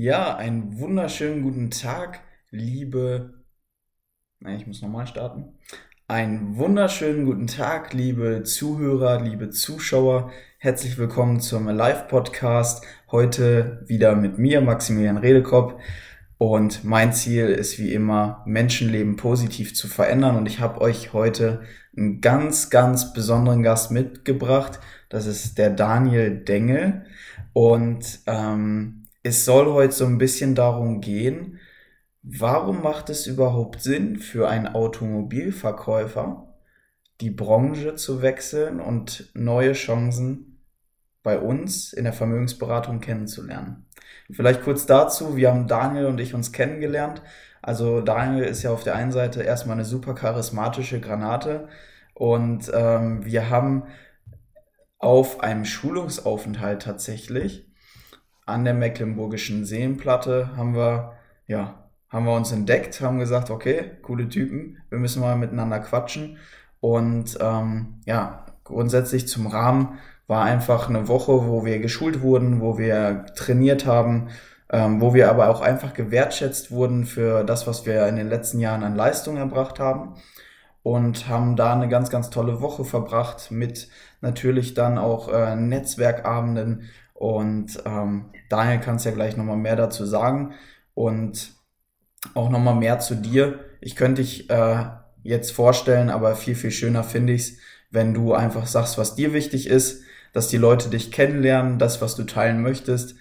Ja, 0.00 0.36
einen 0.36 0.78
wunderschönen 0.78 1.42
guten 1.42 1.72
Tag, 1.72 2.20
liebe. 2.52 3.42
Nein, 4.38 4.60
ich 4.60 4.66
muss 4.68 4.80
nochmal 4.80 5.08
starten. 5.08 5.58
Einen 6.06 6.56
wunderschönen 6.56 7.24
guten 7.24 7.48
Tag, 7.48 7.94
liebe 7.94 8.44
Zuhörer, 8.44 9.20
liebe 9.20 9.50
Zuschauer. 9.50 10.30
Herzlich 10.58 10.98
willkommen 10.98 11.40
zum 11.40 11.66
Live-Podcast. 11.66 12.86
Heute 13.10 13.82
wieder 13.88 14.14
mit 14.14 14.38
mir, 14.38 14.60
Maximilian 14.60 15.16
Redekopp. 15.16 15.80
Und 16.38 16.84
mein 16.84 17.12
Ziel 17.12 17.46
ist 17.46 17.80
wie 17.80 17.92
immer, 17.92 18.44
Menschenleben 18.46 19.16
positiv 19.16 19.74
zu 19.74 19.88
verändern. 19.88 20.36
Und 20.36 20.46
ich 20.46 20.60
habe 20.60 20.80
euch 20.80 21.12
heute 21.12 21.62
einen 21.96 22.20
ganz, 22.20 22.70
ganz 22.70 23.12
besonderen 23.12 23.64
Gast 23.64 23.90
mitgebracht. 23.90 24.78
Das 25.08 25.26
ist 25.26 25.58
der 25.58 25.70
Daniel 25.70 26.36
Dengel. 26.36 27.04
Und 27.52 28.20
ähm, 28.26 29.07
es 29.22 29.44
soll 29.44 29.66
heute 29.72 29.92
so 29.92 30.06
ein 30.06 30.18
bisschen 30.18 30.54
darum 30.54 31.00
gehen, 31.00 31.58
warum 32.22 32.82
macht 32.82 33.10
es 33.10 33.26
überhaupt 33.26 33.82
Sinn 33.82 34.16
für 34.16 34.48
einen 34.48 34.68
Automobilverkäufer, 34.68 36.54
die 37.20 37.30
Branche 37.30 37.94
zu 37.96 38.22
wechseln 38.22 38.80
und 38.80 39.30
neue 39.34 39.72
Chancen 39.72 40.60
bei 41.22 41.38
uns 41.38 41.92
in 41.92 42.04
der 42.04 42.12
Vermögensberatung 42.12 43.00
kennenzulernen. 43.00 43.86
Vielleicht 44.30 44.62
kurz 44.62 44.86
dazu, 44.86 45.36
wir 45.36 45.50
haben 45.50 45.66
Daniel 45.66 46.06
und 46.06 46.20
ich 46.20 46.34
uns 46.34 46.52
kennengelernt. 46.52 47.22
Also 47.60 48.00
Daniel 48.00 48.44
ist 48.44 48.62
ja 48.62 48.70
auf 48.70 48.84
der 48.84 48.94
einen 48.94 49.10
Seite 49.10 49.42
erstmal 49.42 49.74
eine 49.74 49.84
super 49.84 50.14
charismatische 50.14 51.00
Granate 51.00 51.68
und 52.14 52.70
ähm, 52.72 53.24
wir 53.24 53.50
haben 53.50 53.84
auf 54.98 55.40
einem 55.40 55.64
Schulungsaufenthalt 55.64 56.82
tatsächlich 56.82 57.67
an 58.48 58.64
der 58.64 58.74
Mecklenburgischen 58.74 59.64
Seenplatte 59.64 60.56
haben 60.56 60.74
wir, 60.74 61.12
ja, 61.46 61.88
haben 62.08 62.24
wir 62.24 62.34
uns 62.34 62.52
entdeckt, 62.52 63.00
haben 63.00 63.18
gesagt, 63.18 63.50
okay, 63.50 63.92
coole 64.02 64.28
Typen, 64.28 64.78
wir 64.88 64.98
müssen 64.98 65.20
mal 65.20 65.36
miteinander 65.36 65.78
quatschen. 65.80 66.38
Und 66.80 67.36
ähm, 67.40 68.00
ja, 68.06 68.46
grundsätzlich 68.64 69.28
zum 69.28 69.46
Rahmen 69.46 69.98
war 70.26 70.44
einfach 70.44 70.88
eine 70.88 71.08
Woche, 71.08 71.46
wo 71.46 71.64
wir 71.64 71.78
geschult 71.80 72.22
wurden, 72.22 72.60
wo 72.60 72.78
wir 72.78 73.26
trainiert 73.34 73.86
haben, 73.86 74.28
ähm, 74.70 75.00
wo 75.00 75.14
wir 75.14 75.30
aber 75.30 75.48
auch 75.48 75.60
einfach 75.60 75.94
gewertschätzt 75.94 76.70
wurden 76.70 77.04
für 77.04 77.44
das, 77.44 77.66
was 77.66 77.86
wir 77.86 78.06
in 78.06 78.16
den 78.16 78.28
letzten 78.28 78.60
Jahren 78.60 78.84
an 78.84 78.96
Leistung 78.96 79.36
erbracht 79.36 79.80
haben. 79.80 80.14
Und 80.82 81.28
haben 81.28 81.56
da 81.56 81.74
eine 81.74 81.88
ganz, 81.88 82.08
ganz 82.08 82.30
tolle 82.30 82.62
Woche 82.62 82.84
verbracht 82.84 83.50
mit 83.50 83.88
natürlich 84.22 84.72
dann 84.72 84.96
auch 84.96 85.28
äh, 85.28 85.54
Netzwerkabenden, 85.54 86.88
und 87.18 87.82
ähm, 87.84 88.26
Daniel 88.48 88.80
kannst 88.80 89.04
ja 89.04 89.10
gleich 89.12 89.36
nochmal 89.36 89.56
mehr 89.56 89.76
dazu 89.76 90.06
sagen 90.06 90.54
und 90.94 91.52
auch 92.34 92.48
nochmal 92.50 92.74
mehr 92.74 92.98
zu 92.98 93.14
dir. 93.14 93.60
Ich 93.80 93.96
könnte 93.96 94.22
dich 94.22 94.50
äh, 94.50 94.84
jetzt 95.22 95.52
vorstellen, 95.52 96.10
aber 96.10 96.34
viel, 96.34 96.54
viel 96.54 96.70
schöner 96.70 97.04
finde 97.04 97.32
ich 97.32 97.42
es, 97.42 97.58
wenn 97.90 98.14
du 98.14 98.34
einfach 98.34 98.66
sagst, 98.66 98.98
was 98.98 99.14
dir 99.14 99.32
wichtig 99.32 99.66
ist, 99.68 100.02
dass 100.32 100.48
die 100.48 100.56
Leute 100.58 100.90
dich 100.90 101.10
kennenlernen, 101.10 101.78
das, 101.78 102.02
was 102.02 102.16
du 102.16 102.24
teilen 102.24 102.62
möchtest. 102.62 103.14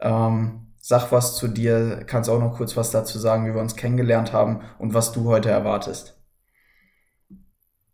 Ähm, 0.00 0.68
sag 0.80 1.10
was 1.12 1.36
zu 1.36 1.48
dir, 1.48 2.04
kannst 2.06 2.30
auch 2.30 2.40
noch 2.40 2.56
kurz 2.56 2.76
was 2.76 2.90
dazu 2.90 3.18
sagen, 3.18 3.46
wie 3.46 3.54
wir 3.54 3.60
uns 3.60 3.76
kennengelernt 3.76 4.32
haben 4.32 4.60
und 4.78 4.94
was 4.94 5.12
du 5.12 5.24
heute 5.24 5.50
erwartest. 5.50 6.15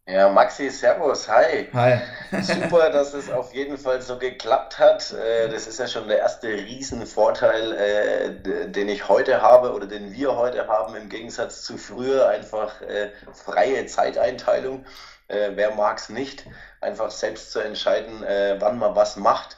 Ja, 0.04 0.28
Maxi, 0.28 0.68
Servus, 0.68 1.28
hi. 1.28 1.68
Hi. 1.72 2.00
Super, 2.42 2.90
dass 2.92 3.14
es 3.14 3.30
auf 3.30 3.54
jeden 3.54 3.78
Fall 3.78 4.02
so 4.02 4.18
geklappt 4.18 4.80
hat. 4.80 5.12
Äh, 5.12 5.48
das 5.48 5.68
ist 5.68 5.78
ja 5.78 5.86
schon 5.86 6.08
der 6.08 6.18
erste 6.18 6.48
Riesenvorteil, 6.48 7.72
äh, 7.72 8.68
den 8.68 8.88
ich 8.88 9.08
heute 9.08 9.40
habe 9.42 9.72
oder 9.72 9.86
den 9.86 10.12
wir 10.12 10.36
heute 10.36 10.66
haben, 10.66 10.96
im 10.96 11.08
Gegensatz 11.08 11.62
zu 11.62 11.78
früher. 11.78 12.28
Einfach 12.28 12.82
äh, 12.82 13.10
freie 13.32 13.86
Zeiteinteilung. 13.86 14.84
Wer 15.28 15.74
mag 15.76 15.96
es 15.96 16.10
nicht? 16.10 16.44
Einfach 16.82 17.10
selbst 17.10 17.52
zu 17.52 17.60
entscheiden, 17.60 18.22
wann 18.58 18.78
man 18.78 18.94
was 18.94 19.16
macht. 19.16 19.56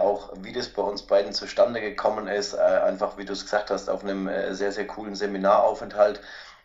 Auch 0.00 0.34
wie 0.36 0.52
das 0.52 0.68
bei 0.68 0.82
uns 0.82 1.06
beiden 1.06 1.32
zustande 1.32 1.80
gekommen 1.80 2.28
ist. 2.28 2.54
Einfach, 2.54 3.16
wie 3.16 3.24
du 3.24 3.32
es 3.32 3.44
gesagt 3.44 3.70
hast, 3.70 3.88
auf 3.88 4.04
einem 4.04 4.28
sehr, 4.50 4.70
sehr 4.70 4.86
coolen 4.86 5.14
Seminaraufenthalt 5.14 6.20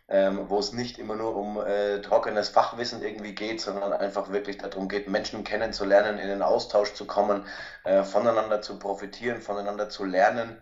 ähm, 0.10 0.50
wo 0.50 0.60
es 0.60 0.74
nicht 0.74 1.00
immer 1.00 1.16
nur 1.16 1.36
um 1.36 1.58
äh, 1.66 2.02
trockenes 2.02 2.50
Fachwissen 2.50 3.02
irgendwie 3.02 3.34
geht, 3.34 3.62
sondern 3.62 3.94
einfach 3.94 4.32
wirklich 4.32 4.58
darum 4.58 4.90
geht, 4.90 5.08
Menschen 5.08 5.44
kennenzulernen, 5.44 6.18
in 6.18 6.28
den 6.28 6.42
Austausch 6.42 6.94
zu 6.94 7.06
kommen, 7.06 7.46
äh, 7.86 8.04
voneinander 8.04 8.62
zu 8.62 8.78
profitieren, 8.80 9.42
voneinander 9.42 9.90
zu 9.90 10.04
lernen. 10.04 10.62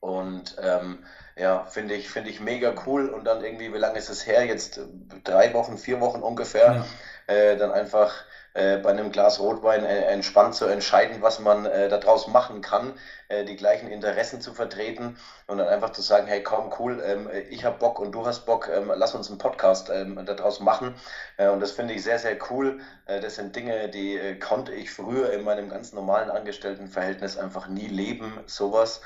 Und 0.00 0.56
ähm, 0.60 1.02
ja, 1.34 1.64
finde 1.64 1.94
ich, 1.94 2.10
finde 2.10 2.28
ich 2.28 2.38
mega 2.38 2.74
cool. 2.86 3.08
Und 3.08 3.24
dann 3.24 3.42
irgendwie, 3.42 3.72
wie 3.72 3.78
lange 3.78 3.98
ist 3.98 4.10
es 4.10 4.26
her? 4.26 4.44
Jetzt 4.44 4.78
drei 5.24 5.54
Wochen, 5.54 5.78
vier 5.78 6.00
Wochen 6.00 6.20
ungefähr. 6.20 6.84
Ja. 7.26 7.34
Äh, 7.34 7.56
dann 7.56 7.72
einfach 7.72 8.12
äh, 8.54 8.78
bei 8.78 8.90
einem 8.90 9.10
Glas 9.10 9.40
Rotwein 9.40 9.84
äh, 9.84 10.02
entspannt 10.04 10.54
zu 10.54 10.66
entscheiden, 10.66 11.22
was 11.22 11.40
man 11.40 11.66
äh, 11.66 11.88
daraus 11.88 12.28
machen 12.28 12.60
kann, 12.60 12.94
äh, 13.28 13.44
die 13.44 13.56
gleichen 13.56 13.88
Interessen 13.88 14.40
zu 14.40 14.54
vertreten 14.54 15.16
und 15.48 15.58
dann 15.58 15.66
einfach 15.66 15.90
zu 15.90 16.02
sagen, 16.02 16.28
hey 16.28 16.40
komm, 16.40 16.72
cool, 16.78 17.02
ähm, 17.04 17.28
ich 17.50 17.64
habe 17.64 17.78
Bock 17.78 17.98
und 17.98 18.12
du 18.12 18.24
hast 18.24 18.46
Bock, 18.46 18.70
ähm, 18.72 18.92
lass 18.94 19.14
uns 19.16 19.28
einen 19.28 19.38
Podcast 19.38 19.90
ähm, 19.90 20.24
daraus 20.24 20.60
machen. 20.60 20.94
Äh, 21.36 21.48
und 21.48 21.58
das 21.58 21.72
finde 21.72 21.94
ich 21.94 22.04
sehr, 22.04 22.20
sehr 22.20 22.38
cool. 22.50 22.80
Das 23.06 23.34
sind 23.34 23.54
Dinge, 23.54 23.88
die 23.90 24.38
konnte 24.38 24.72
ich 24.72 24.90
früher 24.90 25.32
in 25.32 25.44
meinem 25.44 25.68
ganz 25.68 25.92
normalen 25.92 26.30
Angestelltenverhältnis 26.30 27.36
einfach 27.36 27.68
nie 27.68 27.86
leben, 27.86 28.40
sowas. 28.46 29.02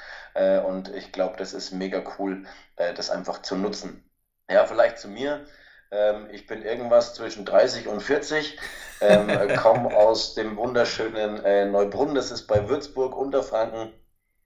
Und 0.66 0.94
ich 0.94 1.10
glaube, 1.10 1.36
das 1.36 1.52
ist 1.52 1.72
mega 1.72 2.02
cool, 2.18 2.44
das 2.76 3.10
einfach 3.10 3.42
zu 3.42 3.56
nutzen. 3.56 4.08
Ja, 4.48 4.66
vielleicht 4.66 4.98
zu 4.98 5.08
mir. 5.08 5.46
Ähm, 5.90 6.28
ich 6.30 6.46
bin 6.46 6.62
irgendwas 6.62 7.14
zwischen 7.14 7.44
30 7.44 7.88
und 7.88 8.00
40, 8.02 8.58
ähm, 9.00 9.28
komme 9.56 9.96
aus 9.96 10.34
dem 10.34 10.56
wunderschönen 10.56 11.44
äh, 11.44 11.66
Neubrunn, 11.66 12.14
das 12.14 12.30
ist 12.30 12.46
bei 12.46 12.68
Würzburg, 12.68 13.16
Unterfranken, 13.16 13.92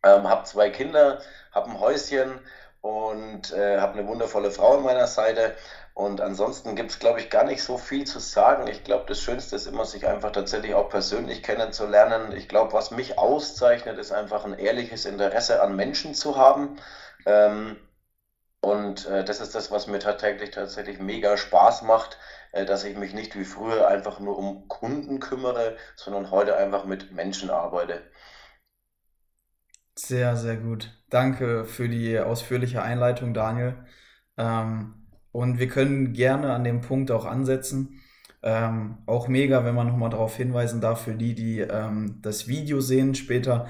ähm, 0.04 0.28
habe 0.28 0.44
zwei 0.44 0.70
Kinder, 0.70 1.20
habe 1.52 1.70
ein 1.70 1.80
Häuschen 1.80 2.40
und 2.80 3.52
äh, 3.52 3.78
habe 3.78 3.94
eine 3.98 4.06
wundervolle 4.08 4.50
Frau 4.50 4.76
an 4.76 4.82
meiner 4.84 5.06
Seite. 5.06 5.54
Und 5.94 6.20
ansonsten 6.20 6.74
gibt 6.74 6.90
es, 6.90 6.98
glaube 6.98 7.20
ich, 7.20 7.30
gar 7.30 7.44
nicht 7.44 7.62
so 7.62 7.76
viel 7.78 8.04
zu 8.06 8.18
sagen. 8.18 8.66
Ich 8.66 8.82
glaube, 8.82 9.04
das 9.06 9.20
Schönste 9.20 9.56
ist 9.56 9.66
immer, 9.66 9.84
sich 9.84 10.06
einfach 10.06 10.32
tatsächlich 10.32 10.74
auch 10.74 10.88
persönlich 10.88 11.42
kennenzulernen. 11.42 12.32
Ich 12.32 12.48
glaube, 12.48 12.72
was 12.72 12.90
mich 12.90 13.18
auszeichnet, 13.18 13.98
ist 13.98 14.10
einfach 14.10 14.44
ein 14.44 14.54
ehrliches 14.54 15.04
Interesse 15.04 15.62
an 15.62 15.76
Menschen 15.76 16.14
zu 16.14 16.36
haben. 16.36 16.78
Ähm, 17.26 17.76
und 18.62 19.06
äh, 19.06 19.24
das 19.24 19.40
ist 19.40 19.56
das, 19.56 19.72
was 19.72 19.88
mir 19.88 19.98
tagtäglich 19.98 20.52
tatsächlich 20.52 21.00
mega 21.00 21.36
Spaß 21.36 21.82
macht, 21.82 22.18
äh, 22.52 22.64
dass 22.64 22.84
ich 22.84 22.96
mich 22.96 23.12
nicht 23.12 23.36
wie 23.36 23.44
früher 23.44 23.88
einfach 23.88 24.20
nur 24.20 24.38
um 24.38 24.68
Kunden 24.68 25.18
kümmere, 25.18 25.76
sondern 25.96 26.30
heute 26.30 26.56
einfach 26.56 26.84
mit 26.84 27.10
Menschen 27.10 27.50
arbeite. 27.50 28.02
Sehr, 29.98 30.36
sehr 30.36 30.56
gut. 30.56 30.96
Danke 31.10 31.64
für 31.64 31.88
die 31.88 32.18
ausführliche 32.20 32.82
Einleitung, 32.82 33.34
Daniel. 33.34 33.84
Ähm, 34.36 35.08
und 35.32 35.58
wir 35.58 35.68
können 35.68 36.12
gerne 36.12 36.52
an 36.52 36.62
dem 36.62 36.82
Punkt 36.82 37.10
auch 37.10 37.24
ansetzen. 37.24 38.00
Ähm, 38.44 38.98
auch 39.06 39.26
mega, 39.26 39.64
wenn 39.64 39.74
man 39.74 39.88
nochmal 39.88 40.10
darauf 40.10 40.36
hinweisen 40.36 40.80
darf, 40.80 41.02
für 41.02 41.14
die, 41.14 41.34
die 41.34 41.60
ähm, 41.60 42.20
das 42.22 42.46
Video 42.46 42.80
sehen 42.80 43.16
später. 43.16 43.68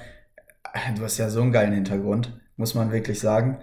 Du 0.96 1.02
hast 1.02 1.16
ja 1.18 1.30
so 1.30 1.40
einen 1.40 1.52
geilen 1.52 1.72
Hintergrund 1.72 2.41
muss 2.56 2.74
man 2.74 2.92
wirklich 2.92 3.20
sagen. 3.20 3.60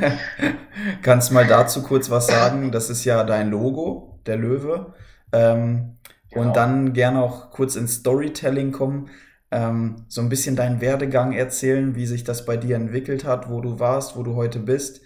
Kannst 1.02 1.32
mal 1.32 1.46
dazu 1.46 1.82
kurz 1.82 2.10
was 2.10 2.26
sagen? 2.26 2.72
Das 2.72 2.90
ist 2.90 3.04
ja 3.04 3.24
dein 3.24 3.50
Logo, 3.50 4.20
der 4.26 4.36
Löwe. 4.36 4.94
Ähm, 5.32 5.98
genau. 6.30 6.42
Und 6.42 6.56
dann 6.56 6.92
gerne 6.92 7.22
auch 7.22 7.50
kurz 7.50 7.76
ins 7.76 7.96
Storytelling 7.96 8.72
kommen. 8.72 9.10
Ähm, 9.50 10.04
so 10.08 10.20
ein 10.20 10.28
bisschen 10.28 10.56
deinen 10.56 10.80
Werdegang 10.80 11.32
erzählen, 11.32 11.94
wie 11.96 12.06
sich 12.06 12.24
das 12.24 12.44
bei 12.44 12.56
dir 12.56 12.76
entwickelt 12.76 13.24
hat, 13.24 13.50
wo 13.50 13.60
du 13.60 13.80
warst, 13.80 14.16
wo 14.16 14.22
du 14.22 14.36
heute 14.36 14.60
bist 14.60 15.00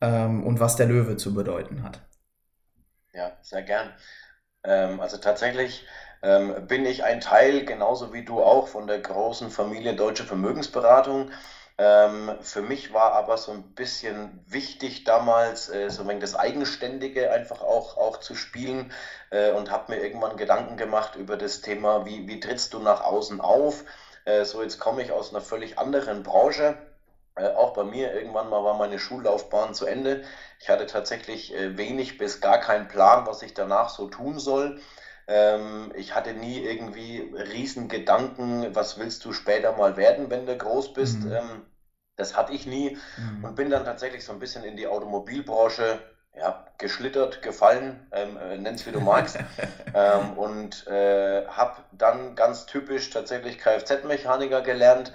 ähm, 0.00 0.44
und 0.44 0.58
was 0.60 0.76
der 0.76 0.86
Löwe 0.86 1.16
zu 1.16 1.34
bedeuten 1.34 1.82
hat. 1.82 2.00
Ja, 3.12 3.32
sehr 3.42 3.62
gern. 3.62 3.92
Ähm, 4.64 5.00
also 5.00 5.18
tatsächlich 5.18 5.86
ähm, 6.22 6.66
bin 6.66 6.86
ich 6.86 7.04
ein 7.04 7.20
Teil, 7.20 7.64
genauso 7.64 8.12
wie 8.12 8.24
du 8.24 8.42
auch, 8.42 8.66
von 8.68 8.86
der 8.86 8.98
großen 8.98 9.50
Familie 9.50 9.94
Deutsche 9.94 10.24
Vermögensberatung. 10.24 11.30
Ähm, 11.76 12.36
für 12.40 12.62
mich 12.62 12.92
war 12.92 13.12
aber 13.12 13.36
so 13.36 13.50
ein 13.52 13.74
bisschen 13.74 14.44
wichtig 14.46 15.02
damals, 15.04 15.68
äh, 15.68 15.90
so 15.90 16.02
ein 16.02 16.08
wenig 16.08 16.20
das 16.20 16.36
Eigenständige 16.36 17.30
einfach 17.32 17.62
auch, 17.62 17.96
auch 17.96 18.18
zu 18.18 18.34
spielen 18.36 18.92
äh, 19.30 19.50
und 19.50 19.70
habe 19.70 19.92
mir 19.92 20.00
irgendwann 20.02 20.36
Gedanken 20.36 20.76
gemacht 20.76 21.16
über 21.16 21.36
das 21.36 21.62
Thema, 21.62 22.04
wie, 22.06 22.28
wie 22.28 22.38
trittst 22.40 22.74
du 22.74 22.78
nach 22.78 23.00
außen 23.02 23.40
auf? 23.40 23.84
Äh, 24.24 24.44
so, 24.44 24.62
jetzt 24.62 24.78
komme 24.78 25.02
ich 25.02 25.10
aus 25.12 25.30
einer 25.30 25.40
völlig 25.40 25.76
anderen 25.78 26.22
Branche. 26.22 26.76
Äh, 27.36 27.48
auch 27.48 27.72
bei 27.72 27.82
mir 27.84 28.12
irgendwann 28.14 28.48
mal 28.48 28.62
war 28.62 28.74
meine 28.74 28.98
Schullaufbahn 29.00 29.74
zu 29.74 29.86
Ende. 29.86 30.22
Ich 30.60 30.68
hatte 30.70 30.86
tatsächlich 30.86 31.52
äh, 31.54 31.76
wenig 31.76 32.18
bis 32.18 32.40
gar 32.40 32.58
keinen 32.60 32.86
Plan, 32.88 33.26
was 33.26 33.42
ich 33.42 33.54
danach 33.54 33.88
so 33.88 34.06
tun 34.06 34.38
soll. 34.38 34.80
Ähm, 35.26 35.92
ich 35.96 36.14
hatte 36.14 36.34
nie 36.34 36.58
irgendwie 36.60 37.20
riesen 37.20 37.88
Gedanken, 37.88 38.74
was 38.74 38.98
willst 38.98 39.24
du 39.24 39.32
später 39.32 39.72
mal 39.72 39.96
werden, 39.96 40.30
wenn 40.30 40.46
du 40.46 40.56
groß 40.56 40.92
bist. 40.92 41.24
Mhm. 41.24 41.32
Ähm, 41.32 41.66
Das 42.16 42.36
hatte 42.36 42.52
ich 42.52 42.66
nie 42.66 42.96
mhm. 43.16 43.44
und 43.44 43.56
bin 43.56 43.70
dann 43.70 43.84
tatsächlich 43.84 44.24
so 44.24 44.32
ein 44.32 44.38
bisschen 44.38 44.64
in 44.64 44.76
die 44.76 44.86
Automobilbranche 44.86 46.00
ja, 46.34 46.64
geschlittert, 46.78 47.42
gefallen, 47.42 48.08
ähm, 48.12 48.36
äh, 48.36 48.56
nenn's 48.58 48.86
wie 48.86 48.92
du 48.92 49.00
magst. 49.00 49.38
ähm, 49.94 50.32
und 50.38 50.86
äh, 50.86 51.46
habe 51.46 51.84
dann 51.92 52.34
ganz 52.36 52.66
typisch 52.66 53.10
tatsächlich 53.10 53.58
Kfz-Mechaniker 53.58 54.62
gelernt. 54.62 55.12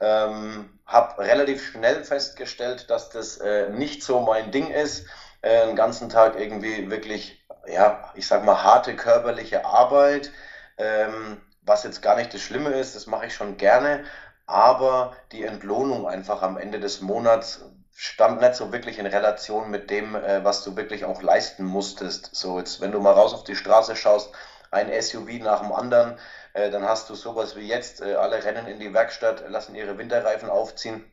Ähm, 0.00 0.80
habe 0.86 1.18
relativ 1.22 1.64
schnell 1.70 2.04
festgestellt, 2.04 2.90
dass 2.90 3.10
das 3.10 3.36
äh, 3.38 3.70
nicht 3.70 4.02
so 4.02 4.20
mein 4.20 4.50
Ding 4.50 4.70
ist. 4.70 5.06
Äh, 5.40 5.66
den 5.66 5.76
ganzen 5.76 6.08
Tag 6.08 6.38
irgendwie 6.38 6.90
wirklich, 6.90 7.43
ja, 7.66 8.10
ich 8.14 8.26
sag 8.26 8.44
mal, 8.44 8.62
harte 8.62 8.96
körperliche 8.96 9.64
Arbeit. 9.64 10.30
Ähm, 10.78 11.40
was 11.62 11.84
jetzt 11.84 12.02
gar 12.02 12.16
nicht 12.16 12.34
das 12.34 12.40
Schlimme 12.42 12.70
ist, 12.70 12.94
das 12.94 13.06
mache 13.06 13.26
ich 13.26 13.34
schon 13.34 13.56
gerne. 13.56 14.04
Aber 14.46 15.14
die 15.32 15.44
Entlohnung 15.44 16.06
einfach 16.06 16.42
am 16.42 16.58
Ende 16.58 16.80
des 16.80 17.00
Monats 17.00 17.62
stand 17.96 18.40
nicht 18.40 18.54
so 18.54 18.72
wirklich 18.72 18.98
in 18.98 19.06
Relation 19.06 19.70
mit 19.70 19.90
dem, 19.90 20.14
äh, 20.16 20.44
was 20.44 20.64
du 20.64 20.76
wirklich 20.76 21.04
auch 21.04 21.22
leisten 21.22 21.64
musstest. 21.64 22.34
So, 22.34 22.58
jetzt, 22.58 22.80
wenn 22.80 22.92
du 22.92 23.00
mal 23.00 23.12
raus 23.12 23.34
auf 23.34 23.44
die 23.44 23.56
Straße 23.56 23.96
schaust, 23.96 24.30
ein 24.70 24.90
SUV 24.92 25.40
nach 25.40 25.60
dem 25.60 25.72
anderen, 25.72 26.18
äh, 26.52 26.70
dann 26.70 26.84
hast 26.84 27.08
du 27.08 27.14
sowas 27.14 27.56
wie 27.56 27.66
jetzt, 27.66 28.00
äh, 28.02 28.14
alle 28.14 28.44
rennen 28.44 28.66
in 28.66 28.80
die 28.80 28.92
Werkstatt, 28.92 29.48
lassen 29.48 29.74
ihre 29.74 29.96
Winterreifen 29.98 30.50
aufziehen 30.50 31.04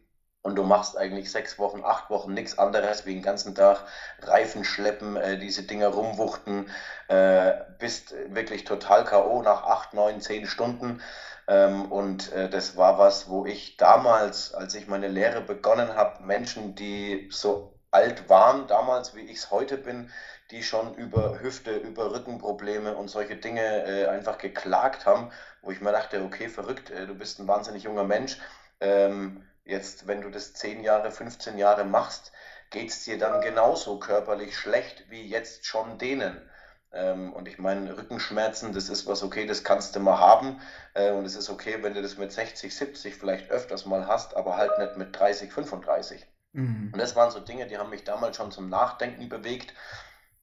und 0.44 0.56
du 0.56 0.64
machst 0.64 0.98
eigentlich 0.98 1.32
sechs 1.32 1.60
Wochen, 1.60 1.84
acht 1.84 2.10
Wochen 2.10 2.34
nichts 2.34 2.58
anderes 2.58 3.06
wie 3.06 3.14
den 3.14 3.24
ganzen 3.24 3.54
Tag 3.56 3.86
Reifen 4.22 4.64
schleppen, 4.64 5.16
äh, 5.16 5.38
diese 5.38 5.64
Dinger 5.64 5.90
rumwuchten, 5.90 6.70
äh, 7.08 7.54
bist 7.80 8.14
wirklich 8.30 8.64
total 8.64 9.06
K.O. 9.06 9.42
nach 9.44 9.64
acht, 9.64 9.94
neun, 9.94 10.22
zehn 10.22 10.48
Stunden. 10.48 11.02
Ähm, 11.48 11.92
und 11.92 12.32
äh, 12.32 12.50
das 12.50 12.76
war 12.78 12.98
was, 12.98 13.30
wo 13.30 13.46
ich 13.46 13.78
damals, 13.78 14.54
als 14.54 14.74
ich 14.76 14.88
meine 14.88 15.08
Lehre 15.08 15.42
begonnen 15.42 15.96
habe, 15.96 16.24
Menschen, 16.24 16.76
die 16.76 17.30
so 17.32 17.78
alt 17.92 18.30
waren 18.30 18.68
damals, 18.68 19.16
wie 19.16 19.22
ich 19.22 19.38
es 19.38 19.52
heute 19.52 19.78
bin, 19.78 20.10
die 20.50 20.64
schon 20.64 20.96
über 20.96 21.40
Hüfte, 21.42 21.76
über 21.76 22.12
Rückenprobleme 22.12 22.96
und 22.96 23.10
solche 23.10 23.36
Dinge 23.36 23.86
äh, 23.86 24.08
einfach 24.08 24.38
geklagt 24.38 25.06
haben, 25.06 25.32
wo 25.62 25.72
ich 25.72 25.82
mir 25.82 25.92
dachte, 25.92 26.24
okay, 26.24 26.50
verrückt, 26.50 26.90
äh, 26.90 27.06
du 27.06 27.16
bist 27.16 27.40
ein 27.40 27.48
wahnsinnig 27.48 27.84
junger 27.84 28.04
Mensch. 28.04 28.38
Ähm, 28.80 29.46
jetzt, 29.64 30.08
wenn 30.08 30.22
du 30.22 30.30
das 30.30 30.54
10 30.54 30.84
Jahre, 30.84 31.12
15 31.12 31.58
Jahre 31.58 31.84
machst, 31.84 32.32
geht 32.70 32.90
es 32.90 33.04
dir 33.04 33.18
dann 33.18 33.42
genauso 33.42 34.00
körperlich 34.00 34.58
schlecht 34.58 35.10
wie 35.10 35.28
jetzt 35.28 35.66
schon 35.66 35.98
denen. 35.98 36.50
Ähm, 36.94 37.32
und 37.34 37.48
ich 37.48 37.58
meine, 37.58 37.98
Rückenschmerzen, 37.98 38.74
das 38.74 38.90
ist 38.90 39.08
was 39.08 39.24
okay, 39.24 39.46
das 39.46 39.64
kannst 39.64 39.96
du 39.96 40.00
mal 40.00 40.20
haben. 40.20 40.60
Äh, 40.94 41.12
und 41.12 41.26
es 41.26 41.36
ist 41.36 41.50
okay, 41.50 41.82
wenn 41.82 41.94
du 41.94 42.02
das 42.02 42.18
mit 42.18 42.32
60, 42.32 42.76
70 42.76 43.16
vielleicht 43.16 43.50
öfters 43.50 43.86
mal 43.86 44.08
hast, 44.08 44.36
aber 44.36 44.58
halt 44.58 44.78
nicht 44.78 44.98
mit 44.98 45.18
30, 45.18 45.52
35. 45.52 46.26
Mhm. 46.54 46.90
Und 46.92 47.00
das 47.00 47.16
waren 47.16 47.32
so 47.32 47.40
Dinge, 47.40 47.68
die 47.68 47.78
haben 47.78 47.90
mich 47.90 48.04
damals 48.04 48.36
schon 48.38 48.52
zum 48.52 48.70
Nachdenken 48.70 49.30
bewegt. 49.30 49.74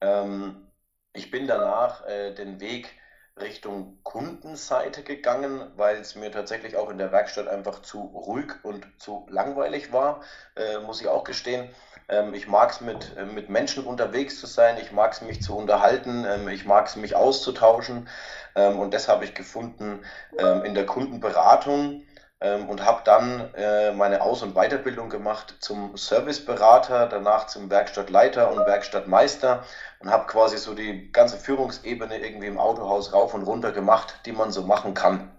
Ähm, 0.01 0.71
ich 1.13 1.31
bin 1.31 1.47
danach 1.47 2.05
äh, 2.07 2.33
den 2.33 2.59
Weg 2.59 2.98
Richtung 3.41 3.97
Kundenseite 4.03 5.03
gegangen, 5.03 5.71
weil 5.75 5.97
es 5.97 6.15
mir 6.15 6.31
tatsächlich 6.31 6.75
auch 6.75 6.89
in 6.89 6.97
der 6.97 7.11
Werkstatt 7.11 7.47
einfach 7.47 7.81
zu 7.81 8.01
ruhig 8.01 8.53
und 8.63 8.85
zu 8.97 9.25
langweilig 9.29 9.91
war, 9.91 10.21
äh, 10.55 10.79
muss 10.79 11.01
ich 11.01 11.07
auch 11.07 11.23
gestehen. 11.23 11.69
Ähm, 12.09 12.33
ich 12.33 12.47
mag 12.47 12.71
es 12.71 12.81
mit, 12.81 13.15
äh, 13.17 13.25
mit 13.25 13.49
Menschen 13.49 13.85
unterwegs 13.85 14.39
zu 14.39 14.47
sein, 14.47 14.77
ich 14.81 14.91
mag 14.91 15.13
es 15.13 15.21
mich 15.21 15.41
zu 15.41 15.55
unterhalten, 15.55 16.25
ähm, 16.25 16.47
ich 16.49 16.65
mag 16.65 16.87
es 16.87 16.95
mich 16.95 17.15
auszutauschen 17.15 18.07
ähm, 18.55 18.79
und 18.79 18.93
das 18.93 19.07
habe 19.07 19.25
ich 19.25 19.35
gefunden 19.35 20.03
ähm, 20.37 20.63
in 20.63 20.73
der 20.73 20.85
Kundenberatung 20.85 22.03
ähm, 22.41 22.69
und 22.69 22.85
habe 22.85 23.01
dann 23.03 23.53
äh, 23.55 23.91
meine 23.91 24.21
Aus- 24.21 24.43
und 24.43 24.53
Weiterbildung 24.55 25.09
gemacht 25.09 25.55
zum 25.59 25.97
Serviceberater, 25.97 27.07
danach 27.07 27.47
zum 27.47 27.69
Werkstattleiter 27.69 28.49
und 28.51 28.65
Werkstattmeister 28.65 29.63
und 29.99 30.09
habe 30.09 30.27
quasi 30.27 30.57
so 30.57 30.73
die 30.73 31.11
ganze 31.11 31.37
Führungsebene 31.37 32.19
irgendwie 32.19 32.47
im 32.47 32.59
Autohaus 32.59 33.13
rauf 33.13 33.33
und 33.33 33.43
runter 33.43 33.71
gemacht, 33.71 34.21
die 34.25 34.31
man 34.31 34.51
so 34.51 34.63
machen 34.63 34.93
kann. 34.93 35.31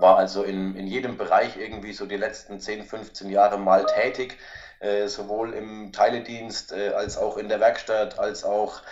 War 0.00 0.16
also 0.16 0.42
in, 0.44 0.76
in 0.76 0.86
jedem 0.86 1.16
Bereich 1.16 1.56
irgendwie 1.56 1.92
so 1.92 2.06
die 2.06 2.16
letzten 2.16 2.60
10, 2.60 2.84
15 2.84 3.30
Jahre 3.30 3.58
mal 3.58 3.84
tätig 3.86 4.38
sowohl 5.06 5.54
im 5.54 5.92
Teiledienst 5.92 6.72
äh, 6.72 6.90
als 6.90 7.18
auch 7.18 7.36
in 7.36 7.48
der 7.48 7.60
Werkstatt, 7.60 8.18
als 8.18 8.44
auch 8.44 8.82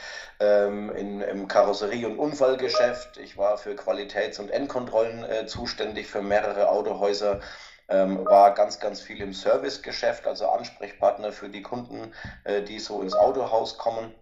ähm, 0.40 0.90
in, 0.94 1.20
im 1.20 1.48
Karosserie- 1.48 2.06
und 2.06 2.18
Unfallgeschäft. 2.18 3.16
Ich 3.18 3.36
war 3.36 3.58
für 3.58 3.74
Qualitäts- 3.74 4.38
und 4.38 4.50
Endkontrollen 4.50 5.24
äh, 5.24 5.46
zuständig 5.46 6.06
für 6.06 6.22
mehrere 6.22 6.68
Autohäuser. 6.68 7.40
Ähm, 7.88 8.24
war 8.26 8.52
ganz, 8.52 8.80
ganz 8.80 9.00
viel 9.00 9.20
im 9.20 9.32
Servicegeschäft, 9.32 10.26
also 10.26 10.48
Ansprechpartner 10.48 11.30
für 11.30 11.48
die 11.48 11.62
Kunden, 11.62 12.12
äh, 12.42 12.62
die 12.62 12.80
so 12.80 13.00
ins 13.00 13.14
Autohaus 13.14 13.78
kommen 13.78 14.12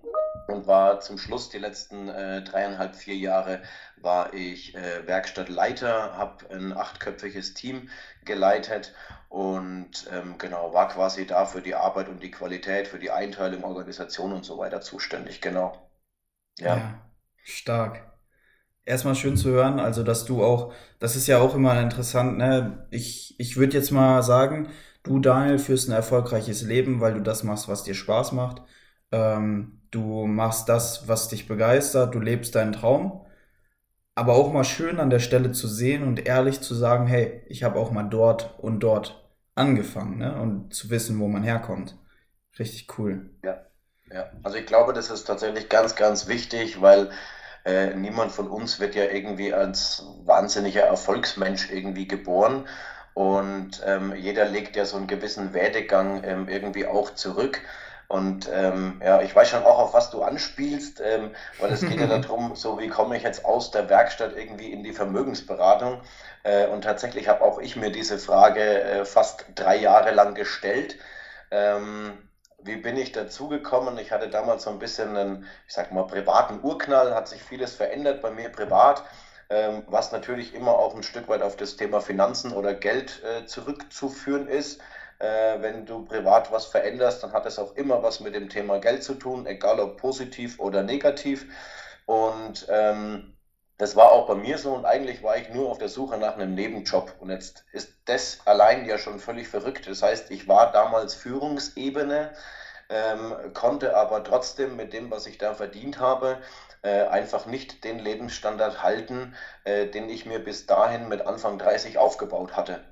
und 0.48 0.66
war 0.66 1.00
zum 1.00 1.18
Schluss 1.18 1.48
die 1.48 1.58
letzten 1.58 2.08
äh, 2.08 2.42
dreieinhalb, 2.42 2.94
vier 2.96 3.16
Jahre 3.16 3.62
war 3.96 4.34
ich 4.34 4.74
äh, 4.74 5.06
Werkstattleiter, 5.06 6.16
habe 6.16 6.50
ein 6.50 6.72
achtköpfiges 6.76 7.54
Team 7.54 7.88
geleitet 8.24 8.94
und 9.28 10.08
ähm, 10.12 10.36
genau, 10.38 10.72
war 10.74 10.88
quasi 10.88 11.26
da 11.26 11.46
für 11.46 11.62
die 11.62 11.74
Arbeit 11.74 12.08
und 12.08 12.22
die 12.22 12.30
Qualität, 12.30 12.88
für 12.88 12.98
die 12.98 13.10
Einteilung, 13.10 13.64
Organisation 13.64 14.32
und 14.32 14.44
so 14.44 14.58
weiter 14.58 14.80
zuständig, 14.80 15.40
genau. 15.40 15.90
Ja. 16.58 16.76
ja 16.76 17.04
stark. 17.42 18.02
Erstmal 18.86 19.14
schön 19.14 19.36
zu 19.36 19.50
hören, 19.50 19.80
also 19.80 20.02
dass 20.02 20.26
du 20.26 20.44
auch, 20.44 20.72
das 20.98 21.16
ist 21.16 21.26
ja 21.26 21.38
auch 21.38 21.54
immer 21.54 21.80
interessant, 21.80 22.36
ne? 22.36 22.86
Ich, 22.90 23.34
ich 23.38 23.56
würde 23.56 23.78
jetzt 23.78 23.90
mal 23.90 24.22
sagen, 24.22 24.68
du 25.02 25.20
Daniel 25.20 25.58
führst 25.58 25.88
ein 25.88 25.92
erfolgreiches 25.92 26.62
Leben, 26.62 27.00
weil 27.00 27.14
du 27.14 27.20
das 27.20 27.44
machst, 27.44 27.68
was 27.68 27.84
dir 27.84 27.94
Spaß 27.94 28.32
macht. 28.32 28.62
Ähm, 29.14 29.80
du 29.90 30.26
machst 30.26 30.68
das, 30.68 31.08
was 31.08 31.28
dich 31.28 31.46
begeistert, 31.48 32.14
du 32.14 32.20
lebst 32.20 32.54
deinen 32.54 32.72
Traum 32.72 33.24
aber 34.14 34.34
auch 34.34 34.52
mal 34.52 34.64
schön 34.64 35.00
an 35.00 35.10
der 35.10 35.18
Stelle 35.18 35.52
zu 35.52 35.66
sehen 35.66 36.04
und 36.04 36.26
ehrlich 36.26 36.60
zu 36.60 36.74
sagen, 36.74 37.06
hey, 37.06 37.42
ich 37.48 37.64
habe 37.64 37.78
auch 37.78 37.90
mal 37.90 38.04
dort 38.04 38.58
und 38.58 38.80
dort 38.80 39.28
angefangen 39.54 40.18
ne? 40.18 40.40
und 40.40 40.74
zu 40.74 40.90
wissen, 40.90 41.18
wo 41.18 41.28
man 41.28 41.42
herkommt. 41.42 41.96
Richtig 42.58 42.86
cool. 42.98 43.30
Ja, 43.44 43.66
ja. 44.10 44.30
Also 44.44 44.58
ich 44.58 44.66
glaube, 44.66 44.92
das 44.92 45.10
ist 45.10 45.24
tatsächlich 45.24 45.68
ganz, 45.68 45.96
ganz 45.96 46.28
wichtig, 46.28 46.80
weil 46.80 47.10
äh, 47.64 47.94
niemand 47.94 48.30
von 48.30 48.48
uns 48.48 48.78
wird 48.78 48.94
ja 48.94 49.04
irgendwie 49.04 49.52
als 49.52 50.06
wahnsinniger 50.24 50.82
Erfolgsmensch 50.82 51.70
irgendwie 51.70 52.06
geboren. 52.06 52.68
Und 53.14 53.82
ähm, 53.84 54.14
jeder 54.16 54.44
legt 54.46 54.76
ja 54.76 54.84
so 54.84 54.96
einen 54.96 55.06
gewissen 55.06 55.54
Werdegang 55.54 56.22
ähm, 56.24 56.48
irgendwie 56.48 56.86
auch 56.86 57.14
zurück. 57.14 57.60
Und 58.08 58.48
ähm, 58.52 59.00
ja, 59.04 59.22
ich 59.22 59.34
weiß 59.34 59.48
schon 59.48 59.64
auch, 59.64 59.78
auf 59.78 59.94
was 59.94 60.10
du 60.10 60.22
anspielst, 60.22 61.00
ähm, 61.00 61.34
weil 61.58 61.72
es 61.72 61.80
geht 61.80 61.98
ja 61.98 62.06
darum, 62.18 62.54
so 62.54 62.78
wie 62.78 62.88
komme 62.88 63.16
ich 63.16 63.22
jetzt 63.22 63.44
aus 63.44 63.70
der 63.70 63.88
Werkstatt 63.88 64.36
irgendwie 64.36 64.72
in 64.72 64.82
die 64.82 64.92
Vermögensberatung. 64.92 66.00
Äh, 66.42 66.66
und 66.66 66.82
tatsächlich 66.82 67.28
habe 67.28 67.42
auch 67.42 67.58
ich 67.58 67.76
mir 67.76 67.90
diese 67.90 68.18
Frage 68.18 68.82
äh, 68.82 69.04
fast 69.04 69.46
drei 69.54 69.76
Jahre 69.76 70.12
lang 70.12 70.34
gestellt. 70.34 70.98
Ähm, 71.50 72.28
wie 72.64 72.76
bin 72.76 72.96
ich 72.96 73.12
dazu 73.12 73.48
gekommen? 73.48 73.98
Ich 73.98 74.10
hatte 74.10 74.28
damals 74.28 74.64
so 74.64 74.70
ein 74.70 74.78
bisschen 74.78 75.16
einen, 75.16 75.46
ich 75.66 75.74
sag 75.74 75.92
mal, 75.92 76.06
privaten 76.06 76.60
Urknall, 76.62 77.14
hat 77.14 77.28
sich 77.28 77.42
vieles 77.42 77.74
verändert 77.74 78.22
bei 78.22 78.30
mir 78.30 78.48
privat, 78.48 79.04
ähm, 79.50 79.82
was 79.86 80.12
natürlich 80.12 80.54
immer 80.54 80.72
auch 80.78 80.94
ein 80.94 81.02
Stück 81.02 81.28
weit 81.28 81.42
auf 81.42 81.56
das 81.56 81.76
Thema 81.76 82.00
Finanzen 82.00 82.52
oder 82.52 82.74
Geld 82.74 83.22
äh, 83.22 83.44
zurückzuführen 83.46 84.48
ist. 84.48 84.80
Äh, 85.18 85.60
wenn 85.60 85.86
du 85.86 86.04
privat 86.04 86.52
was 86.52 86.66
veränderst, 86.66 87.22
dann 87.22 87.32
hat 87.32 87.46
es 87.46 87.58
auch 87.58 87.74
immer 87.76 88.02
was 88.02 88.20
mit 88.20 88.34
dem 88.34 88.48
Thema 88.48 88.78
Geld 88.78 89.02
zu 89.04 89.14
tun, 89.14 89.46
egal 89.46 89.80
ob 89.80 89.96
positiv 89.96 90.58
oder 90.60 90.82
negativ. 90.82 91.46
Und 92.06 92.66
ähm, 92.68 93.34
das 93.78 93.96
war 93.96 94.12
auch 94.12 94.26
bei 94.26 94.34
mir 94.34 94.58
so 94.58 94.72
und 94.74 94.84
eigentlich 94.84 95.22
war 95.22 95.36
ich 95.36 95.48
nur 95.50 95.70
auf 95.70 95.78
der 95.78 95.88
Suche 95.88 96.16
nach 96.18 96.34
einem 96.34 96.54
Nebenjob. 96.54 97.14
Und 97.18 97.30
jetzt 97.30 97.64
ist 97.72 97.90
das 98.04 98.38
allein 98.46 98.86
ja 98.86 98.98
schon 98.98 99.18
völlig 99.18 99.48
verrückt. 99.48 99.86
Das 99.88 100.02
heißt, 100.02 100.30
ich 100.30 100.46
war 100.48 100.70
damals 100.72 101.14
Führungsebene, 101.14 102.32
ähm, 102.88 103.34
konnte 103.54 103.96
aber 103.96 104.22
trotzdem 104.24 104.76
mit 104.76 104.92
dem, 104.92 105.10
was 105.10 105.26
ich 105.26 105.38
da 105.38 105.54
verdient 105.54 105.98
habe, 105.98 106.40
äh, 106.82 107.02
einfach 107.06 107.46
nicht 107.46 107.82
den 107.84 107.98
Lebensstandard 107.98 108.82
halten, 108.82 109.34
äh, 109.64 109.86
den 109.86 110.08
ich 110.08 110.26
mir 110.26 110.38
bis 110.38 110.66
dahin 110.66 111.08
mit 111.08 111.26
Anfang 111.26 111.58
30 111.58 111.98
aufgebaut 111.98 112.56
hatte. 112.56 112.84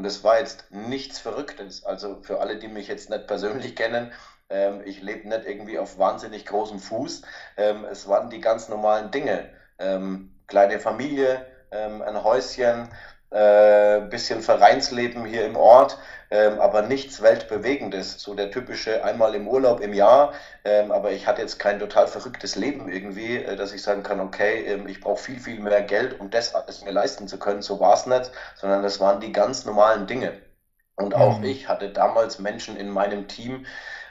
Und 0.00 0.06
es 0.06 0.24
war 0.24 0.38
jetzt 0.38 0.64
nichts 0.70 1.18
Verrücktes. 1.18 1.84
Also 1.84 2.22
für 2.22 2.40
alle, 2.40 2.56
die 2.56 2.68
mich 2.68 2.88
jetzt 2.88 3.10
nicht 3.10 3.26
persönlich 3.26 3.76
kennen, 3.82 4.10
ähm, 4.48 4.80
ich 4.86 5.02
lebe 5.02 5.28
nicht 5.28 5.44
irgendwie 5.44 5.78
auf 5.78 5.98
wahnsinnig 5.98 6.46
großem 6.46 6.78
Fuß. 6.78 7.20
Ähm, 7.58 7.84
es 7.84 8.08
waren 8.08 8.30
die 8.30 8.40
ganz 8.40 8.70
normalen 8.70 9.10
Dinge. 9.10 9.50
Ähm, 9.78 10.32
kleine 10.46 10.80
Familie, 10.80 11.44
ähm, 11.70 12.00
ein 12.00 12.24
Häuschen, 12.24 12.88
äh, 13.30 14.00
bisschen 14.00 14.42
Vereinsleben 14.42 15.24
hier 15.24 15.46
im 15.46 15.56
Ort, 15.56 15.98
ähm, 16.30 16.60
aber 16.60 16.82
nichts 16.82 17.22
Weltbewegendes. 17.22 18.20
So 18.20 18.34
der 18.34 18.50
typische 18.50 19.04
einmal 19.04 19.34
im 19.34 19.46
Urlaub 19.48 19.80
im 19.80 19.92
Jahr, 19.92 20.32
ähm, 20.64 20.90
aber 20.90 21.12
ich 21.12 21.26
hatte 21.26 21.42
jetzt 21.42 21.58
kein 21.58 21.78
total 21.78 22.08
verrücktes 22.08 22.56
Leben 22.56 22.90
irgendwie, 22.90 23.36
äh, 23.36 23.56
dass 23.56 23.72
ich 23.72 23.82
sagen 23.82 24.02
kann, 24.02 24.20
okay, 24.20 24.64
ähm, 24.64 24.88
ich 24.88 25.00
brauche 25.00 25.22
viel, 25.22 25.38
viel 25.38 25.60
mehr 25.60 25.82
Geld, 25.82 26.18
um 26.18 26.30
das 26.30 26.54
alles 26.54 26.84
mir 26.84 26.92
leisten 26.92 27.28
zu 27.28 27.38
können. 27.38 27.62
So 27.62 27.80
war 27.80 27.94
es 27.94 28.06
nicht, 28.06 28.30
sondern 28.56 28.82
das 28.82 29.00
waren 29.00 29.20
die 29.20 29.32
ganz 29.32 29.64
normalen 29.64 30.06
Dinge. 30.06 30.32
Und 30.96 31.14
auch 31.14 31.38
mhm. 31.38 31.44
ich 31.44 31.68
hatte 31.68 31.90
damals 31.90 32.38
Menschen 32.38 32.76
in 32.76 32.90
meinem 32.90 33.28
Team, 33.28 33.64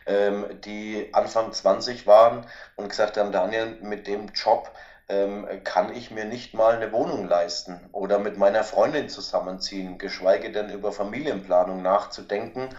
ähm, 0.05 0.45
die 0.65 1.09
Anfang 1.13 1.51
20 1.53 2.07
waren 2.07 2.45
und 2.75 2.89
gesagt 2.89 3.17
haben, 3.17 3.31
Daniel, 3.31 3.77
mit 3.81 4.07
dem 4.07 4.27
Job 4.29 4.71
ähm, 5.09 5.47
kann 5.63 5.93
ich 5.95 6.11
mir 6.11 6.25
nicht 6.25 6.53
mal 6.53 6.75
eine 6.75 6.91
Wohnung 6.91 7.27
leisten 7.27 7.89
oder 7.91 8.19
mit 8.19 8.37
meiner 8.37 8.63
Freundin 8.63 9.09
zusammenziehen, 9.09 9.97
geschweige 9.97 10.51
denn 10.51 10.69
über 10.69 10.91
Familienplanung 10.91 11.81
nachzudenken. 11.81 12.69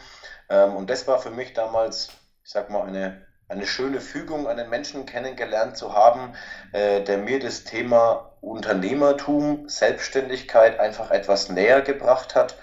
Ähm, 0.48 0.76
und 0.76 0.90
das 0.90 1.06
war 1.06 1.18
für 1.18 1.30
mich 1.30 1.52
damals, 1.52 2.08
ich 2.44 2.50
sag 2.50 2.70
mal, 2.70 2.86
eine, 2.86 3.26
eine 3.48 3.66
schöne 3.66 4.00
Fügung, 4.00 4.46
einen 4.46 4.70
Menschen 4.70 5.06
kennengelernt 5.06 5.76
zu 5.76 5.94
haben, 5.94 6.34
äh, 6.72 7.02
der 7.02 7.18
mir 7.18 7.40
das 7.40 7.64
Thema 7.64 8.32
Unternehmertum, 8.40 9.68
Selbstständigkeit 9.68 10.80
einfach 10.80 11.10
etwas 11.10 11.50
näher 11.50 11.82
gebracht 11.82 12.34
hat 12.34 12.56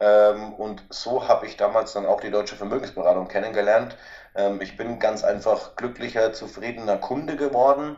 ähm, 0.00 0.52
und 0.54 0.84
so 0.90 1.26
habe 1.26 1.46
ich 1.46 1.56
damals 1.56 1.92
dann 1.94 2.06
auch 2.06 2.20
die 2.20 2.30
Deutsche 2.30 2.56
Vermögensberatung 2.56 3.28
kennengelernt. 3.28 3.96
Ähm, 4.34 4.60
ich 4.60 4.76
bin 4.76 4.98
ganz 4.98 5.24
einfach 5.24 5.76
glücklicher, 5.76 6.32
zufriedener 6.32 6.98
Kunde 6.98 7.36
geworden. 7.36 7.96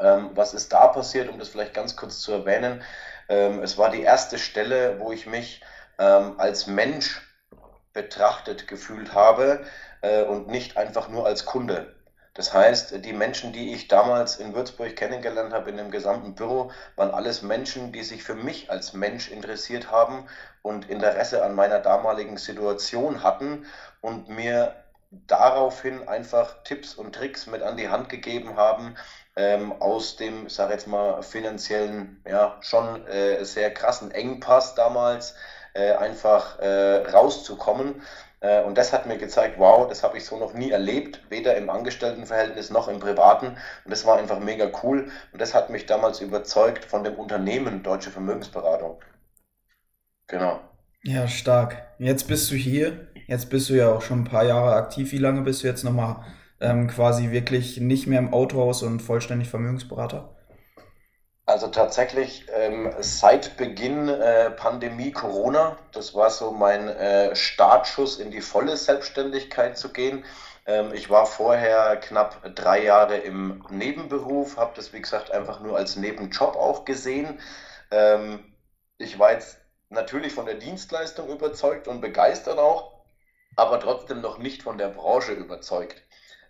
Ähm, 0.00 0.30
was 0.34 0.54
ist 0.54 0.72
da 0.72 0.88
passiert, 0.88 1.28
um 1.28 1.38
das 1.38 1.48
vielleicht 1.48 1.74
ganz 1.74 1.96
kurz 1.96 2.20
zu 2.20 2.32
erwähnen? 2.32 2.82
es 3.26 3.78
war 3.78 3.88
die 3.88 4.02
erste 4.02 4.38
Stelle, 4.38 5.00
wo 5.00 5.10
ich 5.10 5.26
mich 5.26 5.62
als 5.96 6.66
Mensch 6.66 7.22
betrachtet 7.94 8.68
gefühlt 8.68 9.14
habe 9.14 9.64
äh, 10.02 10.24
und 10.24 10.48
nicht 10.48 10.76
einfach 10.76 11.08
nur 11.08 11.24
als 11.24 11.46
Kunde. 11.46 11.94
Das 12.34 12.52
heißt, 12.52 13.04
die 13.04 13.12
Menschen, 13.12 13.52
die 13.52 13.72
ich 13.72 13.86
damals 13.86 14.36
in 14.36 14.54
Würzburg 14.54 14.96
kennengelernt 14.96 15.52
habe, 15.52 15.70
in 15.70 15.76
dem 15.76 15.92
gesamten 15.92 16.34
Büro, 16.34 16.72
waren 16.96 17.12
alles 17.12 17.42
Menschen, 17.42 17.92
die 17.92 18.02
sich 18.02 18.24
für 18.24 18.34
mich 18.34 18.70
als 18.70 18.92
Mensch 18.92 19.30
interessiert 19.30 19.92
haben 19.92 20.26
und 20.60 20.90
Interesse 20.90 21.44
an 21.44 21.54
meiner 21.54 21.78
damaligen 21.78 22.36
Situation 22.36 23.22
hatten 23.22 23.64
und 24.00 24.28
mir 24.28 24.74
daraufhin 25.12 26.08
einfach 26.08 26.64
Tipps 26.64 26.94
und 26.94 27.14
Tricks 27.14 27.46
mit 27.46 27.62
an 27.62 27.76
die 27.76 27.88
Hand 27.88 28.08
gegeben 28.08 28.56
haben, 28.56 28.96
ähm, 29.36 29.72
aus 29.80 30.16
dem, 30.16 30.48
sag 30.48 30.70
jetzt 30.70 30.86
mal, 30.86 31.22
finanziellen, 31.22 32.22
ja, 32.28 32.56
schon 32.60 33.06
äh, 33.06 33.44
sehr 33.44 33.72
krassen 33.72 34.10
Engpass 34.10 34.74
damals 34.74 35.34
äh, 35.74 35.92
einfach 35.92 36.58
äh, 36.60 37.08
rauszukommen. 37.10 38.02
Äh, 38.40 38.62
und 38.62 38.78
das 38.78 38.92
hat 38.92 39.06
mir 39.06 39.18
gezeigt, 39.18 39.58
wow, 39.58 39.88
das 39.88 40.02
habe 40.02 40.18
ich 40.18 40.24
so 40.24 40.38
noch 40.38 40.54
nie 40.54 40.70
erlebt, 40.70 41.20
weder 41.30 41.56
im 41.56 41.70
Angestelltenverhältnis 41.70 42.70
noch 42.70 42.88
im 42.88 43.00
Privaten. 43.00 43.46
Und 43.46 43.90
das 43.90 44.06
war 44.06 44.18
einfach 44.18 44.38
mega 44.38 44.70
cool. 44.82 45.10
Und 45.32 45.40
das 45.40 45.54
hat 45.54 45.70
mich 45.70 45.86
damals 45.86 46.20
überzeugt 46.20 46.84
von 46.84 47.02
dem 47.04 47.14
Unternehmen 47.14 47.82
Deutsche 47.82 48.10
Vermögensberatung. 48.10 49.00
Genau. 50.26 50.60
Ja, 51.02 51.26
stark. 51.28 51.86
Jetzt 51.98 52.28
bist 52.28 52.50
du 52.50 52.54
hier. 52.54 53.08
Jetzt 53.26 53.50
bist 53.50 53.68
du 53.68 53.74
ja 53.74 53.92
auch 53.92 54.02
schon 54.02 54.20
ein 54.20 54.24
paar 54.24 54.44
Jahre 54.44 54.74
aktiv. 54.74 55.12
Wie 55.12 55.18
lange 55.18 55.42
bist 55.42 55.62
du 55.62 55.66
jetzt 55.66 55.82
nochmal 55.82 56.24
ähm, 56.64 56.88
quasi 56.88 57.30
wirklich 57.30 57.80
nicht 57.80 58.06
mehr 58.06 58.18
im 58.18 58.32
Autohaus 58.32 58.82
und 58.82 59.00
vollständig 59.00 59.48
Vermögensberater? 59.48 60.34
Also 61.46 61.68
tatsächlich 61.68 62.46
ähm, 62.54 62.90
seit 63.00 63.58
Beginn 63.58 64.08
äh, 64.08 64.50
Pandemie 64.50 65.12
Corona, 65.12 65.76
das 65.92 66.14
war 66.14 66.30
so 66.30 66.52
mein 66.52 66.88
äh, 66.88 67.36
Startschuss 67.36 68.18
in 68.18 68.30
die 68.30 68.40
volle 68.40 68.78
Selbstständigkeit 68.78 69.76
zu 69.76 69.92
gehen. 69.92 70.24
Ähm, 70.66 70.92
ich 70.94 71.10
war 71.10 71.26
vorher 71.26 71.96
knapp 71.96 72.54
drei 72.54 72.82
Jahre 72.82 73.18
im 73.18 73.62
Nebenberuf, 73.68 74.56
habe 74.56 74.72
das 74.74 74.94
wie 74.94 75.02
gesagt 75.02 75.30
einfach 75.32 75.60
nur 75.60 75.76
als 75.76 75.96
Nebenjob 75.96 76.56
auch 76.56 76.86
gesehen. 76.86 77.38
Ähm, 77.90 78.54
ich 78.96 79.18
war 79.18 79.32
jetzt 79.32 79.58
natürlich 79.90 80.32
von 80.32 80.46
der 80.46 80.54
Dienstleistung 80.54 81.28
überzeugt 81.28 81.88
und 81.88 82.00
begeistert 82.00 82.58
auch, 82.58 83.04
aber 83.56 83.80
trotzdem 83.80 84.22
noch 84.22 84.38
nicht 84.38 84.62
von 84.62 84.78
der 84.78 84.88
Branche 84.88 85.32
überzeugt. 85.32 86.02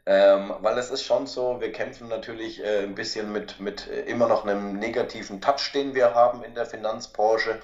Ähm, 0.07 0.55
weil 0.61 0.77
es 0.77 0.91
ist 0.91 1.05
schon 1.05 1.27
so, 1.27 1.61
wir 1.61 1.73
kämpfen 1.73 2.09
natürlich 2.09 2.63
äh, 2.63 2.83
ein 2.83 2.95
bisschen 2.95 3.33
mit, 3.33 3.59
mit 3.59 3.89
äh, 3.89 4.03
immer 4.03 4.29
noch 4.29 4.45
einem 4.45 4.79
negativen 4.79 5.41
Touch, 5.41 5.73
den 5.73 5.95
wir 5.95 6.15
haben 6.15 6.45
in 6.45 6.55
der 6.55 6.67
Finanzbranche. 6.67 7.61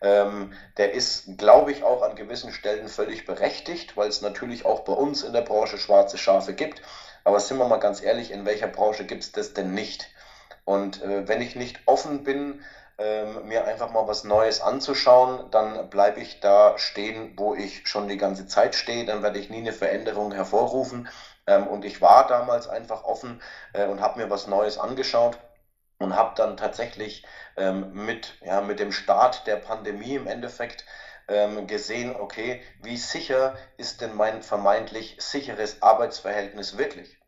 Ähm, 0.00 0.52
der 0.78 0.94
ist, 0.94 1.36
glaube 1.36 1.70
ich, 1.70 1.84
auch 1.84 2.02
an 2.02 2.16
gewissen 2.16 2.52
Stellen 2.52 2.88
völlig 2.88 3.26
berechtigt, 3.26 3.96
weil 3.96 4.08
es 4.08 4.22
natürlich 4.22 4.64
auch 4.64 4.80
bei 4.80 4.94
uns 4.94 5.22
in 5.22 5.34
der 5.34 5.42
Branche 5.42 5.76
schwarze 5.78 6.16
Schafe 6.16 6.54
gibt. 6.54 6.80
Aber 7.24 7.38
sind 7.40 7.58
wir 7.58 7.68
mal 7.68 7.76
ganz 7.76 8.02
ehrlich, 8.02 8.30
in 8.30 8.46
welcher 8.46 8.68
Branche 8.68 9.04
gibt 9.04 9.22
es 9.22 9.32
das 9.32 9.52
denn 9.52 9.74
nicht? 9.74 10.08
Und 10.64 11.02
äh, 11.02 11.28
wenn 11.28 11.42
ich 11.42 11.56
nicht 11.56 11.80
offen 11.86 12.24
bin, 12.24 12.64
ähm, 12.98 13.48
mir 13.48 13.64
einfach 13.66 13.90
mal 13.92 14.06
was 14.06 14.24
Neues 14.24 14.60
anzuschauen, 14.60 15.50
dann 15.50 15.88
bleibe 15.90 16.20
ich 16.20 16.40
da 16.40 16.78
stehen, 16.78 17.32
wo 17.36 17.54
ich 17.54 17.86
schon 17.86 18.08
die 18.08 18.16
ganze 18.18 18.46
Zeit 18.46 18.74
stehe. 18.74 19.04
Dann 19.04 19.22
werde 19.22 19.38
ich 19.38 19.50
nie 19.50 19.58
eine 19.58 19.72
Veränderung 19.72 20.32
hervorrufen. 20.32 21.08
Ähm, 21.46 21.66
und 21.66 21.84
ich 21.84 22.00
war 22.00 22.26
damals 22.26 22.68
einfach 22.68 23.04
offen 23.04 23.40
äh, 23.72 23.86
und 23.86 24.00
habe 24.00 24.18
mir 24.20 24.30
was 24.30 24.46
Neues 24.46 24.78
angeschaut 24.78 25.38
und 25.98 26.16
habe 26.16 26.32
dann 26.36 26.56
tatsächlich 26.56 27.24
ähm, 27.56 27.88
mit, 27.92 28.36
ja, 28.42 28.60
mit 28.60 28.78
dem 28.80 28.92
Start 28.92 29.46
der 29.46 29.56
Pandemie 29.56 30.14
im 30.14 30.26
Endeffekt 30.26 30.84
ähm, 31.28 31.66
gesehen, 31.66 32.16
okay, 32.16 32.62
wie 32.78 32.96
sicher 32.96 33.54
ist 33.76 34.00
denn 34.00 34.14
mein 34.14 34.42
vermeintlich 34.42 35.16
sicheres 35.20 35.80
Arbeitsverhältnis 35.82 36.76
wirklich? 36.76 37.18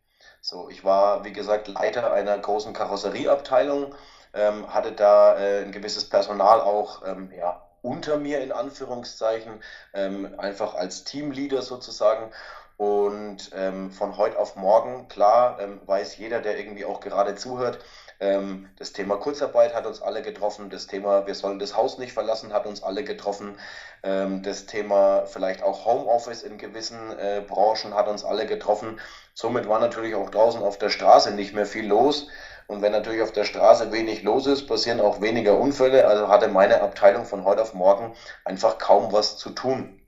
So, 0.41 0.69
ich 0.69 0.83
war, 0.83 1.23
wie 1.23 1.33
gesagt, 1.33 1.67
Leiter 1.67 2.11
einer 2.13 2.37
großen 2.37 2.73
Karosserieabteilung, 2.73 3.95
ähm, 4.33 4.71
hatte 4.73 4.91
da 4.91 5.37
äh, 5.37 5.61
ein 5.63 5.71
gewisses 5.71 6.07
Personal 6.09 6.61
auch 6.61 7.01
ähm, 7.05 7.31
ja, 7.31 7.61
unter 7.81 8.17
mir 8.17 8.41
in 8.41 8.51
Anführungszeichen, 8.51 9.63
ähm, 9.93 10.35
einfach 10.37 10.73
als 10.75 11.03
Teamleader 11.03 11.61
sozusagen 11.61 12.31
und 12.77 13.51
ähm, 13.55 13.91
von 13.91 14.17
heute 14.17 14.37
auf 14.37 14.55
morgen, 14.55 15.07
klar, 15.07 15.59
ähm, 15.61 15.79
weiß 15.85 16.17
jeder, 16.17 16.41
der 16.41 16.59
irgendwie 16.59 16.85
auch 16.85 16.99
gerade 16.99 17.35
zuhört, 17.35 17.79
ähm, 18.19 18.69
das 18.77 18.93
Thema 18.93 19.17
Kurzarbeit 19.17 19.73
hat 19.73 19.85
uns 19.85 20.01
alle 20.01 20.21
getroffen, 20.21 20.69
das 20.69 20.87
Thema 20.87 21.27
wir 21.27 21.35
sollen 21.35 21.59
das 21.59 21.75
Haus 21.75 21.97
nicht 21.97 22.13
verlassen 22.13 22.53
hat 22.53 22.65
uns 22.65 22.81
alle 22.81 23.03
getroffen, 23.03 23.57
ähm, 24.03 24.41
das 24.41 24.65
Thema 24.65 25.25
vielleicht 25.25 25.63
auch 25.63 25.85
Homeoffice 25.85 26.43
in 26.43 26.57
gewissen 26.57 27.17
äh, 27.17 27.41
Branchen 27.45 27.93
hat 27.93 28.07
uns 28.07 28.23
alle 28.23 28.45
getroffen. 28.45 28.99
Somit 29.33 29.67
war 29.67 29.79
natürlich 29.79 30.15
auch 30.15 30.29
draußen 30.29 30.61
auf 30.61 30.77
der 30.77 30.89
Straße 30.89 31.31
nicht 31.31 31.53
mehr 31.53 31.65
viel 31.65 31.87
los. 31.87 32.27
Und 32.67 32.81
wenn 32.81 32.93
natürlich 32.93 33.21
auf 33.21 33.31
der 33.31 33.43
Straße 33.43 33.91
wenig 33.91 34.23
los 34.23 34.47
ist, 34.47 34.67
passieren 34.67 34.99
auch 34.99 35.21
weniger 35.21 35.59
Unfälle. 35.59 36.07
Also 36.07 36.29
hatte 36.29 36.47
meine 36.47 36.81
Abteilung 36.81 37.25
von 37.25 37.45
heute 37.45 37.61
auf 37.61 37.73
morgen 37.73 38.15
einfach 38.43 38.77
kaum 38.79 39.11
was 39.11 39.37
zu 39.37 39.51
tun. 39.51 40.01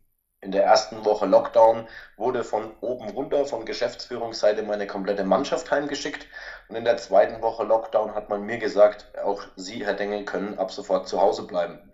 In 0.48 0.54
der 0.54 0.64
ersten 0.64 1.04
Woche 1.04 1.26
Lockdown 1.26 1.90
wurde 2.16 2.46
von 2.46 2.74
oben 2.80 3.10
runter, 3.10 3.44
von 3.44 3.66
Geschäftsführungsseite 3.66 4.64
meine 4.64 4.88
komplette 4.88 5.26
Mannschaft 5.26 5.70
heimgeschickt. 5.72 6.26
Und 6.70 6.78
in 6.78 6.86
der 6.86 6.96
zweiten 6.96 7.42
Woche 7.42 7.66
Lockdown 7.66 8.16
hat 8.16 8.30
man 8.30 8.44
mir 8.44 8.58
gesagt, 8.58 9.08
auch 9.22 9.44
Sie, 9.58 9.86
Herr 9.86 9.96
Dengel, 9.96 10.24
können 10.24 10.58
ab 10.58 10.72
sofort 10.72 11.10
zu 11.10 11.20
Hause 11.20 11.44
bleiben. 11.44 11.92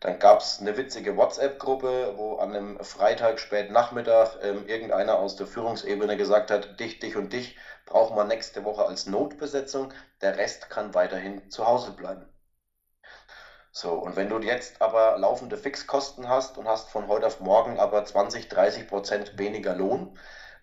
Dann 0.00 0.18
gab 0.18 0.40
es 0.40 0.58
eine 0.58 0.78
witzige 0.78 1.18
WhatsApp-Gruppe, 1.18 2.14
wo 2.16 2.36
an 2.36 2.56
einem 2.56 2.82
Freitag 2.82 3.38
spät 3.38 3.70
Nachmittag 3.70 4.38
ähm, 4.40 4.66
irgendeiner 4.66 5.18
aus 5.18 5.36
der 5.36 5.46
Führungsebene 5.46 6.16
gesagt 6.16 6.50
hat, 6.50 6.80
dich, 6.80 6.98
dich 6.98 7.14
und 7.16 7.34
dich 7.34 7.58
brauchen 7.84 8.16
wir 8.16 8.24
nächste 8.24 8.64
Woche 8.64 8.86
als 8.86 9.04
Notbesetzung, 9.04 9.92
der 10.22 10.38
Rest 10.38 10.70
kann 10.70 10.94
weiterhin 10.94 11.50
zu 11.50 11.66
Hause 11.66 11.90
bleiben. 11.90 12.31
So, 13.72 13.94
und 13.94 14.16
wenn 14.16 14.28
du 14.28 14.38
jetzt 14.38 14.80
aber 14.82 15.16
laufende 15.18 15.56
Fixkosten 15.56 16.28
hast 16.28 16.58
und 16.58 16.68
hast 16.68 16.90
von 16.90 17.08
heute 17.08 17.26
auf 17.26 17.40
morgen 17.40 17.78
aber 17.80 18.04
20, 18.04 18.48
30 18.48 18.86
Prozent 18.86 19.38
weniger 19.38 19.74
Lohn, 19.74 20.16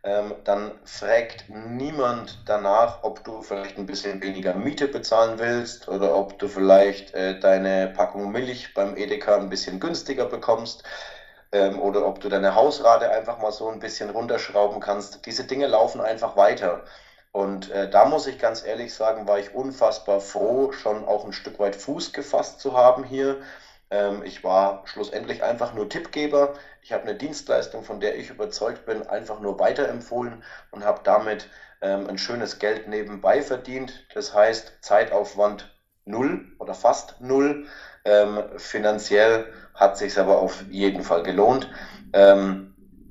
ähm, 0.03 0.35
dann 0.45 0.79
fragt 0.85 1.49
niemand 1.49 2.43
danach, 2.45 3.03
ob 3.03 3.23
du 3.25 3.41
vielleicht 3.41 3.77
ein 3.77 3.85
bisschen 3.87 4.21
weniger 4.21 4.53
Miete 4.53 4.87
bezahlen 4.87 5.39
willst 5.39 5.87
oder 5.89 6.15
ob 6.15 6.37
du 6.39 6.47
vielleicht 6.47 7.13
äh, 7.13 7.39
deine 7.39 7.87
Packung 7.87 8.31
Milch 8.31 8.73
beim 8.73 8.95
Edeka 8.95 9.35
ein 9.37 9.49
bisschen 9.49 9.79
günstiger 9.79 10.25
bekommst 10.25 10.83
ähm, 11.51 11.79
oder 11.79 12.05
ob 12.05 12.19
du 12.21 12.29
deine 12.29 12.55
Hausrate 12.55 13.09
einfach 13.11 13.39
mal 13.39 13.51
so 13.51 13.67
ein 13.69 13.79
bisschen 13.79 14.09
runterschrauben 14.11 14.79
kannst. 14.79 15.25
Diese 15.25 15.45
Dinge 15.45 15.67
laufen 15.67 16.01
einfach 16.01 16.35
weiter. 16.35 16.83
Und 17.31 17.69
äh, 17.69 17.89
da 17.89 18.05
muss 18.05 18.27
ich 18.27 18.39
ganz 18.39 18.63
ehrlich 18.63 18.93
sagen, 18.93 19.27
war 19.27 19.39
ich 19.39 19.53
unfassbar 19.53 20.19
froh, 20.19 20.71
schon 20.71 21.05
auch 21.05 21.25
ein 21.25 21.33
Stück 21.33 21.59
weit 21.59 21.75
Fuß 21.75 22.11
gefasst 22.13 22.59
zu 22.59 22.73
haben 22.75 23.03
hier. 23.03 23.39
Ähm, 23.91 24.23
ich 24.23 24.43
war 24.43 24.81
schlussendlich 24.85 25.43
einfach 25.43 25.73
nur 25.73 25.89
Tippgeber. 25.89 26.53
Ich 26.81 26.91
habe 26.91 27.03
eine 27.03 27.15
Dienstleistung, 27.15 27.83
von 27.83 27.99
der 27.99 28.17
ich 28.17 28.29
überzeugt 28.29 28.85
bin, 28.85 29.07
einfach 29.07 29.39
nur 29.39 29.59
weiterempfohlen 29.59 30.43
und 30.71 30.83
habe 30.83 31.01
damit 31.03 31.49
ähm, 31.81 32.07
ein 32.07 32.17
schönes 32.17 32.59
Geld 32.59 32.87
nebenbei 32.87 33.41
verdient. 33.41 34.05
Das 34.13 34.33
heißt, 34.33 34.73
Zeitaufwand 34.81 35.75
null 36.05 36.47
oder 36.59 36.73
fast 36.73 37.19
null. 37.21 37.67
Ähm, 38.05 38.43
finanziell 38.57 39.53
hat 39.75 39.97
sich 39.97 40.17
aber 40.17 40.39
auf 40.39 40.63
jeden 40.69 41.03
Fall 41.03 41.23
gelohnt. 41.23 41.69
Ähm, 42.13 42.68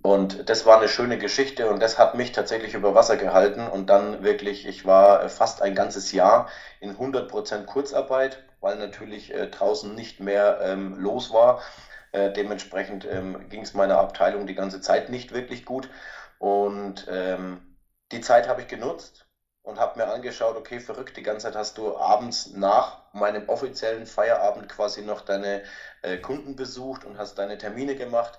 und 0.08 0.48
das 0.48 0.64
war 0.64 0.78
eine 0.78 0.88
schöne 0.88 1.18
Geschichte 1.18 1.68
und 1.68 1.80
das 1.82 1.98
hat 1.98 2.14
mich 2.14 2.32
tatsächlich 2.32 2.72
über 2.72 2.94
Wasser 2.94 3.18
gehalten. 3.18 3.66
Und 3.68 3.90
dann 3.90 4.22
wirklich, 4.22 4.66
ich 4.66 4.86
war 4.86 5.28
fast 5.28 5.60
ein 5.60 5.74
ganzes 5.74 6.12
Jahr 6.12 6.48
in 6.80 6.96
100% 6.96 7.66
Kurzarbeit, 7.66 8.42
weil 8.60 8.76
natürlich 8.76 9.34
äh, 9.34 9.48
draußen 9.48 9.94
nicht 9.94 10.18
mehr 10.18 10.60
ähm, 10.62 10.94
los 10.98 11.30
war. 11.32 11.60
Äh, 12.12 12.32
dementsprechend 12.32 13.04
ähm, 13.04 13.50
ging 13.50 13.60
es 13.62 13.74
meiner 13.74 13.98
Abteilung 13.98 14.46
die 14.46 14.54
ganze 14.54 14.80
Zeit 14.80 15.10
nicht 15.10 15.32
wirklich 15.32 15.66
gut. 15.66 15.90
Und 16.38 17.06
ähm, 17.10 17.76
die 18.10 18.22
Zeit 18.22 18.48
habe 18.48 18.62
ich 18.62 18.68
genutzt 18.68 19.26
und 19.62 19.78
habe 19.78 19.98
mir 19.98 20.06
angeschaut, 20.08 20.56
okay, 20.56 20.80
verrückt, 20.80 21.18
die 21.18 21.22
ganze 21.22 21.48
Zeit 21.48 21.56
hast 21.56 21.76
du 21.76 21.94
abends 21.98 22.50
nach 22.54 23.02
meinem 23.12 23.48
offiziellen 23.50 24.06
Feierabend 24.06 24.70
quasi 24.70 25.02
noch 25.02 25.20
deine 25.20 25.62
äh, 26.00 26.16
Kunden 26.16 26.56
besucht 26.56 27.04
und 27.04 27.18
hast 27.18 27.34
deine 27.38 27.58
Termine 27.58 27.94
gemacht. 27.94 28.38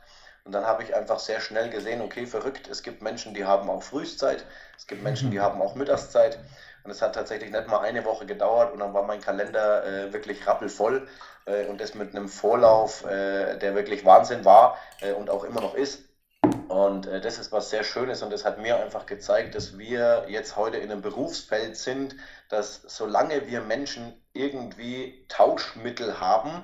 Und 0.49 0.53
dann 0.53 0.65
habe 0.65 0.81
ich 0.81 0.95
einfach 0.95 1.19
sehr 1.19 1.41
schnell 1.41 1.69
gesehen, 1.69 2.01
okay, 2.01 2.25
verrückt, 2.25 2.67
es 2.69 2.81
gibt 2.81 3.03
Menschen, 3.03 3.35
die 3.35 3.45
haben 3.45 3.69
auch 3.69 3.83
Frühzeit, 3.83 4.45
es 4.75 4.87
gibt 4.87 5.03
Menschen, 5.03 5.29
die 5.29 5.37
mhm. 5.37 5.43
haben 5.43 5.61
auch 5.61 5.75
Mittagszeit. 5.75 6.39
Und 6.83 6.89
es 6.89 7.03
hat 7.03 7.13
tatsächlich 7.13 7.51
nicht 7.51 7.67
mal 7.67 7.81
eine 7.81 8.03
Woche 8.03 8.25
gedauert 8.25 8.73
und 8.73 8.79
dann 8.79 8.91
war 8.91 9.03
mein 9.03 9.21
Kalender 9.21 9.85
äh, 9.85 10.11
wirklich 10.11 10.47
rappelvoll 10.47 11.07
äh, 11.45 11.67
und 11.67 11.79
das 11.79 11.93
mit 11.93 12.15
einem 12.15 12.27
Vorlauf, 12.27 13.05
äh, 13.05 13.59
der 13.59 13.75
wirklich 13.75 14.05
Wahnsinn 14.05 14.43
war 14.43 14.79
äh, 15.01 15.11
und 15.11 15.29
auch 15.29 15.43
immer 15.43 15.61
noch 15.61 15.75
ist. 15.75 16.05
Und 16.67 17.05
äh, 17.05 17.21
das 17.21 17.37
ist 17.37 17.51
was 17.51 17.69
sehr 17.69 17.83
Schönes 17.83 18.23
und 18.23 18.33
das 18.33 18.43
hat 18.43 18.57
mir 18.57 18.79
einfach 18.79 19.05
gezeigt, 19.05 19.53
dass 19.53 19.77
wir 19.77 20.25
jetzt 20.29 20.55
heute 20.55 20.77
in 20.77 20.91
einem 20.91 21.03
Berufsfeld 21.03 21.77
sind, 21.77 22.15
dass 22.49 22.81
solange 22.87 23.45
wir 23.45 23.61
Menschen 23.61 24.19
irgendwie 24.33 25.25
Tauschmittel 25.27 26.19
haben 26.19 26.63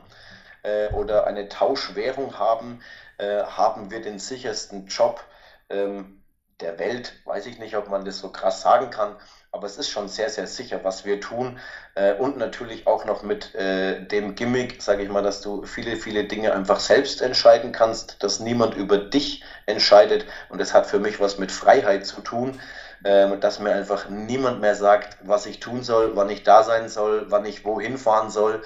äh, 0.66 0.94
oder 0.94 1.28
eine 1.28 1.48
Tauschwährung 1.48 2.40
haben, 2.40 2.82
äh, 3.18 3.44
haben 3.44 3.92
wir 3.92 4.02
den 4.02 4.20
sichersten 4.20 4.88
Job 4.88 5.24
ähm, 5.70 6.22
der 6.60 6.80
Welt. 6.80 7.14
Weiß 7.26 7.46
ich 7.46 7.60
nicht, 7.60 7.76
ob 7.76 7.90
man 7.90 8.06
das 8.06 8.20
so 8.20 8.30
krass 8.30 8.62
sagen 8.62 8.90
kann, 8.90 9.16
aber 9.52 9.68
es 9.68 9.78
ist 9.78 9.90
schon 9.90 10.08
sehr, 10.08 10.30
sehr 10.30 10.48
sicher, 10.48 10.84
was 10.84 11.06
wir 11.06 11.22
tun. 11.22 11.60
Äh, 11.96 12.14
und 12.16 12.38
natürlich 12.38 12.88
auch 12.88 13.06
noch 13.06 13.24
mit 13.24 13.54
äh, 13.56 14.06
dem 14.06 14.36
Gimmick, 14.36 14.82
sage 14.82 15.04
ich 15.04 15.10
mal, 15.10 15.24
dass 15.24 15.42
du 15.42 15.66
viele, 15.66 15.98
viele 15.98 16.26
Dinge 16.26 16.54
einfach 16.54 16.80
selbst 16.80 17.22
entscheiden 17.22 17.72
kannst, 17.72 18.24
dass 18.24 18.40
niemand 18.40 18.76
über 18.76 18.98
dich 18.98 19.44
entscheidet. 19.66 20.26
Und 20.50 20.60
das 20.60 20.74
hat 20.74 20.86
für 20.88 21.00
mich 21.00 21.20
was 21.20 21.38
mit 21.38 21.52
Freiheit 21.52 22.06
zu 22.06 22.22
tun, 22.22 22.60
äh, 23.04 23.38
dass 23.38 23.60
mir 23.60 23.74
einfach 23.74 24.10
niemand 24.10 24.62
mehr 24.62 24.76
sagt, 24.76 25.18
was 25.22 25.46
ich 25.46 25.60
tun 25.60 25.84
soll, 25.84 26.16
wann 26.16 26.30
ich 26.30 26.44
da 26.44 26.64
sein 26.64 26.90
soll, 26.90 27.26
wann 27.30 27.46
ich 27.46 27.66
wohin 27.66 27.98
fahren 27.98 28.30
soll 28.30 28.62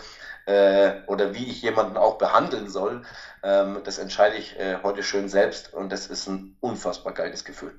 äh, 0.50 1.02
oder 1.06 1.36
wie 1.36 1.46
ich 1.46 1.62
jemanden 1.62 1.96
auch 1.96 2.18
behandeln 2.18 2.70
soll. 2.70 3.04
Ähm, 3.44 3.78
das 3.84 4.00
entscheide 4.00 4.36
ich 4.36 4.60
äh, 4.60 4.78
heute 4.82 5.04
schön 5.04 5.30
selbst 5.30 5.74
und 5.74 5.92
das 5.92 6.08
ist 6.08 6.28
ein 6.28 6.58
unfassbar 6.60 7.14
geiles 7.14 7.46
Gefühl. 7.46 7.74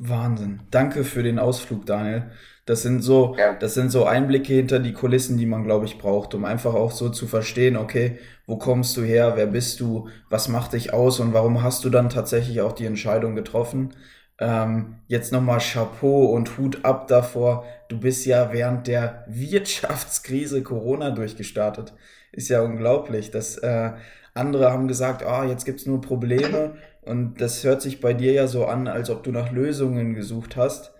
Wahnsinn. 0.00 0.60
Danke 0.70 1.04
für 1.04 1.22
den 1.22 1.38
Ausflug, 1.38 1.86
Daniel. 1.86 2.30
Das 2.66 2.82
sind 2.82 3.00
so, 3.02 3.34
ja. 3.38 3.54
das 3.54 3.74
sind 3.74 3.90
so 3.90 4.04
Einblicke 4.04 4.52
hinter 4.52 4.78
die 4.78 4.92
Kulissen, 4.92 5.38
die 5.38 5.46
man, 5.46 5.64
glaube 5.64 5.86
ich, 5.86 5.98
braucht, 5.98 6.34
um 6.34 6.44
einfach 6.44 6.74
auch 6.74 6.92
so 6.92 7.08
zu 7.08 7.26
verstehen, 7.26 7.76
okay, 7.76 8.18
wo 8.46 8.58
kommst 8.58 8.96
du 8.96 9.02
her, 9.02 9.32
wer 9.36 9.46
bist 9.46 9.80
du, 9.80 10.08
was 10.28 10.48
macht 10.48 10.72
dich 10.72 10.92
aus 10.92 11.18
und 11.20 11.32
warum 11.32 11.62
hast 11.62 11.84
du 11.84 11.90
dann 11.90 12.10
tatsächlich 12.10 12.60
auch 12.60 12.72
die 12.72 12.86
Entscheidung 12.86 13.34
getroffen. 13.34 13.94
Ähm, 14.40 14.96
jetzt 15.08 15.32
nochmal 15.32 15.58
Chapeau 15.58 16.26
und 16.26 16.58
Hut 16.58 16.84
ab 16.84 17.08
davor. 17.08 17.64
Du 17.88 17.98
bist 17.98 18.24
ja 18.26 18.52
während 18.52 18.86
der 18.86 19.24
Wirtschaftskrise 19.28 20.62
Corona 20.62 21.10
durchgestartet. 21.10 21.94
Ist 22.32 22.48
ja 22.48 22.62
unglaublich. 22.62 23.30
dass 23.30 23.58
äh, 23.58 23.92
andere 24.34 24.70
haben 24.70 24.88
gesagt, 24.88 25.24
ah, 25.24 25.44
jetzt 25.44 25.64
gibt's 25.64 25.86
nur 25.86 26.00
Probleme. 26.00 26.76
Und 27.02 27.40
das 27.40 27.64
hört 27.64 27.82
sich 27.82 28.00
bei 28.00 28.12
dir 28.14 28.32
ja 28.32 28.46
so 28.46 28.66
an, 28.66 28.86
als 28.86 29.10
ob 29.10 29.24
du 29.24 29.32
nach 29.32 29.50
Lösungen 29.50 30.14
gesucht 30.14 30.56
hast. 30.56 30.92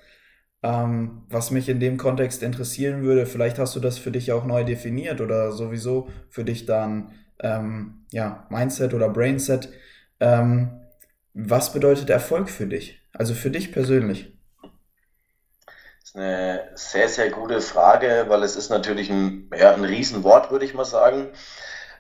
Ähm, 0.62 1.22
was 1.28 1.50
mich 1.52 1.68
in 1.68 1.78
dem 1.80 1.98
Kontext 1.98 2.42
interessieren 2.42 3.02
würde, 3.02 3.26
vielleicht 3.26 3.58
hast 3.58 3.76
du 3.76 3.80
das 3.80 3.98
für 3.98 4.10
dich 4.10 4.32
auch 4.32 4.44
neu 4.44 4.64
definiert 4.64 5.20
oder 5.20 5.52
sowieso 5.52 6.08
für 6.28 6.44
dich 6.44 6.66
dann 6.66 7.12
ähm, 7.40 8.06
ja, 8.10 8.46
Mindset 8.50 8.94
oder 8.94 9.08
Brainset. 9.08 9.70
Ähm, 10.20 10.80
was 11.34 11.72
bedeutet 11.72 12.10
Erfolg 12.10 12.50
für 12.50 12.66
dich? 12.66 12.97
Also 13.12 13.34
für 13.34 13.50
dich 13.50 13.72
persönlich? 13.72 14.32
Das 16.00 16.10
ist 16.10 16.16
eine 16.16 16.70
sehr, 16.74 17.08
sehr 17.08 17.30
gute 17.30 17.60
Frage, 17.60 18.26
weil 18.28 18.42
es 18.42 18.56
ist 18.56 18.70
natürlich 18.70 19.10
ein, 19.10 19.50
ja, 19.56 19.74
ein 19.74 19.84
Riesenwort, 19.84 20.50
würde 20.50 20.64
ich 20.64 20.74
mal 20.74 20.84
sagen. 20.84 21.32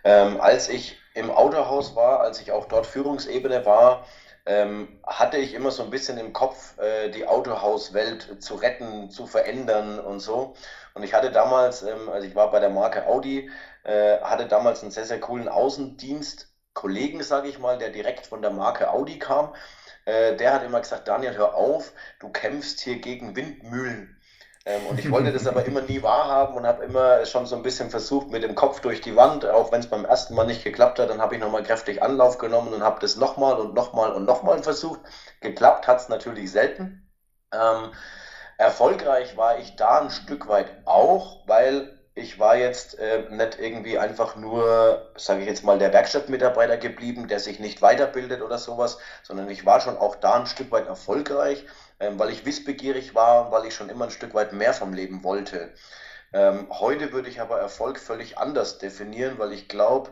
Ähm, 0.04 0.40
als 0.40 0.68
ich 0.68 0.98
im 1.14 1.30
Autohaus 1.30 1.96
war, 1.96 2.20
als 2.20 2.40
ich 2.40 2.52
auch 2.52 2.66
dort 2.66 2.86
Führungsebene 2.86 3.66
war, 3.66 4.06
ähm, 4.46 5.00
hatte 5.06 5.36
ich 5.38 5.54
immer 5.54 5.70
so 5.70 5.82
ein 5.82 5.90
bisschen 5.90 6.16
im 6.18 6.32
Kopf, 6.32 6.78
äh, 6.78 7.10
die 7.10 7.26
Autohauswelt 7.26 8.42
zu 8.42 8.54
retten, 8.54 9.10
zu 9.10 9.26
verändern 9.26 10.00
und 10.00 10.20
so. 10.20 10.54
Und 10.94 11.02
ich 11.02 11.12
hatte 11.14 11.30
damals, 11.30 11.82
ähm, 11.82 12.08
also 12.08 12.26
ich 12.26 12.34
war 12.34 12.50
bei 12.50 12.60
der 12.60 12.70
Marke 12.70 13.06
Audi, 13.06 13.50
äh, 13.84 14.18
hatte 14.22 14.46
damals 14.46 14.82
einen 14.82 14.90
sehr, 14.92 15.04
sehr 15.04 15.20
coolen 15.20 15.48
Außendienst, 15.48 16.48
Kollegen, 16.72 17.22
sage 17.22 17.48
ich 17.48 17.58
mal, 17.58 17.76
der 17.78 17.90
direkt 17.90 18.26
von 18.26 18.40
der 18.40 18.52
Marke 18.52 18.90
Audi 18.90 19.18
kam. 19.18 19.54
Äh, 20.08 20.36
der 20.36 20.54
hat 20.54 20.64
immer 20.64 20.80
gesagt, 20.80 21.06
Daniel, 21.06 21.36
hör 21.36 21.54
auf, 21.54 21.92
du 22.18 22.30
kämpfst 22.30 22.80
hier 22.80 22.98
gegen 22.98 23.36
Windmühlen. 23.36 24.18
Ähm, 24.64 24.86
und 24.86 24.98
ich 24.98 25.10
wollte 25.10 25.32
das 25.32 25.46
aber 25.46 25.66
immer 25.66 25.82
nie 25.82 26.02
wahrhaben 26.02 26.56
und 26.56 26.66
habe 26.66 26.82
immer 26.82 27.26
schon 27.26 27.44
so 27.44 27.56
ein 27.56 27.62
bisschen 27.62 27.90
versucht, 27.90 28.30
mit 28.30 28.42
dem 28.42 28.54
Kopf 28.54 28.80
durch 28.80 29.02
die 29.02 29.16
Wand, 29.16 29.44
auch 29.44 29.70
wenn 29.70 29.80
es 29.80 29.90
beim 29.90 30.06
ersten 30.06 30.34
Mal 30.34 30.46
nicht 30.46 30.64
geklappt 30.64 30.98
hat, 30.98 31.10
dann 31.10 31.20
habe 31.20 31.34
ich 31.34 31.42
nochmal 31.42 31.62
kräftig 31.62 32.02
Anlauf 32.02 32.38
genommen 32.38 32.72
und 32.72 32.82
habe 32.82 33.00
das 33.00 33.16
nochmal 33.16 33.60
und 33.60 33.74
nochmal 33.74 34.12
und 34.12 34.24
nochmal 34.24 34.62
versucht. 34.62 35.00
Geklappt 35.42 35.86
hat 35.86 36.00
es 36.00 36.08
natürlich 36.08 36.50
selten. 36.50 37.06
Ähm, 37.52 37.92
erfolgreich 38.56 39.36
war 39.36 39.58
ich 39.58 39.76
da 39.76 40.00
ein 40.00 40.10
Stück 40.10 40.48
weit 40.48 40.70
auch, 40.86 41.46
weil 41.46 41.97
ich 42.18 42.38
war 42.38 42.56
jetzt 42.56 42.98
äh, 42.98 43.24
nicht 43.30 43.58
irgendwie 43.58 43.98
einfach 43.98 44.36
nur, 44.36 45.10
sage 45.16 45.40
ich 45.42 45.46
jetzt 45.46 45.64
mal, 45.64 45.78
der 45.78 45.92
Werkstattmitarbeiter 45.92 46.76
geblieben, 46.76 47.28
der 47.28 47.40
sich 47.40 47.60
nicht 47.60 47.80
weiterbildet 47.82 48.42
oder 48.42 48.58
sowas, 48.58 48.98
sondern 49.22 49.48
ich 49.48 49.64
war 49.64 49.80
schon 49.80 49.96
auch 49.96 50.16
da 50.16 50.34
ein 50.40 50.46
Stück 50.46 50.70
weit 50.70 50.86
erfolgreich 50.86 51.64
ähm, 52.00 52.18
weil 52.18 52.30
ich 52.30 52.44
wissbegierig 52.44 53.14
war 53.14 53.46
und 53.46 53.52
weil 53.52 53.66
ich 53.66 53.74
schon 53.74 53.88
immer 53.88 54.06
ein 54.06 54.10
Stück 54.10 54.34
weit 54.34 54.52
mehr 54.52 54.72
vom 54.72 54.92
Leben 54.92 55.24
wollte. 55.24 55.72
Ähm, 56.32 56.66
heute 56.70 57.12
würde 57.12 57.28
ich 57.28 57.40
aber 57.40 57.58
Erfolg 57.58 57.98
völlig 57.98 58.38
anders 58.38 58.78
definieren, 58.78 59.38
weil 59.38 59.52
ich 59.52 59.68
glaube, 59.68 60.10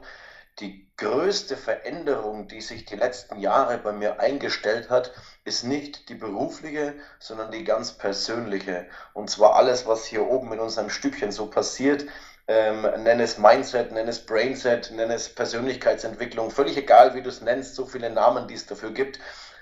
die 0.59 0.87
größte 0.97 1.57
Veränderung, 1.57 2.49
die 2.49 2.63
sich 2.63 2.87
die 2.87 2.97
letzten 2.97 3.39
Jahre 3.39 3.79
bei 3.79 3.93
mir 3.93 4.21
eingestellt 4.21 4.89
hat, 4.89 5.13
ist 5.45 5.65
nicht 5.65 6.09
die 6.09 6.15
berufliche, 6.15 6.95
sondern 7.19 7.51
die 7.51 7.65
ganz 7.65 7.93
persönliche. 7.93 8.87
Und 9.13 9.29
zwar 9.29 9.57
alles, 9.57 9.87
was 9.87 10.07
hier 10.07 10.27
oben 10.27 10.53
in 10.55 10.61
unserem 10.61 10.89
Stückchen 10.89 11.33
so 11.33 11.51
passiert, 11.51 12.07
ähm, 12.49 12.83
nenn 13.03 13.21
es 13.21 13.39
Mindset, 13.39 13.93
nenn 13.93 14.09
es 14.09 14.25
Brainset, 14.25 14.91
nenn 14.93 15.11
es 15.11 15.35
Persönlichkeitsentwicklung, 15.35 16.51
völlig 16.51 16.77
egal, 16.77 17.15
wie 17.15 17.23
du 17.23 17.29
es 17.29 17.43
nennst, 17.43 17.75
so 17.75 17.85
viele 17.85 18.09
Namen, 18.09 18.49
die 18.49 18.55
es 18.55 18.67
dafür 18.67 18.93
gibt. 18.93 19.19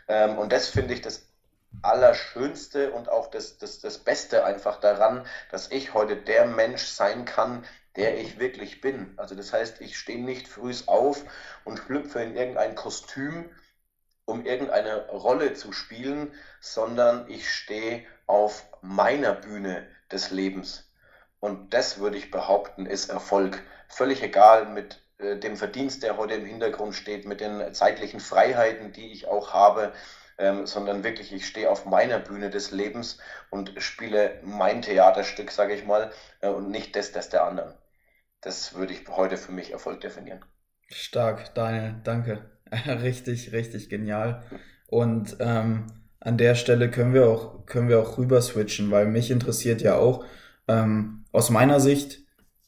Ähm, 0.07 0.39
und 0.39 0.53
das 0.53 0.69
finde 0.69 0.95
ich 0.95 1.01
das 1.01 1.27
Allerschönste 1.83 2.93
und 2.93 3.09
auch 3.09 3.29
das, 3.29 3.59
das, 3.59 3.81
das 3.81 3.99
Beste 3.99 4.45
einfach 4.45 4.79
daran, 4.79 5.27
dass 5.51 5.71
ich 5.71 5.93
heute 5.93 6.17
der 6.17 6.47
Mensch 6.47 6.85
sein 6.85 7.25
kann, 7.25 7.65
der 7.97 8.19
ich 8.19 8.39
wirklich 8.39 8.81
bin. 8.81 9.15
Also 9.17 9.35
das 9.35 9.53
heißt, 9.53 9.81
ich 9.81 9.99
stehe 9.99 10.23
nicht 10.23 10.49
früh 10.49 10.73
auf 10.87 11.25
und 11.65 11.79
schlüpfe 11.79 12.21
in 12.21 12.37
irgendein 12.37 12.75
Kostüm, 12.75 13.51
um 14.25 14.45
irgendeine 14.45 15.09
Rolle 15.09 15.55
zu 15.55 15.73
spielen, 15.73 16.33
sondern 16.61 17.29
ich 17.31 17.51
stehe 17.51 18.05
auf 18.27 18.65
meiner 18.81 19.33
Bühne 19.33 19.87
des 20.11 20.31
Lebens. 20.31 20.91
Und 21.41 21.75
das 21.75 21.99
würde 21.99 22.17
ich 22.17 22.31
behaupten, 22.31 22.87
ist 22.87 23.11
Erfolg. 23.11 23.63
Völlig 23.89 24.23
egal 24.23 24.67
mit 24.67 25.03
äh, 25.19 25.37
dem 25.37 25.57
Verdienst, 25.57 26.03
der 26.03 26.17
heute 26.17 26.35
im 26.35 26.47
Hintergrund 26.47 26.95
steht, 26.95 27.27
mit 27.27 27.41
den 27.41 27.75
zeitlichen 27.75 28.21
Freiheiten, 28.21 28.93
die 28.93 29.13
ich 29.13 29.27
auch 29.29 29.53
habe 29.53 29.93
ähm, 30.39 30.67
sondern 30.67 31.05
wirklich, 31.05 31.33
ich 31.33 31.47
stehe 31.47 31.71
auf 31.71 31.87
meiner 31.87 32.19
Bühne 32.19 32.51
des 32.51 32.71
Lebens 32.71 33.19
und 33.51 33.73
spiele 33.79 34.41
mein 34.43 34.83
Theaterstück, 34.83 35.51
sage 35.51 35.75
ich 35.75 35.85
mal, 35.85 36.13
äh, 36.41 36.49
und 36.49 36.71
nicht 36.71 36.97
das, 36.97 37.13
das 37.13 37.29
der 37.29 37.45
anderen. 37.45 37.75
Das 38.45 38.75
würde 38.75 38.93
ich 38.93 39.09
heute 39.09 39.39
für 39.39 39.53
mich 39.53 39.73
Erfolg 39.73 40.03
definieren. 40.03 40.41
Stark, 40.89 41.55
Daniel, 41.55 41.95
danke. 42.05 42.51
richtig, 42.87 43.53
richtig 43.53 43.89
genial. 43.89 44.43
Und 44.87 45.39
ähm, 45.41 45.87
an 46.21 46.37
der 46.37 46.55
Stelle 46.55 46.91
können 46.91 47.15
wir 47.15 47.27
auch, 47.27 47.65
können 47.65 47.89
wir 47.89 47.99
auch 47.99 48.19
rüber 48.19 48.43
switchen, 48.43 48.91
weil 48.91 49.07
mich 49.07 49.31
interessiert 49.31 49.81
ja 49.81 49.97
auch, 49.97 50.27
ähm, 50.69 51.25
aus 51.33 51.49
meiner 51.49 51.81
Sicht 51.81 52.21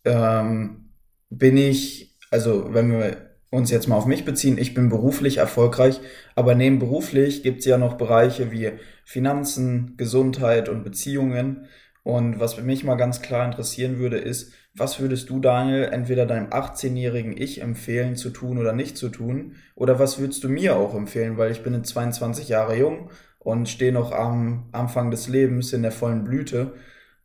ähm, 0.06 0.94
bin 1.28 1.58
ich, 1.58 2.16
also 2.30 2.72
wenn 2.72 2.90
wir 2.90 3.36
uns 3.50 3.70
jetzt 3.70 3.86
mal 3.86 3.96
auf 3.96 4.06
mich 4.06 4.24
beziehen, 4.24 4.56
ich 4.56 4.72
bin 4.72 4.88
beruflich 4.88 5.36
erfolgreich, 5.36 6.00
aber 6.34 6.54
neben 6.54 6.78
beruflich 6.78 7.42
gibt 7.42 7.60
es 7.60 7.66
ja 7.66 7.76
noch 7.76 7.98
Bereiche 7.98 8.50
wie 8.50 8.72
Finanzen, 9.04 9.98
Gesundheit 9.98 10.70
und 10.70 10.84
Beziehungen. 10.84 11.68
Und 12.02 12.40
was 12.40 12.60
mich 12.62 12.84
mal 12.84 12.94
ganz 12.94 13.20
klar 13.20 13.44
interessieren 13.44 13.98
würde, 13.98 14.16
ist, 14.18 14.52
was 14.76 15.00
würdest 15.00 15.30
du, 15.30 15.40
Daniel, 15.40 15.84
entweder 15.84 16.26
deinem 16.26 16.48
18-jährigen 16.50 17.36
Ich 17.36 17.60
empfehlen 17.62 18.16
zu 18.16 18.30
tun 18.30 18.58
oder 18.58 18.72
nicht 18.72 18.96
zu 18.96 19.08
tun? 19.08 19.56
Oder 19.74 19.98
was 19.98 20.18
würdest 20.18 20.44
du 20.44 20.48
mir 20.48 20.76
auch 20.76 20.94
empfehlen, 20.94 21.36
weil 21.38 21.50
ich 21.52 21.62
bin 21.62 21.74
jetzt 21.74 21.88
22 21.90 22.48
Jahre 22.48 22.76
jung 22.76 23.10
und 23.38 23.68
stehe 23.68 23.92
noch 23.92 24.12
am 24.12 24.68
Anfang 24.72 25.10
des 25.10 25.28
Lebens 25.28 25.72
in 25.72 25.82
der 25.82 25.92
vollen 25.92 26.24
Blüte. 26.24 26.74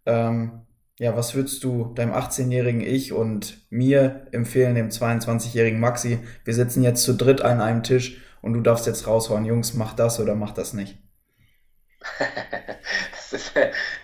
Ähm, 0.05 0.61
Ja, 0.99 1.15
was 1.17 1.33
würdest 1.35 1.63
du 1.63 1.93
deinem 1.95 2.13
18-jährigen 2.13 2.81
Ich 2.81 3.11
und 3.11 3.65
mir 3.71 4.27
empfehlen, 4.31 4.75
dem 4.75 4.89
22-jährigen 4.89 5.79
Maxi? 5.79 6.19
Wir 6.45 6.53
sitzen 6.53 6.83
jetzt 6.83 7.03
zu 7.03 7.13
dritt 7.15 7.41
an 7.41 7.59
einem 7.59 7.81
Tisch 7.83 8.21
und 8.41 8.53
du 8.53 8.61
darfst 8.61 8.85
jetzt 8.87 9.07
raushauen, 9.07 9.45
Jungs, 9.45 9.73
mach 9.73 9.93
das 9.95 10.19
oder 10.19 10.35
mach 10.35 10.51
das 10.51 10.73
nicht. 10.73 10.99
das 13.11 13.33
ist, 13.33 13.51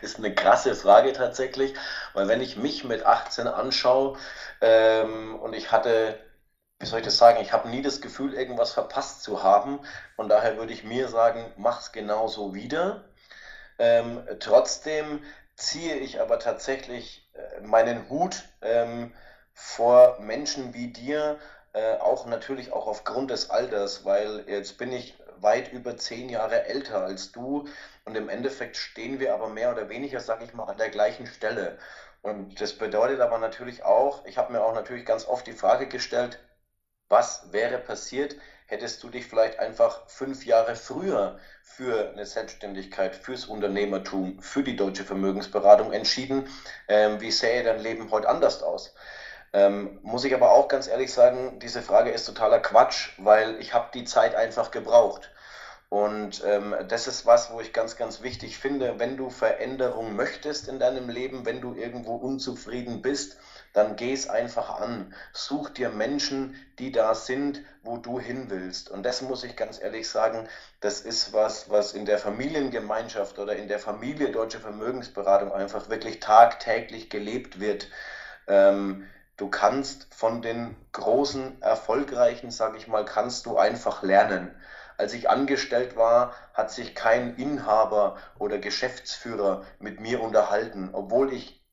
ist, 0.01 0.17
eine 0.17 0.33
krasse 0.33 0.75
Frage 0.75 1.13
tatsächlich, 1.13 1.73
weil 2.13 2.27
wenn 2.27 2.41
ich 2.41 2.57
mich 2.57 2.83
mit 2.83 3.05
18 3.05 3.47
anschaue 3.47 4.17
ähm, 4.61 5.35
und 5.35 5.53
ich 5.53 5.71
hatte, 5.71 6.19
wie 6.79 6.85
soll 6.85 6.99
ich 6.99 7.05
das 7.05 7.17
sagen, 7.17 7.39
ich 7.41 7.53
habe 7.53 7.69
nie 7.69 7.81
das 7.81 8.01
Gefühl, 8.01 8.33
irgendwas 8.33 8.73
verpasst 8.73 9.23
zu 9.23 9.41
haben 9.43 9.79
und 10.15 10.29
daher 10.29 10.57
würde 10.57 10.73
ich 10.73 10.83
mir 10.83 11.07
sagen, 11.07 11.51
mach's 11.57 11.91
genauso 11.91 12.53
wieder. 12.53 13.05
Ähm, 13.79 14.23
trotzdem 14.39 15.23
ziehe 15.55 15.95
ich 15.95 16.21
aber 16.21 16.39
tatsächlich 16.39 17.29
äh, 17.33 17.61
meinen 17.61 18.09
Hut 18.09 18.43
ähm, 18.61 19.13
vor 19.53 20.19
Menschen 20.19 20.73
wie 20.75 20.87
dir, 20.87 21.39
äh, 21.73 21.95
auch 21.97 22.27
natürlich 22.27 22.73
auch 22.73 22.87
aufgrund 22.87 23.31
des 23.31 23.49
Alters, 23.49 24.05
weil 24.05 24.43
jetzt 24.47 24.77
bin 24.77 24.91
ich 24.91 25.17
weit 25.41 25.71
über 25.73 25.97
zehn 25.97 26.29
Jahre 26.29 26.65
älter 26.65 27.03
als 27.03 27.31
du 27.31 27.67
und 28.05 28.15
im 28.15 28.29
Endeffekt 28.29 28.77
stehen 28.77 29.19
wir 29.19 29.33
aber 29.33 29.49
mehr 29.49 29.71
oder 29.71 29.89
weniger, 29.89 30.19
sage 30.19 30.45
ich 30.45 30.53
mal, 30.53 30.65
an 30.65 30.77
der 30.77 30.89
gleichen 30.89 31.27
Stelle. 31.27 31.77
Und 32.21 32.59
das 32.61 32.73
bedeutet 32.73 33.21
aber 33.21 33.37
natürlich 33.37 33.83
auch, 33.83 34.25
ich 34.25 34.37
habe 34.37 34.53
mir 34.53 34.63
auch 34.63 34.73
natürlich 34.73 35.05
ganz 35.05 35.25
oft 35.27 35.47
die 35.47 35.53
Frage 35.53 35.87
gestellt, 35.87 36.39
was 37.09 37.51
wäre 37.53 37.77
passiert, 37.77 38.35
hättest 38.67 39.01
du 39.01 39.09
dich 39.09 39.27
vielleicht 39.27 39.59
einfach 39.59 40.07
fünf 40.09 40.45
Jahre 40.45 40.75
früher 40.75 41.39
für 41.63 42.09
eine 42.09 42.25
Selbstständigkeit, 42.25 43.15
fürs 43.15 43.45
Unternehmertum, 43.45 44.41
für 44.41 44.63
die 44.63 44.75
deutsche 44.75 45.05
Vermögensberatung 45.05 45.93
entschieden? 45.93 46.49
Ähm, 46.87 47.21
wie 47.21 47.31
sähe 47.31 47.63
dein 47.63 47.79
Leben 47.79 48.11
heute 48.11 48.27
anders 48.27 48.61
aus? 48.61 48.93
Ähm, 49.53 49.99
muss 50.03 50.25
ich 50.25 50.33
aber 50.33 50.51
auch 50.51 50.67
ganz 50.67 50.87
ehrlich 50.87 51.13
sagen, 51.13 51.59
diese 51.59 51.81
Frage 51.81 52.11
ist 52.11 52.25
totaler 52.25 52.59
Quatsch, 52.59 53.11
weil 53.17 53.59
ich 53.59 53.73
habe 53.73 53.89
die 53.93 54.03
Zeit 54.03 54.35
einfach 54.35 54.71
gebraucht. 54.71 55.31
Und 55.89 56.43
ähm, 56.45 56.75
das 56.89 57.07
ist 57.07 57.25
was, 57.25 57.51
wo 57.51 57.61
ich 57.61 57.71
ganz, 57.71 57.95
ganz 57.95 58.21
wichtig 58.21 58.57
finde, 58.57 58.99
wenn 58.99 59.15
du 59.15 59.29
Veränderung 59.29 60.17
möchtest 60.17 60.67
in 60.67 60.79
deinem 60.79 61.07
Leben, 61.07 61.45
wenn 61.45 61.61
du 61.61 61.75
irgendwo 61.75 62.15
unzufrieden 62.15 63.01
bist, 63.01 63.37
dann 63.71 63.95
geh 63.95 64.11
es 64.11 64.27
einfach 64.27 64.81
an. 64.81 65.13
Such 65.31 65.69
dir 65.69 65.89
Menschen, 65.89 66.55
die 66.77 66.91
da 66.91 67.15
sind, 67.15 67.61
wo 67.83 67.95
du 67.95 68.19
hin 68.19 68.49
willst. 68.49 68.89
Und 68.89 69.03
das 69.05 69.21
muss 69.21 69.45
ich 69.45 69.55
ganz 69.55 69.81
ehrlich 69.81 70.09
sagen, 70.09 70.49
das 70.81 70.99
ist 70.99 71.31
was, 71.31 71.69
was 71.69 71.93
in 71.93 72.05
der 72.05 72.17
Familiengemeinschaft 72.17 73.39
oder 73.39 73.55
in 73.55 73.69
der 73.69 73.79
Familie 73.79 74.31
Deutsche 74.31 74.59
Vermögensberatung 74.59 75.53
einfach 75.53 75.89
wirklich 75.89 76.19
tagtäglich 76.19 77.09
gelebt 77.09 77.61
wird. 77.61 77.87
Ähm, 78.47 79.07
du 79.37 79.49
kannst 79.49 80.13
von 80.13 80.41
den 80.41 80.75
großen, 80.91 81.61
erfolgreichen, 81.61 82.51
sage 82.51 82.77
ich 82.77 82.87
mal, 82.87 83.05
kannst 83.05 83.45
du 83.45 83.57
einfach 83.57 84.03
lernen. 84.03 84.53
Als 84.97 85.13
ich 85.13 85.29
angestellt 85.29 85.95
war, 85.95 86.33
hat 86.53 86.71
sich 86.71 86.95
kein 86.95 87.35
Inhaber 87.35 88.17
oder 88.39 88.57
Geschäftsführer 88.57 89.63
mit 89.79 89.99
mir 89.99 90.21
unterhalten, 90.21 90.89
obwohl 90.91 91.33
ich 91.33 91.63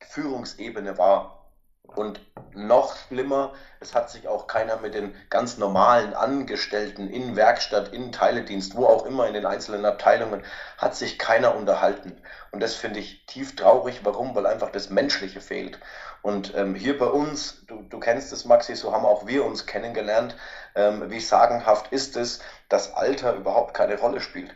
Führungsebene 0.00 0.96
war. 0.96 1.36
Und 1.82 2.20
noch 2.54 2.96
schlimmer, 2.96 3.52
es 3.80 3.94
hat 3.94 4.10
sich 4.10 4.28
auch 4.28 4.46
keiner 4.46 4.76
mit 4.78 4.94
den 4.94 5.14
ganz 5.28 5.58
normalen 5.58 6.14
Angestellten 6.14 7.08
in 7.08 7.36
Werkstatt, 7.36 7.92
in 7.92 8.12
Teiledienst, 8.12 8.76
wo 8.76 8.86
auch 8.86 9.06
immer 9.06 9.26
in 9.26 9.34
den 9.34 9.46
einzelnen 9.46 9.84
Abteilungen, 9.84 10.44
hat 10.78 10.94
sich 10.94 11.18
keiner 11.18 11.54
unterhalten. 11.54 12.20
Und 12.52 12.60
das 12.60 12.74
finde 12.74 13.00
ich 13.00 13.26
tief 13.26 13.56
traurig. 13.56 14.00
Warum? 14.04 14.34
Weil 14.34 14.46
einfach 14.46 14.70
das 14.70 14.90
Menschliche 14.90 15.40
fehlt. 15.40 15.80
Und 16.22 16.54
ähm, 16.54 16.74
hier 16.74 16.98
bei 16.98 17.06
uns, 17.06 17.64
du, 17.66 17.82
du 17.82 17.98
kennst 17.98 18.32
es, 18.32 18.44
Maxi, 18.44 18.74
so 18.74 18.92
haben 18.92 19.06
auch 19.06 19.26
wir 19.26 19.44
uns 19.44 19.66
kennengelernt. 19.66 20.36
Ähm, 20.74 21.10
wie 21.10 21.20
sagenhaft 21.20 21.92
ist 21.92 22.16
es, 22.16 22.40
dass 22.68 22.94
Alter 22.94 23.34
überhaupt 23.34 23.74
keine 23.74 23.98
Rolle 23.98 24.20
spielt. 24.20 24.54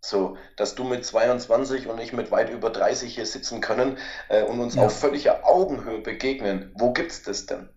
So, 0.00 0.36
dass 0.56 0.74
du 0.74 0.84
mit 0.84 1.04
22 1.04 1.88
und 1.88 1.98
ich 2.00 2.12
mit 2.12 2.30
weit 2.30 2.50
über 2.50 2.70
30 2.70 3.14
hier 3.14 3.26
sitzen 3.26 3.60
können 3.60 3.98
äh, 4.28 4.42
und 4.42 4.60
uns 4.60 4.76
ja. 4.76 4.82
auf 4.82 4.98
völliger 4.98 5.44
Augenhöhe 5.44 6.00
begegnen. 6.00 6.72
Wo 6.74 6.92
gibt's 6.92 7.22
das 7.22 7.46
denn? 7.46 7.68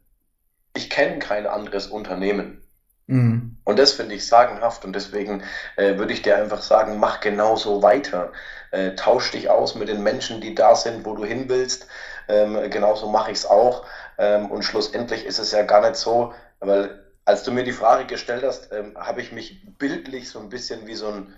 Ich 0.76 0.90
kenne 0.90 1.20
kein 1.20 1.48
anderes 1.48 1.88
Unternehmen. 1.88 2.64
Mhm. 3.08 3.58
Und 3.64 3.80
das 3.80 3.92
finde 3.94 4.16
ich 4.16 4.26
sagenhaft 4.26 4.86
und 4.86 4.94
deswegen 4.94 5.44
äh, 5.76 5.98
würde 5.98 6.14
ich 6.14 6.22
dir 6.22 6.38
einfach 6.38 6.62
sagen, 6.62 6.98
mach 6.98 7.20
genauso 7.20 7.84
weiter. 7.84 8.32
Äh, 8.72 8.96
tausch 8.96 9.32
dich 9.32 9.50
aus 9.50 9.76
mit 9.76 9.90
den 9.90 10.02
Menschen, 10.02 10.40
die 10.40 10.56
da 10.56 10.76
sind, 10.76 11.06
wo 11.06 11.16
du 11.16 11.26
hin 11.26 11.50
willst. 11.50 11.88
Ähm, 12.28 12.70
genauso 12.70 13.10
mache 13.10 13.32
ich 13.32 13.40
es 13.40 13.46
auch. 13.46 13.86
Ähm, 14.18 14.52
und 14.52 14.64
schlussendlich 14.64 15.26
ist 15.26 15.40
es 15.40 15.52
ja 15.52 15.64
gar 15.64 15.82
nicht 15.82 15.96
so, 15.96 16.34
weil 16.60 17.02
als 17.26 17.44
du 17.44 17.52
mir 17.52 17.64
die 17.64 17.72
Frage 17.72 18.06
gestellt 18.06 18.44
hast, 18.44 18.72
ähm, 18.72 18.98
habe 18.98 19.22
ich 19.22 19.32
mich 19.32 19.66
bildlich 19.78 20.30
so 20.30 20.40
ein 20.40 20.50
bisschen 20.50 20.88
wie 20.88 20.96
so 20.96 21.08
ein 21.08 21.36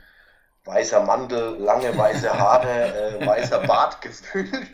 weißer 0.65 1.01
Mantel, 1.03 1.57
lange 1.57 1.97
weiße 1.97 2.37
Haare, 2.37 3.17
äh, 3.19 3.25
weißer 3.25 3.59
Bart 3.59 4.01
gefühlt. 4.01 4.67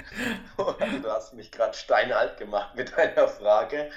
du 0.57 1.11
hast 1.11 1.33
mich 1.33 1.51
gerade 1.51 1.73
steinalt 1.73 2.37
gemacht 2.37 2.75
mit 2.75 2.95
deiner 2.95 3.27
Frage. 3.27 3.89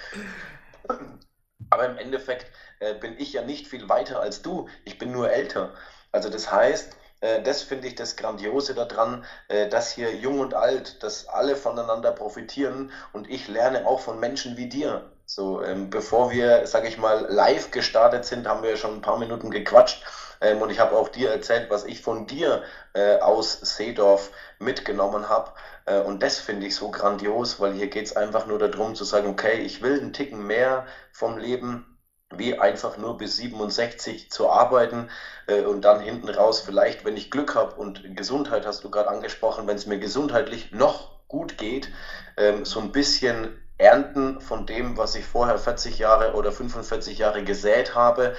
Aber 1.71 1.87
im 1.87 1.99
Endeffekt 1.99 2.51
äh, 2.81 2.95
bin 2.95 3.19
ich 3.19 3.33
ja 3.33 3.43
nicht 3.43 3.67
viel 3.67 3.89
weiter 3.89 4.21
als 4.21 4.43
du. 4.43 4.69
Ich 4.85 4.99
bin 4.99 5.13
nur 5.13 5.31
älter. 5.31 5.75
Also 6.13 6.29
das 6.29 6.51
heißt, 6.51 6.97
das 7.45 7.63
finde 7.63 7.87
ich 7.87 7.95
das 7.95 8.17
Grandiose 8.17 8.75
daran, 8.75 9.25
äh, 9.49 9.69
dass 9.69 9.93
hier 9.93 10.15
jung 10.15 10.41
und 10.41 10.55
alt, 10.55 11.03
dass 11.03 11.29
alle 11.29 11.57
voneinander 11.57 12.13
profitieren 12.13 12.91
und 13.13 13.31
ich 13.31 13.49
lerne 13.49 13.87
auch 13.87 14.01
von 14.01 14.19
Menschen 14.19 14.57
wie 14.57 14.69
dir. 14.69 15.13
So, 15.25 15.63
ähm, 15.63 15.89
bevor 15.89 16.31
wir, 16.31 16.67
sage 16.67 16.89
ich 16.89 16.99
mal, 16.99 17.27
live 17.31 17.71
gestartet 17.71 18.25
sind, 18.25 18.47
haben 18.47 18.63
wir 18.63 18.77
schon 18.77 18.97
ein 18.97 19.03
paar 19.03 19.19
Minuten 19.19 19.51
gequatscht 19.51 20.05
ähm, 20.41 20.61
und 20.61 20.71
ich 20.71 20.81
habe 20.81 20.97
auch 20.97 21.09
dir 21.09 21.31
erzählt, 21.31 21.71
was 21.71 21.85
ich 21.85 22.03
von 22.03 22.27
dir 22.27 22.65
äh, 22.93 23.19
aus 23.19 23.61
Seedorf 23.63 24.31
mitgenommen 24.59 25.29
habe. 25.29 25.53
Äh, 25.87 26.01
und 26.01 26.23
das 26.23 26.39
finde 26.39 26.67
ich 26.67 26.75
so 26.75 26.91
grandios, 26.91 27.61
weil 27.61 27.73
hier 27.73 27.89
geht 27.89 28.07
es 28.07 28.17
einfach 28.17 28.47
nur 28.47 28.59
darum 28.59 28.95
zu 28.95 29.05
sagen, 29.05 29.29
okay, 29.29 29.61
ich 29.61 29.81
will 29.81 30.01
einen 30.01 30.13
Ticken 30.13 30.47
mehr 30.47 30.87
vom 31.13 31.39
Leben 31.39 31.92
wie 32.39 32.59
einfach 32.59 32.97
nur 32.97 33.19
bis 33.19 33.37
67 33.37 34.31
zu 34.31 34.51
arbeiten 34.51 35.09
äh, 35.47 35.63
und 35.63 35.83
dann 35.83 36.01
hinten 36.01 36.29
raus 36.29 36.61
vielleicht, 36.61 37.05
wenn 37.05 37.17
ich 37.17 37.31
Glück 37.31 37.55
habe 37.55 37.75
und 37.77 38.17
Gesundheit 38.17 38.67
hast 38.67 38.85
du 38.85 38.91
gerade 38.91 39.09
angesprochen, 39.09 39.67
wenn 39.67 39.77
es 39.77 39.87
mir 39.87 39.99
gesundheitlich 39.99 40.73
noch 40.73 41.11
gut 41.29 41.59
geht, 41.59 41.89
ähm, 42.37 42.65
so 42.65 42.81
ein 42.81 42.93
bisschen 42.93 43.59
ernten 43.79 44.41
von 44.41 44.67
dem, 44.67 44.97
was 44.97 45.15
ich 45.15 45.25
vorher 45.25 45.59
40 45.59 45.99
Jahre 45.99 46.35
oder 46.35 46.53
45 46.53 47.19
Jahre 47.19 47.43
gesät 47.43 47.95
habe 47.95 48.35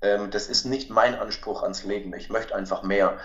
ähm, 0.00 0.30
das 0.30 0.48
ist 0.48 0.64
nicht 0.64 0.90
mein 0.90 1.14
Anspruch 1.16 1.62
ans 1.62 1.84
Leben. 1.84 2.14
Ich 2.14 2.28
möchte 2.28 2.54
einfach 2.54 2.82
mehr. 2.82 3.18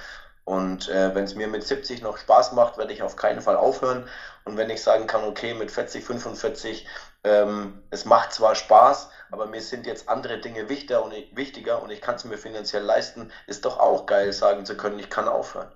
Und 0.45 0.89
äh, 0.89 1.13
wenn 1.15 1.23
es 1.25 1.35
mir 1.35 1.47
mit 1.47 1.63
70 1.65 2.01
noch 2.01 2.17
Spaß 2.17 2.51
macht, 2.53 2.77
werde 2.77 2.93
ich 2.93 3.01
auf 3.03 3.15
keinen 3.15 3.41
Fall 3.41 3.55
aufhören. 3.55 4.07
Und 4.45 4.57
wenn 4.57 4.69
ich 4.69 4.81
sagen 4.83 5.07
kann, 5.07 5.23
okay, 5.23 5.53
mit 5.53 5.71
40, 5.71 6.03
45, 6.03 6.85
ähm, 7.23 7.83
es 7.91 8.05
macht 8.05 8.33
zwar 8.33 8.55
Spaß, 8.55 9.09
aber 9.31 9.45
mir 9.45 9.61
sind 9.61 9.85
jetzt 9.85 10.09
andere 10.09 10.39
Dinge 10.39 10.67
wichtiger 10.69 11.03
und 11.03 11.13
ich, 11.13 11.33
wichtiger 11.35 11.81
und 11.81 11.89
ich 11.91 12.01
kann 12.01 12.15
es 12.15 12.25
mir 12.25 12.37
finanziell 12.37 12.83
leisten, 12.83 13.31
ist 13.47 13.65
doch 13.65 13.79
auch 13.79 14.05
geil, 14.05 14.33
sagen 14.33 14.65
zu 14.65 14.75
können, 14.75 14.99
ich 14.99 15.09
kann 15.09 15.27
aufhören. 15.29 15.71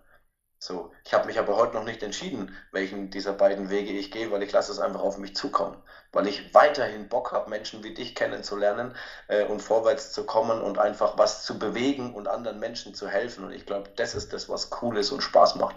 So, 0.60 0.92
ich 1.06 1.14
habe 1.14 1.28
mich 1.28 1.38
aber 1.38 1.56
heute 1.56 1.76
noch 1.76 1.84
nicht 1.84 2.02
entschieden, 2.02 2.56
welchen 2.72 3.12
dieser 3.12 3.34
beiden 3.34 3.70
Wege 3.70 3.92
ich 3.92 4.10
gehe, 4.10 4.32
weil 4.32 4.42
ich 4.42 4.52
lasse 4.52 4.72
es 4.72 4.80
einfach 4.80 5.02
auf 5.02 5.20
mich 5.20 5.36
zukommen. 5.36 5.78
Weil 6.12 6.28
ich 6.28 6.54
weiterhin 6.54 7.10
Bock 7.10 7.32
habe, 7.32 7.50
Menschen 7.50 7.84
wie 7.84 7.94
dich 7.94 8.16
kennenzulernen 8.16 8.96
äh, 9.28 9.44
und 9.46 9.62
vorwärts 9.62 10.12
zu 10.12 10.26
kommen 10.26 10.60
und 10.62 10.80
einfach 10.80 11.18
was 11.18 11.44
zu 11.44 11.60
bewegen 11.60 12.14
und 12.16 12.28
anderen 12.28 12.60
Menschen 12.60 12.96
zu 12.96 13.08
helfen. 13.08 13.44
Und 13.44 13.52
ich 13.52 13.68
glaube, 13.68 13.92
das 13.96 14.16
ist 14.16 14.34
das, 14.34 14.50
was 14.50 14.72
cool 14.82 14.98
ist 14.98 15.12
und 15.12 15.22
Spaß 15.22 15.56
macht. 15.58 15.76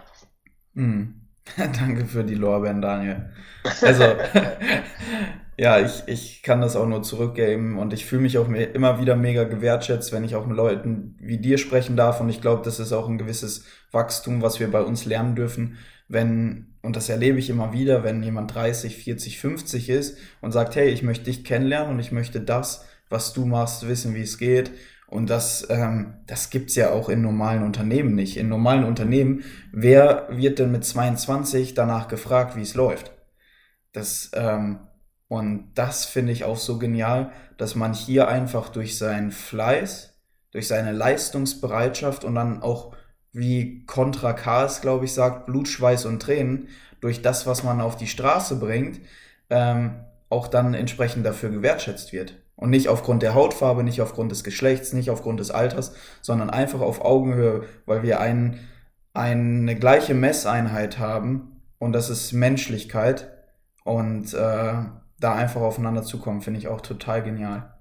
Mhm. 0.73 1.29
Danke 1.57 2.07
für 2.07 2.25
die 2.25 2.35
Lorbeeren, 2.35 2.81
Daniel. 2.81 3.35
Also, 3.83 4.05
ja, 5.61 5.79
ich, 5.79 6.05
ich 6.07 6.43
kann 6.43 6.63
das 6.63 6.75
auch 6.75 6.87
nur 6.87 7.03
zurückgeben 7.03 7.79
und 7.79 7.93
ich 7.93 8.07
fühle 8.07 8.23
mich 8.23 8.39
auch 8.39 8.49
immer 8.49 8.99
wieder 8.99 9.15
mega 9.15 9.45
gewertschätzt, 9.45 10.11
wenn 10.11 10.25
ich 10.25 10.35
auch 10.35 10.47
mit 10.47 10.57
Leuten 10.57 11.17
wie 11.21 11.37
dir 11.37 11.59
sprechen 11.59 11.97
darf 11.97 12.19
und 12.23 12.31
ich 12.31 12.41
glaube, 12.41 12.63
das 12.65 12.81
ist 12.81 12.95
auch 12.95 13.07
ein 13.07 13.19
gewisses 13.19 13.67
Wachstum, 13.93 14.41
was 14.41 14.59
wir 14.59 14.71
bei 14.71 14.81
uns 14.81 15.05
lernen 15.05 15.35
dürfen, 15.35 15.77
wenn, 16.09 16.79
und 16.81 16.97
das 16.97 17.11
erlebe 17.11 17.39
ich 17.39 17.51
immer 17.51 17.75
wieder, 17.75 18.03
wenn 18.05 18.23
jemand 18.23 18.55
30, 18.55 19.05
40, 19.05 19.39
50 19.39 19.91
ist 19.91 20.17
und 20.41 20.53
sagt, 20.53 20.77
hey, 20.77 20.89
ich 20.89 21.03
möchte 21.03 21.27
dich 21.27 21.45
kennenlernen 21.45 21.93
und 21.93 22.01
ich 22.01 22.11
möchte 22.11 22.41
das, 22.41 22.87
was 23.11 23.35
du 23.35 23.45
machst, 23.45 23.87
wissen, 23.87 24.15
wie 24.15 24.23
es 24.23 24.39
geht 24.39 24.71
und 25.09 25.29
das, 25.29 25.67
ähm, 25.69 26.15
das 26.27 26.49
gibt's 26.49 26.75
ja 26.75 26.91
auch 26.91 27.11
in 27.11 27.21
normalen 27.21 27.65
Unternehmen 27.65 28.15
nicht. 28.15 28.39
In 28.39 28.49
normalen 28.49 28.85
Unternehmen, 28.85 29.45
wer 29.73 30.27
wird 30.31 30.59
denn 30.59 30.73
mit 30.73 30.87
22 30.87 31.75
danach 31.75 32.09
gefragt, 32.09 32.57
wie 32.57 32.63
es 32.63 32.75
läuft? 32.75 33.13
Das, 33.93 34.31
ähm, 34.33 34.79
und 35.31 35.71
das 35.77 36.07
finde 36.07 36.33
ich 36.33 36.43
auch 36.43 36.57
so 36.57 36.77
genial, 36.81 37.31
dass 37.57 37.77
man 37.77 37.95
hier 37.95 38.27
einfach 38.27 38.69
durch 38.69 38.99
seinen 38.99 39.31
Fleiß, 39.31 40.13
durch 40.51 40.67
seine 40.67 40.91
Leistungsbereitschaft 40.91 42.25
und 42.25 42.35
dann 42.35 42.65
auch 42.65 42.97
wie 43.31 43.87
Contra 43.87 44.33
Chaos, 44.33 44.81
glaube 44.81 45.05
ich, 45.05 45.15
sagt, 45.15 45.47
Blut, 45.47 45.69
Schweiß 45.69 46.07
und 46.07 46.21
Tränen, 46.21 46.67
durch 47.01 47.23
das, 47.23 47.47
was 47.47 47.63
man 47.63 47.81
auf 47.81 47.95
die 47.95 48.09
Straße 48.09 48.57
bringt, 48.57 48.99
ähm, 49.51 50.01
auch 50.31 50.49
dann 50.49 50.75
entsprechend 50.75 51.25
dafür 51.25 51.51
gewertschätzt 51.51 52.13
wird. 52.13 52.35
Und 52.57 52.71
nicht 52.71 52.89
aufgrund 52.89 53.23
der 53.23 53.35
Hautfarbe, 53.35 53.85
nicht 53.85 54.03
aufgrund 54.03 54.33
des 54.33 54.43
Geschlechts, 54.43 54.93
nicht 54.93 55.11
aufgrund 55.11 55.39
des 55.39 55.53
Alters, 55.53 55.95
sondern 56.23 56.51
einfach 56.51 56.81
auf 56.81 57.05
Augenhöhe, 57.05 57.67
weil 57.87 58.03
wir 58.03 58.19
ein, 58.19 58.59
eine 59.15 59.77
gleiche 59.77 60.15
Messeinheit 60.15 60.99
haben 60.99 61.63
und 61.79 61.93
das 61.93 62.11
ist 62.11 62.33
Menschlichkeit. 62.33 63.31
Und 63.85 64.35
äh, 64.35 64.75
da 65.21 65.35
einfach 65.35 65.61
aufeinander 65.61 66.03
zukommen, 66.03 66.41
finde 66.41 66.59
ich 66.59 66.69
auch 66.69 66.81
total 66.81 67.23
genial. 67.23 67.73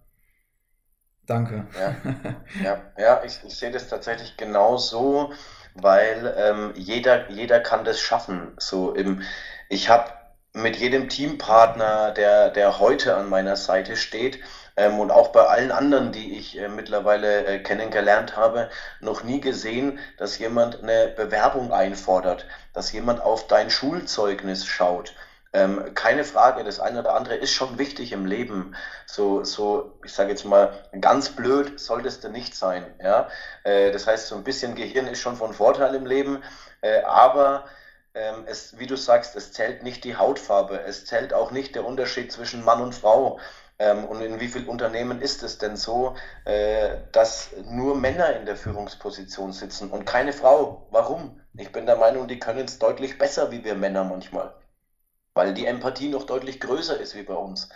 Danke. 1.25 1.67
Ja, 1.79 1.95
ja, 2.63 2.81
ja 2.97 3.23
ich, 3.23 3.39
ich 3.45 3.55
sehe 3.55 3.71
das 3.71 3.87
tatsächlich 3.87 4.35
genau 4.37 4.77
so, 4.77 5.31
weil 5.75 6.35
ähm, 6.37 6.73
jeder, 6.75 7.29
jeder 7.29 7.59
kann 7.59 7.85
das 7.85 7.99
schaffen. 7.99 8.53
So 8.57 8.93
im, 8.93 9.21
ich 9.69 9.89
habe 9.89 10.11
mit 10.53 10.75
jedem 10.77 11.09
Teampartner, 11.09 12.11
der, 12.11 12.49
der 12.49 12.79
heute 12.79 13.15
an 13.15 13.29
meiner 13.29 13.55
Seite 13.55 13.95
steht, 13.95 14.39
ähm, 14.79 14.99
und 14.99 15.11
auch 15.11 15.29
bei 15.29 15.41
allen 15.41 15.71
anderen, 15.71 16.11
die 16.11 16.37
ich 16.37 16.57
äh, 16.57 16.69
mittlerweile 16.69 17.45
äh, 17.45 17.59
kennengelernt 17.59 18.37
habe, 18.37 18.69
noch 19.01 19.23
nie 19.23 19.41
gesehen, 19.41 19.99
dass 20.17 20.39
jemand 20.39 20.81
eine 20.81 21.09
Bewerbung 21.09 21.73
einfordert, 21.73 22.45
dass 22.73 22.91
jemand 22.91 23.21
auf 23.21 23.47
dein 23.47 23.69
Schulzeugnis 23.69 24.65
schaut, 24.65 25.13
ähm, 25.53 25.93
keine 25.95 26.23
Frage, 26.23 26.63
das 26.63 26.79
eine 26.79 26.99
oder 26.99 27.15
andere 27.15 27.35
ist 27.35 27.53
schon 27.53 27.79
wichtig 27.79 28.11
im 28.11 28.25
Leben. 28.25 28.75
So, 29.07 29.43
so 29.43 29.99
ich 30.05 30.13
sage 30.13 30.29
jetzt 30.29 30.45
mal, 30.45 30.73
ganz 31.01 31.29
blöd 31.29 31.79
solltest 31.79 32.23
du 32.23 32.29
nicht 32.29 32.55
sein. 32.55 32.85
Ja? 33.01 33.29
Äh, 33.63 33.91
das 33.91 34.05
heißt, 34.07 34.27
so 34.27 34.35
ein 34.35 34.43
bisschen 34.43 34.75
Gehirn 34.75 35.07
ist 35.07 35.19
schon 35.21 35.35
von 35.35 35.53
Vorteil 35.53 35.95
im 35.95 36.05
Leben, 36.05 36.43
äh, 36.81 37.01
aber 37.01 37.65
ähm, 38.13 38.43
es, 38.47 38.77
wie 38.79 38.87
du 38.87 38.95
sagst, 38.95 39.35
es 39.35 39.51
zählt 39.51 39.83
nicht 39.83 40.03
die 40.03 40.17
Hautfarbe, 40.17 40.81
es 40.81 41.05
zählt 41.05 41.33
auch 41.33 41.51
nicht 41.51 41.75
der 41.75 41.85
Unterschied 41.85 42.31
zwischen 42.31 42.63
Mann 42.63 42.81
und 42.81 42.93
Frau. 42.93 43.39
Ähm, 43.79 44.05
und 44.05 44.21
in 44.21 44.39
wie 44.39 44.49
vielen 44.49 44.67
Unternehmen 44.67 45.21
ist 45.21 45.41
es 45.43 45.57
denn 45.57 45.77
so, 45.77 46.15
äh, 46.45 46.97
dass 47.11 47.51
nur 47.65 47.95
Männer 47.95 48.35
in 48.35 48.45
der 48.45 48.55
Führungsposition 48.55 49.53
sitzen 49.53 49.89
und 49.91 50.05
keine 50.05 50.33
Frau? 50.33 50.87
Warum? 50.91 51.41
Ich 51.57 51.71
bin 51.71 51.85
der 51.85 51.95
Meinung, 51.97 52.27
die 52.27 52.39
können 52.39 52.65
es 52.65 52.79
deutlich 52.79 53.17
besser 53.17 53.51
wie 53.51 53.63
wir 53.63 53.75
Männer 53.75 54.03
manchmal 54.03 54.53
weil 55.33 55.53
die 55.53 55.65
Empathie 55.65 56.09
noch 56.09 56.23
deutlich 56.23 56.59
größer 56.59 56.99
ist 56.99 57.15
wie 57.15 57.23
bei 57.23 57.35
uns. 57.35 57.69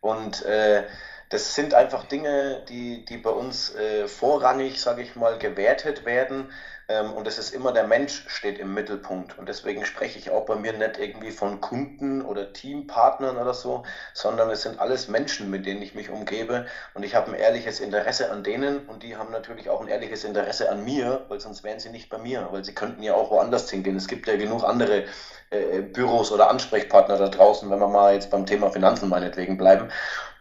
Und 0.00 0.44
äh, 0.44 0.84
das 1.30 1.54
sind 1.54 1.74
einfach 1.74 2.04
Dinge, 2.04 2.64
die, 2.68 3.04
die 3.04 3.16
bei 3.16 3.30
uns 3.30 3.72
äh, 3.76 4.08
vorrangig, 4.08 4.80
sage 4.80 5.02
ich 5.02 5.14
mal, 5.14 5.38
gewertet 5.38 6.04
werden. 6.04 6.50
Ähm, 6.88 7.12
und 7.12 7.28
es 7.28 7.38
ist 7.38 7.54
immer 7.54 7.72
der 7.72 7.86
Mensch 7.86 8.24
steht 8.26 8.58
im 8.58 8.74
Mittelpunkt. 8.74 9.38
Und 9.38 9.48
deswegen 9.48 9.84
spreche 9.86 10.18
ich 10.18 10.30
auch 10.30 10.44
bei 10.44 10.56
mir 10.56 10.72
nicht 10.72 10.98
irgendwie 10.98 11.30
von 11.30 11.60
Kunden 11.60 12.22
oder 12.22 12.52
Teampartnern 12.52 13.36
oder 13.36 13.54
so, 13.54 13.84
sondern 14.12 14.50
es 14.50 14.62
sind 14.62 14.80
alles 14.80 15.06
Menschen, 15.06 15.50
mit 15.50 15.66
denen 15.66 15.82
ich 15.82 15.94
mich 15.94 16.10
umgebe. 16.10 16.66
Und 16.94 17.04
ich 17.04 17.14
habe 17.14 17.30
ein 17.30 17.38
ehrliches 17.38 17.78
Interesse 17.78 18.32
an 18.32 18.42
denen 18.42 18.88
und 18.88 19.04
die 19.04 19.16
haben 19.16 19.30
natürlich 19.30 19.70
auch 19.70 19.80
ein 19.80 19.88
ehrliches 19.88 20.24
Interesse 20.24 20.68
an 20.68 20.84
mir, 20.84 21.26
weil 21.28 21.38
sonst 21.38 21.62
wären 21.62 21.78
sie 21.78 21.90
nicht 21.90 22.08
bei 22.10 22.18
mir, 22.18 22.48
weil 22.50 22.64
sie 22.64 22.74
könnten 22.74 23.04
ja 23.04 23.14
auch 23.14 23.30
woanders 23.30 23.70
hingehen. 23.70 23.96
Es 23.96 24.08
gibt 24.08 24.26
ja 24.26 24.36
genug 24.36 24.64
andere 24.64 25.04
äh, 25.50 25.82
Büros 25.82 26.32
oder 26.32 26.50
Ansprechpartner 26.50 27.16
da 27.16 27.28
draußen, 27.28 27.68
wenn 27.70 27.78
wir 27.78 27.88
mal 27.88 28.14
jetzt 28.14 28.30
beim 28.30 28.46
Thema 28.46 28.70
Finanzen 28.70 29.08
meinetwegen 29.08 29.56
bleiben. 29.56 29.88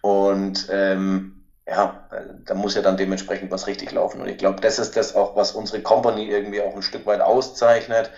Und 0.01 0.67
ähm, 0.71 1.45
ja, 1.67 2.07
da 2.45 2.53
muss 2.55 2.75
ja 2.75 2.81
dann 2.81 2.97
dementsprechend 2.97 3.51
was 3.51 3.67
richtig 3.67 3.91
laufen. 3.91 4.21
Und 4.21 4.27
ich 4.27 4.37
glaube, 4.37 4.61
das 4.61 4.79
ist 4.79 4.95
das 4.95 5.15
auch, 5.15 5.35
was 5.35 5.51
unsere 5.51 5.81
Company 5.81 6.25
irgendwie 6.27 6.61
auch 6.61 6.75
ein 6.75 6.81
Stück 6.81 7.05
weit 7.05 7.21
auszeichnet, 7.21 8.11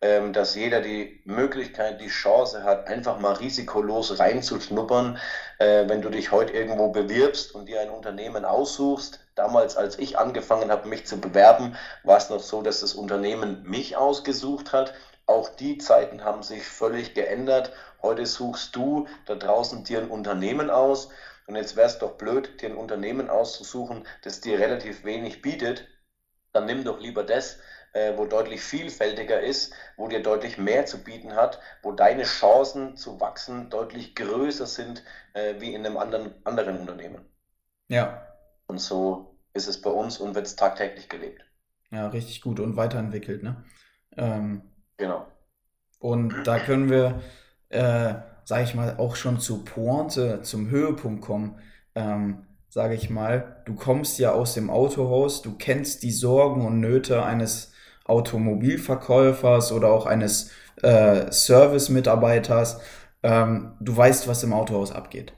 ähm, 0.00 0.32
dass 0.32 0.54
jeder 0.54 0.80
die 0.80 1.20
Möglichkeit, 1.24 2.00
die 2.00 2.08
Chance 2.08 2.62
hat, 2.64 2.86
einfach 2.86 3.18
mal 3.18 3.32
risikolos 3.34 4.18
reinzuschnuppern. 4.18 5.18
Äh, 5.58 5.88
wenn 5.88 6.02
du 6.02 6.10
dich 6.10 6.30
heute 6.30 6.52
irgendwo 6.52 6.90
bewirbst 6.90 7.54
und 7.54 7.66
dir 7.66 7.80
ein 7.80 7.90
Unternehmen 7.90 8.44
aussuchst, 8.44 9.20
damals, 9.34 9.76
als 9.76 9.98
ich 9.98 10.18
angefangen 10.18 10.70
habe, 10.70 10.88
mich 10.88 11.06
zu 11.06 11.20
bewerben, 11.20 11.76
war 12.04 12.18
es 12.18 12.30
noch 12.30 12.40
so, 12.40 12.62
dass 12.62 12.80
das 12.80 12.94
Unternehmen 12.94 13.62
mich 13.64 13.96
ausgesucht 13.96 14.72
hat. 14.72 14.92
Auch 15.28 15.50
die 15.50 15.76
Zeiten 15.76 16.24
haben 16.24 16.42
sich 16.42 16.62
völlig 16.64 17.12
geändert. 17.12 17.74
Heute 18.00 18.24
suchst 18.24 18.74
du 18.74 19.06
da 19.26 19.34
draußen 19.34 19.84
dir 19.84 20.00
ein 20.00 20.08
Unternehmen 20.08 20.70
aus. 20.70 21.10
Und 21.46 21.54
jetzt 21.54 21.76
wäre 21.76 21.86
es 21.86 21.98
doch 21.98 22.12
blöd, 22.12 22.62
dir 22.62 22.70
ein 22.70 22.76
Unternehmen 22.76 23.28
auszusuchen, 23.28 24.06
das 24.22 24.40
dir 24.40 24.58
relativ 24.58 25.04
wenig 25.04 25.42
bietet. 25.42 25.86
Dann 26.52 26.64
nimm 26.64 26.82
doch 26.82 26.98
lieber 26.98 27.24
das, 27.24 27.58
äh, 27.92 28.16
wo 28.16 28.24
deutlich 28.24 28.62
vielfältiger 28.62 29.38
ist, 29.38 29.74
wo 29.98 30.08
dir 30.08 30.22
deutlich 30.22 30.56
mehr 30.56 30.86
zu 30.86 31.04
bieten 31.04 31.34
hat, 31.34 31.60
wo 31.82 31.92
deine 31.92 32.22
Chancen 32.22 32.96
zu 32.96 33.20
wachsen 33.20 33.68
deutlich 33.68 34.14
größer 34.14 34.66
sind 34.66 35.04
äh, 35.34 35.56
wie 35.58 35.74
in 35.74 35.84
einem 35.84 35.98
anderen, 35.98 36.34
anderen 36.44 36.78
Unternehmen. 36.78 37.26
Ja. 37.88 38.26
Und 38.66 38.80
so 38.80 39.38
ist 39.52 39.68
es 39.68 39.78
bei 39.82 39.90
uns 39.90 40.16
und 40.16 40.34
wird 40.34 40.46
es 40.46 40.56
tagtäglich 40.56 41.10
gelebt. 41.10 41.44
Ja, 41.90 42.08
richtig 42.08 42.40
gut 42.40 42.60
und 42.60 42.76
weiterentwickelt, 42.76 43.42
ne? 43.42 43.62
Ähm, 44.16 44.62
genau. 44.98 45.26
Und 45.98 46.34
da 46.44 46.58
können 46.58 46.90
wir 46.90 47.20
äh, 47.70 48.14
sage 48.48 48.64
ich 48.64 48.74
mal, 48.74 48.96
auch 48.96 49.14
schon 49.14 49.40
zur 49.40 49.62
Pointe, 49.62 50.40
zum 50.40 50.70
Höhepunkt 50.70 51.20
kommen, 51.20 51.56
ähm, 51.94 52.46
sage 52.70 52.94
ich 52.94 53.10
mal, 53.10 53.62
du 53.66 53.74
kommst 53.74 54.18
ja 54.18 54.32
aus 54.32 54.54
dem 54.54 54.70
Autohaus, 54.70 55.42
du 55.42 55.58
kennst 55.58 56.02
die 56.02 56.10
Sorgen 56.10 56.64
und 56.64 56.80
Nöte 56.80 57.22
eines 57.22 57.72
Automobilverkäufers 58.06 59.70
oder 59.70 59.92
auch 59.92 60.06
eines 60.06 60.50
äh, 60.82 61.30
Service-Mitarbeiters. 61.30 62.80
Ähm, 63.22 63.76
du 63.80 63.94
weißt, 63.94 64.28
was 64.28 64.42
im 64.44 64.54
Autohaus 64.54 64.92
abgeht. 64.92 65.34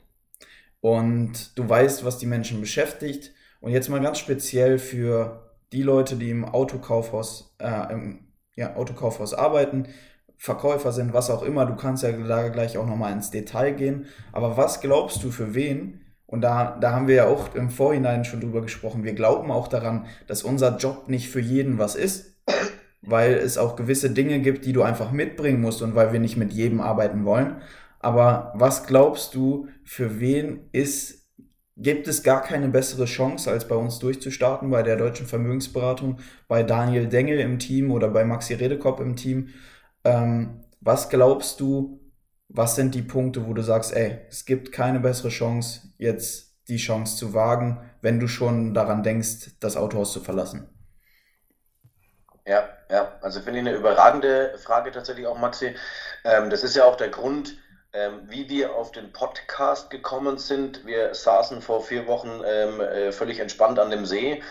Und 0.79 1.57
du 1.57 1.67
weißt, 1.67 2.05
was 2.05 2.17
die 2.17 2.27
Menschen 2.27 2.61
beschäftigt. 2.61 3.33
Und 3.59 3.71
jetzt 3.71 3.89
mal 3.89 3.99
ganz 3.99 4.19
speziell 4.19 4.79
für 4.79 5.51
die 5.73 5.83
Leute, 5.83 6.15
die 6.15 6.29
im 6.29 6.45
Autokaufhaus, 6.45 7.53
äh, 7.59 7.91
im 7.91 8.30
ja, 8.61 8.75
Autokaufhaus 8.75 9.33
arbeiten, 9.33 9.87
Verkäufer 10.37 10.91
sind, 10.91 11.13
was 11.13 11.29
auch 11.29 11.43
immer. 11.43 11.65
Du 11.65 11.75
kannst 11.75 12.03
ja 12.03 12.11
da 12.11 12.47
gleich 12.47 12.77
auch 12.77 12.87
nochmal 12.87 13.11
ins 13.11 13.29
Detail 13.29 13.73
gehen. 13.73 14.05
Aber 14.31 14.57
was 14.57 14.81
glaubst 14.81 15.23
du 15.23 15.29
für 15.29 15.53
wen? 15.53 16.01
Und 16.25 16.41
da, 16.41 16.77
da 16.79 16.93
haben 16.93 17.07
wir 17.07 17.15
ja 17.15 17.27
auch 17.27 17.53
im 17.53 17.69
Vorhinein 17.69 18.25
schon 18.25 18.39
drüber 18.39 18.61
gesprochen. 18.61 19.03
Wir 19.03 19.13
glauben 19.13 19.51
auch 19.51 19.67
daran, 19.67 20.05
dass 20.27 20.43
unser 20.43 20.77
Job 20.77 21.09
nicht 21.09 21.29
für 21.29 21.41
jeden 21.41 21.77
was 21.77 21.95
ist, 21.95 22.41
weil 23.01 23.33
es 23.33 23.57
auch 23.57 23.75
gewisse 23.75 24.09
Dinge 24.09 24.39
gibt, 24.39 24.65
die 24.65 24.73
du 24.73 24.81
einfach 24.81 25.11
mitbringen 25.11 25.61
musst 25.61 25.81
und 25.81 25.93
weil 25.93 26.13
wir 26.13 26.19
nicht 26.19 26.37
mit 26.37 26.53
jedem 26.53 26.81
arbeiten 26.81 27.25
wollen. 27.25 27.57
Aber 27.99 28.53
was 28.55 28.87
glaubst 28.87 29.35
du, 29.35 29.67
für 29.83 30.19
wen 30.19 30.61
ist, 30.71 31.20
gibt 31.81 32.07
es 32.07 32.23
gar 32.23 32.41
keine 32.41 32.69
bessere 32.69 33.05
Chance, 33.05 33.49
als 33.51 33.67
bei 33.67 33.75
uns 33.75 33.99
durchzustarten, 33.99 34.69
bei 34.69 34.83
der 34.83 34.97
deutschen 34.97 35.27
Vermögensberatung, 35.27 36.19
bei 36.47 36.63
Daniel 36.63 37.07
Dengel 37.07 37.39
im 37.39 37.59
Team 37.59 37.91
oder 37.91 38.09
bei 38.09 38.23
Maxi 38.23 38.53
Redekopp 38.53 38.99
im 38.99 39.15
Team? 39.15 39.49
Ähm, 40.03 40.63
was 40.79 41.09
glaubst 41.09 41.59
du, 41.59 41.99
was 42.49 42.75
sind 42.75 42.95
die 42.95 43.01
Punkte, 43.01 43.47
wo 43.47 43.53
du 43.53 43.61
sagst, 43.63 43.93
ey, 43.93 44.19
es 44.29 44.45
gibt 44.45 44.71
keine 44.71 44.99
bessere 44.99 45.29
Chance, 45.29 45.93
jetzt 45.97 46.67
die 46.67 46.77
Chance 46.77 47.17
zu 47.17 47.33
wagen, 47.33 47.81
wenn 48.01 48.19
du 48.19 48.27
schon 48.27 48.73
daran 48.73 49.03
denkst, 49.03 49.51
das 49.59 49.77
Autohaus 49.77 50.13
zu 50.13 50.21
verlassen? 50.21 50.69
Ja, 52.45 52.69
ja, 52.89 53.17
also 53.21 53.41
finde 53.41 53.59
ich 53.59 53.67
eine 53.67 53.77
überragende 53.77 54.57
Frage 54.57 54.91
tatsächlich 54.91 55.27
auch, 55.27 55.37
Maxi. 55.37 55.75
Ähm, 56.23 56.49
das 56.49 56.63
ist 56.63 56.75
ja 56.75 56.85
auch 56.85 56.97
der 56.97 57.09
Grund, 57.09 57.55
ähm, 57.93 58.21
wie 58.29 58.47
wir 58.47 58.75
auf 58.75 58.91
den 58.91 59.11
Podcast 59.11 59.89
gekommen 59.89 60.37
sind. 60.37 60.85
Wir 60.85 61.13
saßen 61.13 61.61
vor 61.61 61.83
vier 61.83 62.07
Wochen 62.07 62.41
ähm, 62.45 62.79
äh, 62.79 63.11
völlig 63.11 63.39
entspannt 63.39 63.79
an 63.79 63.89
dem 63.89 64.05
See 64.05 64.41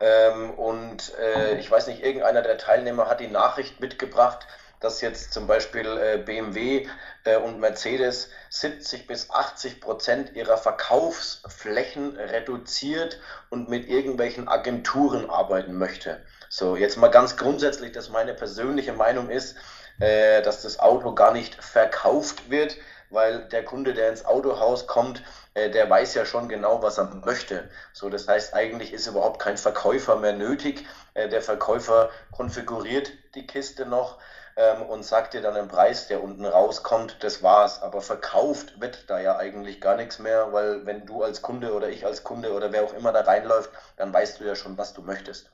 ähm, 0.00 0.50
und 0.50 1.12
äh, 1.18 1.58
ich 1.58 1.70
weiß 1.70 1.86
nicht, 1.86 2.02
irgendeiner 2.02 2.42
der 2.42 2.58
Teilnehmer 2.58 3.08
hat 3.08 3.20
die 3.20 3.28
Nachricht 3.28 3.80
mitgebracht, 3.80 4.46
dass 4.80 5.02
jetzt 5.02 5.32
zum 5.32 5.46
Beispiel 5.46 5.86
äh, 5.86 6.18
BMW 6.18 6.88
äh, 7.24 7.36
und 7.36 7.60
Mercedes 7.60 8.30
70 8.48 9.06
bis 9.06 9.30
80 9.30 9.80
Prozent 9.80 10.34
ihrer 10.34 10.56
Verkaufsflächen 10.56 12.16
reduziert 12.16 13.20
und 13.50 13.68
mit 13.68 13.88
irgendwelchen 13.88 14.48
Agenturen 14.48 15.28
arbeiten 15.28 15.76
möchte. 15.76 16.22
So, 16.48 16.76
jetzt 16.76 16.96
mal 16.96 17.08
ganz 17.08 17.36
grundsätzlich, 17.36 17.92
dass 17.92 18.08
meine 18.08 18.34
persönliche 18.34 18.94
Meinung 18.94 19.28
ist, 19.28 19.56
äh, 20.00 20.40
dass 20.40 20.62
das 20.62 20.78
Auto 20.78 21.14
gar 21.14 21.32
nicht 21.32 21.62
verkauft 21.62 22.50
wird, 22.50 22.76
weil 23.10 23.48
der 23.48 23.64
Kunde, 23.64 23.94
der 23.94 24.08
ins 24.10 24.24
Autohaus 24.24 24.86
kommt, 24.86 25.22
äh, 25.54 25.70
der 25.70 25.88
weiß 25.90 26.14
ja 26.14 26.24
schon 26.24 26.48
genau, 26.48 26.82
was 26.82 26.98
er 26.98 27.04
möchte. 27.04 27.68
So, 27.92 28.08
das 28.08 28.28
heißt, 28.28 28.54
eigentlich 28.54 28.92
ist 28.92 29.06
überhaupt 29.06 29.40
kein 29.40 29.56
Verkäufer 29.56 30.16
mehr 30.16 30.32
nötig. 30.32 30.86
Äh, 31.14 31.28
der 31.28 31.42
Verkäufer 31.42 32.10
konfiguriert 32.30 33.12
die 33.34 33.46
Kiste 33.46 33.86
noch 33.86 34.18
ähm, 34.56 34.82
und 34.82 35.04
sagt 35.04 35.34
dir 35.34 35.40
dann 35.42 35.56
einen 35.56 35.68
Preis, 35.68 36.06
der 36.08 36.22
unten 36.22 36.44
rauskommt, 36.46 37.22
das 37.22 37.42
war's. 37.42 37.80
Aber 37.82 38.00
verkauft 38.00 38.80
wird 38.80 39.08
da 39.10 39.18
ja 39.20 39.36
eigentlich 39.36 39.80
gar 39.80 39.96
nichts 39.96 40.18
mehr, 40.18 40.52
weil 40.52 40.86
wenn 40.86 41.06
du 41.06 41.22
als 41.22 41.42
Kunde 41.42 41.72
oder 41.74 41.88
ich 41.88 42.04
als 42.06 42.24
Kunde 42.24 42.52
oder 42.52 42.72
wer 42.72 42.84
auch 42.84 42.92
immer 42.94 43.12
da 43.12 43.20
reinläuft, 43.22 43.70
dann 43.96 44.12
weißt 44.12 44.40
du 44.40 44.44
ja 44.44 44.54
schon, 44.56 44.78
was 44.78 44.92
du 44.94 45.02
möchtest. 45.02 45.50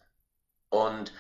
Und 0.71 1.13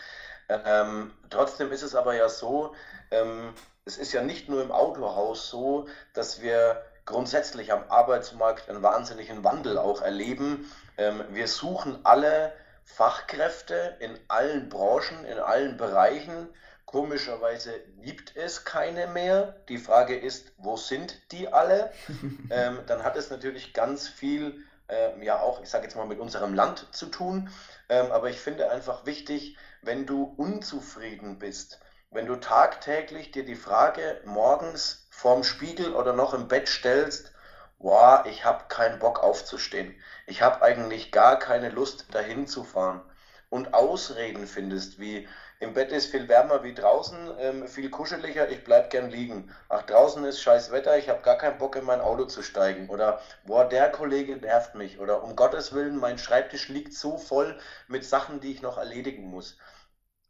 Ähm, 0.49 1.13
trotzdem 1.31 1.73
ist 1.73 1.83
es 1.83 1.95
aber 1.95 2.15
ja 2.15 2.29
so, 2.29 2.75
ähm, 3.11 3.55
es 3.87 3.97
ist 3.99 4.13
ja 4.13 4.23
nicht 4.23 4.49
nur 4.49 4.63
im 4.63 4.73
Autohaus 4.73 5.49
so, 5.49 5.87
dass 6.13 6.43
wir 6.43 6.85
grundsätzlich 7.07 7.73
am 7.73 7.85
Arbeitsmarkt 7.89 8.69
einen 8.69 8.83
wahnsinnigen 8.83 9.45
Wandel 9.45 9.79
auch 9.79 10.03
erleben. 10.03 10.71
Ähm, 10.99 11.25
wir 11.31 11.47
suchen 11.47 12.01
alle 12.03 12.53
Fachkräfte 12.85 13.97
in 14.01 14.19
allen 14.27 14.69
Branchen, 14.69 15.25
in 15.25 15.39
allen 15.39 15.77
Bereichen. 15.77 16.49
Komischerweise 16.85 17.73
gibt 18.03 18.37
es 18.37 18.65
keine 18.65 19.07
mehr. 19.07 19.55
Die 19.69 19.79
Frage 19.79 20.19
ist, 20.19 20.53
wo 20.59 20.77
sind 20.77 21.21
die 21.31 21.53
alle? 21.53 21.93
ähm, 22.51 22.81
dann 22.89 23.05
hat 23.05 23.17
es 23.17 23.31
natürlich 23.31 23.73
ganz 23.73 24.09
viel, 24.09 24.65
ähm, 24.89 25.23
ja 25.23 25.39
auch, 25.39 25.63
ich 25.63 25.69
sage 25.69 25.85
jetzt 25.85 25.95
mal, 25.95 26.07
mit 26.07 26.19
unserem 26.19 26.55
Land 26.55 26.89
zu 26.91 27.07
tun. 27.07 27.51
Ähm, 27.89 28.11
aber 28.11 28.31
ich 28.31 28.41
finde 28.41 28.69
einfach 28.69 29.07
wichtig, 29.07 29.57
wenn 29.83 30.07
du 30.07 30.35
unzufrieden 30.37 31.39
bist, 31.39 31.79
wenn 32.17 32.27
du 32.27 32.37
tagtäglich 32.37 33.31
dir 33.31 33.45
die 33.45 33.55
Frage 33.55 34.23
morgens 34.25 35.07
vorm 35.11 35.45
Spiegel 35.45 35.95
oder 35.95 36.15
noch 36.15 36.33
im 36.33 36.49
Bett 36.49 36.67
stellst, 36.67 37.31
boah, 37.79 38.25
ich 38.27 38.43
habe 38.43 38.65
keinen 38.69 38.99
Bock 38.99 39.23
aufzustehen. 39.23 39.95
Ich 40.27 40.41
habe 40.41 40.63
eigentlich 40.63 41.13
gar 41.13 41.39
keine 41.39 41.69
Lust 41.69 42.07
dahin 42.13 42.47
zu 42.47 42.65
fahren. 42.65 43.03
Und 43.51 43.75
Ausreden 43.75 44.47
findest, 44.47 44.99
wie 44.99 45.29
im 45.61 45.75
Bett 45.75 45.93
ist 45.93 46.07
viel 46.07 46.27
wärmer 46.27 46.63
wie 46.65 46.73
draußen, 46.73 47.19
ähm, 47.39 47.69
viel 47.69 47.91
kuscheliger, 47.91 48.49
ich 48.49 48.65
bleib 48.65 48.89
gern 48.89 49.11
liegen. 49.11 49.55
Ach, 49.69 49.83
draußen 49.83 50.25
ist 50.25 50.41
scheiß 50.41 50.73
Wetter, 50.73 50.97
ich 50.97 51.11
habe 51.11 51.21
gar 51.21 51.37
keinen 51.37 51.59
Bock 51.59 51.77
in 51.77 51.85
mein 51.85 52.01
Auto 52.01 52.25
zu 52.25 52.43
steigen. 52.43 52.89
Oder, 52.89 53.21
boah, 53.45 53.69
der 53.69 53.91
Kollege 53.91 54.37
nervt 54.37 54.75
mich. 54.75 54.99
Oder 54.99 55.23
um 55.23 55.37
Gottes 55.37 55.75
Willen, 55.75 55.99
mein 55.99 56.17
Schreibtisch 56.17 56.69
liegt 56.69 56.95
so 56.95 57.19
voll 57.19 57.59
mit 57.89 58.07
Sachen, 58.07 58.41
die 58.41 58.53
ich 58.53 58.63
noch 58.63 58.79
erledigen 58.79 59.25
muss. 59.25 59.59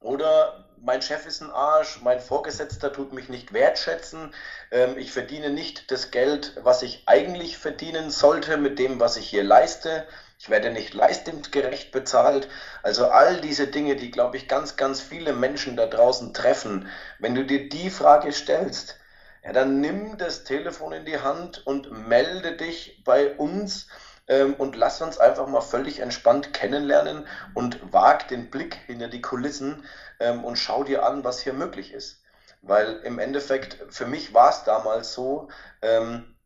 Oder 0.01 0.65
mein 0.79 1.03
Chef 1.03 1.27
ist 1.27 1.41
ein 1.41 1.51
Arsch, 1.51 2.01
mein 2.03 2.21
Vorgesetzter 2.21 2.93
tut 2.93 3.13
mich 3.13 3.29
nicht 3.29 3.53
wertschätzen, 3.53 4.33
ähm, 4.71 4.99
ich 4.99 5.11
verdiene 5.11 5.51
nicht 5.51 5.91
das 5.91 6.11
Geld, 6.11 6.53
was 6.63 6.83
ich 6.83 7.03
eigentlich 7.07 7.57
verdienen 7.57 8.11
sollte 8.11 8.57
mit 8.57 8.79
dem, 8.79 9.01
was 9.01 9.17
ich 9.17 9.29
hier 9.29 9.43
leiste. 9.43 10.07
Ich 10.39 10.51
werde 10.51 10.71
nicht 10.71 10.93
leistungsgerecht 10.95 11.93
bezahlt. 11.93 12.49
Also 12.83 13.07
all 13.09 13.41
diese 13.41 13.67
Dinge, 13.67 13.97
die, 13.97 14.11
glaube 14.11 14.37
ich, 14.37 14.49
ganz, 14.49 14.77
ganz 14.77 15.01
viele 15.01 15.33
Menschen 15.33 15.77
da 15.77 15.87
draußen 15.87 16.35
treffen. 16.35 16.89
Wenn 17.19 17.35
du 17.35 17.45
dir 17.45 17.69
die 17.69 17.91
Frage 17.91 18.33
stellst, 18.33 18.97
ja, 19.43 19.53
dann 19.53 19.81
nimm 19.81 20.19
das 20.19 20.45
Telefon 20.45 20.93
in 20.93 21.05
die 21.05 21.19
Hand 21.19 21.67
und 21.67 21.91
melde 21.91 22.53
dich 22.53 23.01
bei 23.05 23.35
uns 23.37 23.87
ähm, 24.29 24.55
und 24.55 24.77
lass 24.77 25.01
uns 25.01 25.19
einfach 25.19 25.47
mal 25.47 25.61
völlig 25.61 26.01
entspannt 26.01 26.53
kennenlernen 26.53 27.27
und 27.55 27.93
wag 27.93 28.29
den 28.29 28.51
Blick 28.51 28.75
hinter 28.87 29.09
die 29.09 29.23
Kulissen 29.23 29.85
ähm, 30.21 30.45
und 30.45 30.57
schau 30.57 30.85
dir 30.85 31.05
an, 31.05 31.25
was 31.25 31.41
hier 31.41 31.53
möglich 31.53 31.93
ist. 31.93 32.23
Weil 32.63 32.97
im 33.05 33.19
Endeffekt, 33.19 33.79
für 33.91 34.07
mich 34.07 34.35
war 34.35 34.51
es 34.51 34.65
damals 34.65 35.13
so, 35.13 35.49
ähm, 35.83 36.37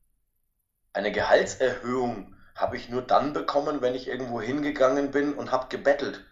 eine 0.92 1.12
Gehaltserhöhung 1.12 2.36
habe 2.54 2.76
ich 2.76 2.88
nur 2.90 3.02
dann 3.02 3.32
bekommen, 3.32 3.80
wenn 3.80 3.94
ich 3.94 4.08
irgendwo 4.08 4.40
hingegangen 4.40 5.10
bin 5.12 5.34
und 5.34 5.50
habe 5.50 5.68
gebettelt. 5.68 6.24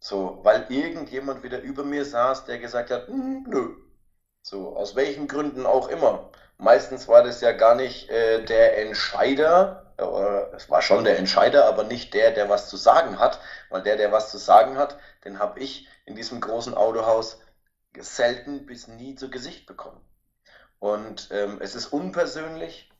So, 0.00 0.40
weil 0.42 0.66
irgendjemand 0.68 1.42
wieder 1.42 1.60
über 1.60 1.84
mir 1.84 2.04
saß, 2.04 2.44
der 2.46 2.58
gesagt 2.58 2.90
hat, 2.90 3.06
hm, 3.06 3.44
nö. 3.48 3.76
So, 4.42 4.76
aus 4.76 4.96
welchen 4.96 5.28
Gründen 5.28 5.66
auch 5.66 5.88
immer. 5.88 6.30
Meistens 6.58 7.08
war 7.08 7.22
das 7.22 7.40
ja 7.40 7.52
gar 7.52 7.74
nicht 7.74 8.08
äh, 8.10 8.44
der 8.44 8.78
Entscheider, 8.78 9.85
es 9.98 10.68
war 10.68 10.82
schon 10.82 11.04
der 11.04 11.18
Entscheider, 11.18 11.66
aber 11.66 11.84
nicht 11.84 12.12
der, 12.14 12.30
der 12.30 12.48
was 12.48 12.68
zu 12.68 12.76
sagen 12.76 13.18
hat, 13.18 13.40
weil 13.70 13.82
der, 13.82 13.96
der 13.96 14.12
was 14.12 14.30
zu 14.30 14.38
sagen 14.38 14.76
hat, 14.76 14.98
den 15.24 15.38
habe 15.38 15.60
ich 15.60 15.88
in 16.04 16.14
diesem 16.14 16.40
großen 16.40 16.74
Autohaus 16.74 17.40
selten 17.98 18.66
bis 18.66 18.88
nie 18.88 19.14
zu 19.14 19.30
Gesicht 19.30 19.66
bekommen. 19.66 20.00
Und 20.78 21.28
ähm, 21.30 21.58
es 21.60 21.74
ist 21.74 21.86
unpersönlich, 21.86 22.90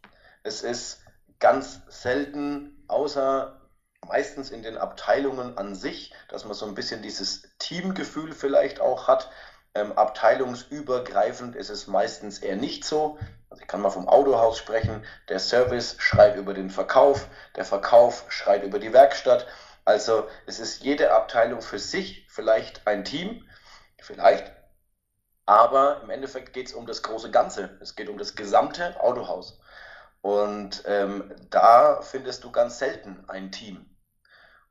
es 0.42 0.62
ist 0.62 1.02
ganz 1.38 1.82
selten, 1.88 2.85
außer 2.88 3.61
meistens 4.06 4.50
in 4.50 4.62
den 4.62 4.78
Abteilungen 4.78 5.59
an 5.59 5.74
sich, 5.74 6.14
dass 6.28 6.44
man 6.44 6.54
so 6.54 6.66
ein 6.66 6.74
bisschen 6.74 7.02
dieses 7.02 7.48
Teamgefühl 7.59 8.32
vielleicht 8.32 8.80
auch 8.80 9.09
hat. 9.09 9.30
Ähm, 9.74 9.92
abteilungsübergreifend 9.92 11.56
ist 11.56 11.68
es 11.68 11.87
meistens 11.87 12.38
eher 12.38 12.56
nicht 12.56 12.85
so. 12.85 13.18
Also 13.57 13.62
ich 13.62 13.69
kann 13.69 13.81
mal 13.81 13.88
vom 13.88 14.07
Autohaus 14.07 14.59
sprechen. 14.59 15.03
Der 15.31 15.38
Service 15.38 15.97
schreit 15.99 16.37
über 16.37 16.53
den 16.53 16.69
Verkauf, 16.69 17.27
der 17.57 17.64
Verkauf 17.64 18.27
schreit 18.29 18.62
über 18.62 18.79
die 18.79 18.92
Werkstatt. 18.92 19.47
Also 19.87 20.29
es 20.47 20.61
ist 20.61 20.83
jede 20.83 21.12
Abteilung 21.12 21.62
für 21.62 21.79
sich 21.79 22.27
vielleicht 22.29 22.87
ein 22.87 23.05
Team, 23.05 23.49
vielleicht. 23.99 24.53
Aber 25.47 26.03
im 26.03 26.11
Endeffekt 26.11 26.53
geht 26.53 26.66
es 26.66 26.75
um 26.75 26.87
das 26.87 27.03
große 27.03 27.31
Ganze. 27.31 27.79
Es 27.81 27.97
geht 27.97 28.11
um 28.11 28.19
das 28.19 28.35
gesamte 28.35 29.01
Autohaus. 29.01 29.59
Und 30.21 30.83
ähm, 30.85 31.35
da 31.49 32.03
findest 32.03 32.45
du 32.45 32.53
ganz 32.53 32.79
selten 32.79 33.25
ein 33.27 33.53
Team. 33.53 33.95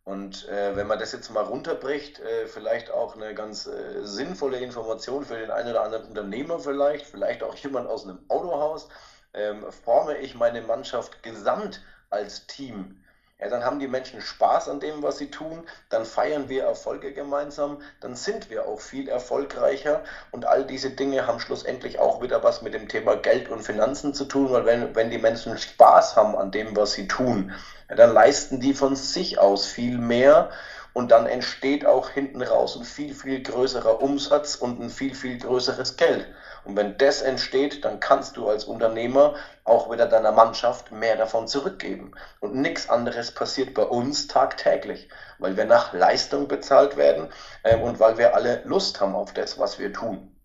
Und 0.06 0.48
äh, 0.50 0.76
wenn 0.76 0.86
man 0.86 1.00
das 1.00 1.13
jetzt 1.13 1.32
mal 1.32 1.44
runterbricht, 1.44 2.20
äh, 2.20 2.46
vielleicht 2.46 2.91
auch 2.91 3.15
eine 3.15 3.34
ganz 3.34 3.65
äh, 3.65 4.06
sinnvolle 4.06 4.60
Information 4.60 5.26
für 5.26 5.36
den 5.36 5.50
einen 5.50 5.72
oder 5.72 5.82
anderen 5.82 6.06
Unternehmer 6.08 6.60
vielleicht, 6.60 7.08
vielleicht 7.08 7.41
auch 7.41 7.56
jemand 7.56 7.89
aus 7.89 8.04
einem 8.04 8.20
Autohaus, 8.28 8.88
ähm, 9.34 9.65
forme 9.72 10.18
ich 10.20 10.36
meine 10.36 10.62
Mannschaft 10.62 11.24
gesamt 11.24 11.82
als 12.12 12.46
Team 12.46 13.02
ja, 13.39 13.50
dann 13.50 13.65
haben 13.65 13.80
die 13.80 13.88
Menschen 13.88 14.21
Spaß 14.21 14.69
an 14.69 14.80
dem, 14.80 15.04
was 15.04 15.17
sie 15.17 15.30
tun, 15.30 15.67
dann 15.89 16.06
feiern 16.06 16.48
wir 16.48 16.63
Erfolge 16.63 17.12
gemeinsam, 17.12 17.82
dann 18.00 18.15
sind 18.15 18.50
wir 18.50 18.65
auch 18.65 18.80
viel 18.80 19.10
erfolgreicher. 19.10 20.04
Und 20.32 20.45
all 20.45 20.65
diese 20.65 20.91
Dinge 20.91 21.28
haben 21.28 21.41
schlussendlich 21.41 22.00
auch 22.00 22.21
wieder 22.21 22.43
was 22.43 22.62
mit 22.62 22.74
dem 22.74 22.88
Thema 22.88 23.17
Geld 23.17 23.50
und 23.50 23.62
Finanzen 23.62 24.13
zu 24.13 24.24
tun, 24.24 24.52
weil 24.52 24.65
wenn, 24.65 24.95
wenn 24.95 25.12
die 25.12 25.17
Menschen 25.17 25.58
Spaß 25.58 26.15
haben 26.15 26.38
an 26.38 26.52
dem, 26.52 26.78
was 26.78 26.93
sie 26.93 27.10
tun, 27.10 27.52
ja, 27.89 27.95
dann 27.95 28.13
leisten 28.13 28.62
die 28.62 28.74
von 28.74 28.95
sich 28.95 29.38
aus 29.38 29.65
viel 29.65 29.98
mehr. 29.98 30.50
Und 30.93 31.12
dann 31.12 31.26
entsteht 31.26 31.86
auch 31.86 32.10
hinten 32.10 32.41
raus 32.41 32.78
ein 32.78 32.86
viel, 32.86 33.13
viel 33.13 33.43
größerer 33.43 34.02
Umsatz 34.02 34.56
und 34.56 34.80
ein 34.80 34.89
viel, 34.89 35.13
viel 35.13 35.38
größeres 35.38 35.98
Geld. 35.98 36.26
Und 36.65 36.75
wenn 36.75 36.97
das 36.97 37.21
entsteht, 37.21 37.86
dann 37.86 37.99
kannst 37.99 38.38
du 38.38 38.49
als 38.49 38.65
Unternehmer 38.65 39.36
auch 39.63 39.91
wieder 39.91 40.08
deiner 40.08 40.32
Mannschaft 40.32 40.91
mehr 40.91 41.15
davon 41.15 41.47
zurückgeben. 41.47 42.13
Und 42.39 42.56
nichts 42.56 42.89
anderes 42.89 43.32
passiert 43.32 43.73
bei 43.73 43.84
uns 43.84 44.28
tagtäglich, 44.28 45.08
weil 45.38 45.58
wir 45.58 45.65
nach 45.65 45.93
Leistung 45.93 46.47
bezahlt 46.47 46.97
werden 46.97 47.30
äh, 47.63 47.78
und 47.78 47.99
weil 47.99 48.17
wir 48.17 48.36
alle 48.36 48.63
Lust 48.65 48.99
haben 48.99 49.15
auf 49.15 49.34
das, 49.34 49.60
was 49.60 49.80
wir 49.80 49.93
tun. 49.93 50.36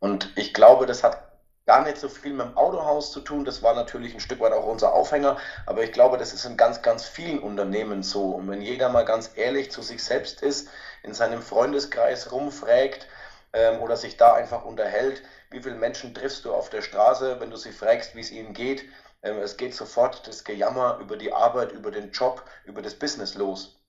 Und 0.00 0.32
ich 0.36 0.54
glaube, 0.54 0.86
das 0.86 1.04
hat 1.04 1.28
gar 1.66 1.84
nicht 1.84 1.98
so 1.98 2.08
viel 2.08 2.32
mit 2.32 2.46
dem 2.46 2.56
Autohaus 2.56 3.12
zu 3.12 3.20
tun. 3.20 3.44
Das 3.44 3.62
war 3.62 3.74
natürlich 3.74 4.14
ein 4.14 4.20
Stück 4.20 4.40
weit 4.40 4.54
auch 4.54 4.64
unser 4.64 4.94
Aufhänger, 4.94 5.36
aber 5.66 5.82
ich 5.82 5.92
glaube, 5.92 6.16
das 6.16 6.32
ist 6.32 6.46
in 6.46 6.56
ganz, 6.56 6.80
ganz 6.80 7.04
vielen 7.04 7.40
Unternehmen 7.40 8.02
so. 8.02 8.30
Und 8.30 8.48
wenn 8.48 8.62
jeder 8.62 8.88
mal 8.88 9.04
ganz 9.04 9.32
ehrlich 9.34 9.70
zu 9.70 9.82
sich 9.82 10.02
selbst 10.02 10.40
ist, 10.40 10.70
in 11.02 11.12
seinem 11.12 11.42
Freundeskreis 11.42 12.32
rumfragt, 12.32 13.06
ähm, 13.52 13.80
oder 13.80 13.96
sich 13.96 14.16
da 14.16 14.34
einfach 14.34 14.64
unterhält. 14.64 15.22
Wie 15.50 15.62
viele 15.62 15.76
Menschen 15.76 16.14
triffst 16.14 16.44
du 16.44 16.54
auf 16.54 16.70
der 16.70 16.82
Straße, 16.82 17.40
wenn 17.40 17.50
du 17.50 17.56
sie 17.56 17.72
fragst, 17.72 18.14
wie 18.14 18.20
es 18.20 18.30
ihnen 18.30 18.52
geht? 18.52 18.84
Ähm, 19.22 19.38
es 19.38 19.56
geht 19.56 19.74
sofort 19.74 20.26
das 20.26 20.44
Gejammer 20.44 20.98
über 21.00 21.16
die 21.16 21.32
Arbeit, 21.32 21.72
über 21.72 21.90
den 21.90 22.12
Job, 22.12 22.44
über 22.64 22.82
das 22.82 22.94
Business 22.94 23.34
los. 23.34 23.80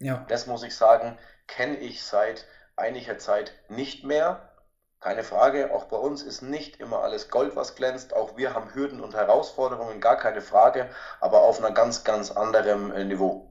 Ja. 0.00 0.24
Das 0.28 0.46
muss 0.46 0.62
ich 0.62 0.74
sagen, 0.76 1.18
kenne 1.46 1.76
ich 1.78 2.02
seit 2.02 2.46
einiger 2.76 3.18
Zeit 3.18 3.52
nicht 3.68 4.04
mehr. 4.04 4.50
Keine 5.00 5.22
Frage, 5.22 5.72
auch 5.72 5.84
bei 5.84 5.98
uns 5.98 6.22
ist 6.22 6.40
nicht 6.40 6.80
immer 6.80 7.02
alles 7.02 7.28
Gold, 7.28 7.56
was 7.56 7.74
glänzt. 7.74 8.14
Auch 8.14 8.36
wir 8.36 8.54
haben 8.54 8.74
Hürden 8.74 9.00
und 9.00 9.14
Herausforderungen, 9.14 10.00
gar 10.00 10.16
keine 10.16 10.40
Frage, 10.40 10.88
aber 11.20 11.42
auf 11.42 11.58
einer 11.58 11.72
ganz, 11.72 12.04
ganz 12.04 12.30
anderen 12.30 12.90
äh, 12.90 13.04
Niveau. 13.04 13.50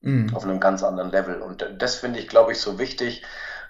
Mhm. 0.00 0.34
Auf 0.34 0.44
einem 0.44 0.60
ganz 0.60 0.82
anderen 0.82 1.10
Level. 1.10 1.42
Und 1.42 1.66
das 1.78 1.96
finde 1.96 2.20
ich, 2.20 2.28
glaube 2.28 2.52
ich, 2.52 2.60
so 2.60 2.78
wichtig, 2.78 3.22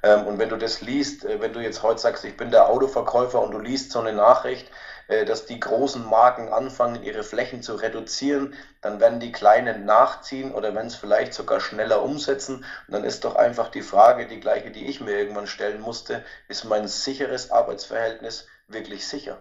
ähm, 0.03 0.27
und 0.27 0.39
wenn 0.39 0.49
du 0.49 0.57
das 0.57 0.81
liest, 0.81 1.25
äh, 1.25 1.41
wenn 1.41 1.53
du 1.53 1.61
jetzt 1.61 1.83
heute 1.83 2.01
sagst, 2.01 2.25
ich 2.25 2.37
bin 2.37 2.51
der 2.51 2.69
Autoverkäufer 2.69 3.41
und 3.41 3.53
du 3.53 3.59
liest 3.59 3.91
so 3.91 4.01
eine 4.01 4.13
Nachricht, 4.13 4.71
äh, 5.09 5.25
dass 5.25 5.47
die 5.47 5.59
großen 5.59 6.05
Marken 6.05 6.53
anfangen, 6.53 7.03
ihre 7.03 7.25
Flächen 7.25 7.63
zu 7.63 7.75
reduzieren, 7.75 8.55
dann 8.81 9.01
werden 9.01 9.21
die 9.21 9.33
kleinen 9.33 9.85
nachziehen 9.85 10.53
oder 10.53 10.75
wenn 10.75 10.87
es 10.87 10.95
vielleicht 10.95 11.35
sogar 11.35 11.61
schneller 11.61 12.03
umsetzen. 12.03 12.65
Und 12.87 12.95
dann 12.95 13.05
ist 13.05 13.25
doch 13.25 13.35
einfach 13.35 13.71
die 13.71 13.83
Frage, 13.83 14.27
die 14.27 14.41
gleiche, 14.41 14.71
die 14.71 14.87
ich 14.87 15.01
mir 15.01 15.19
irgendwann 15.19 15.47
stellen 15.47 15.81
musste, 15.81 16.25
ist 16.49 16.65
mein 16.65 16.87
sicheres 16.87 17.51
Arbeitsverhältnis 17.51 18.47
wirklich 18.69 19.09
sicher? 19.09 19.41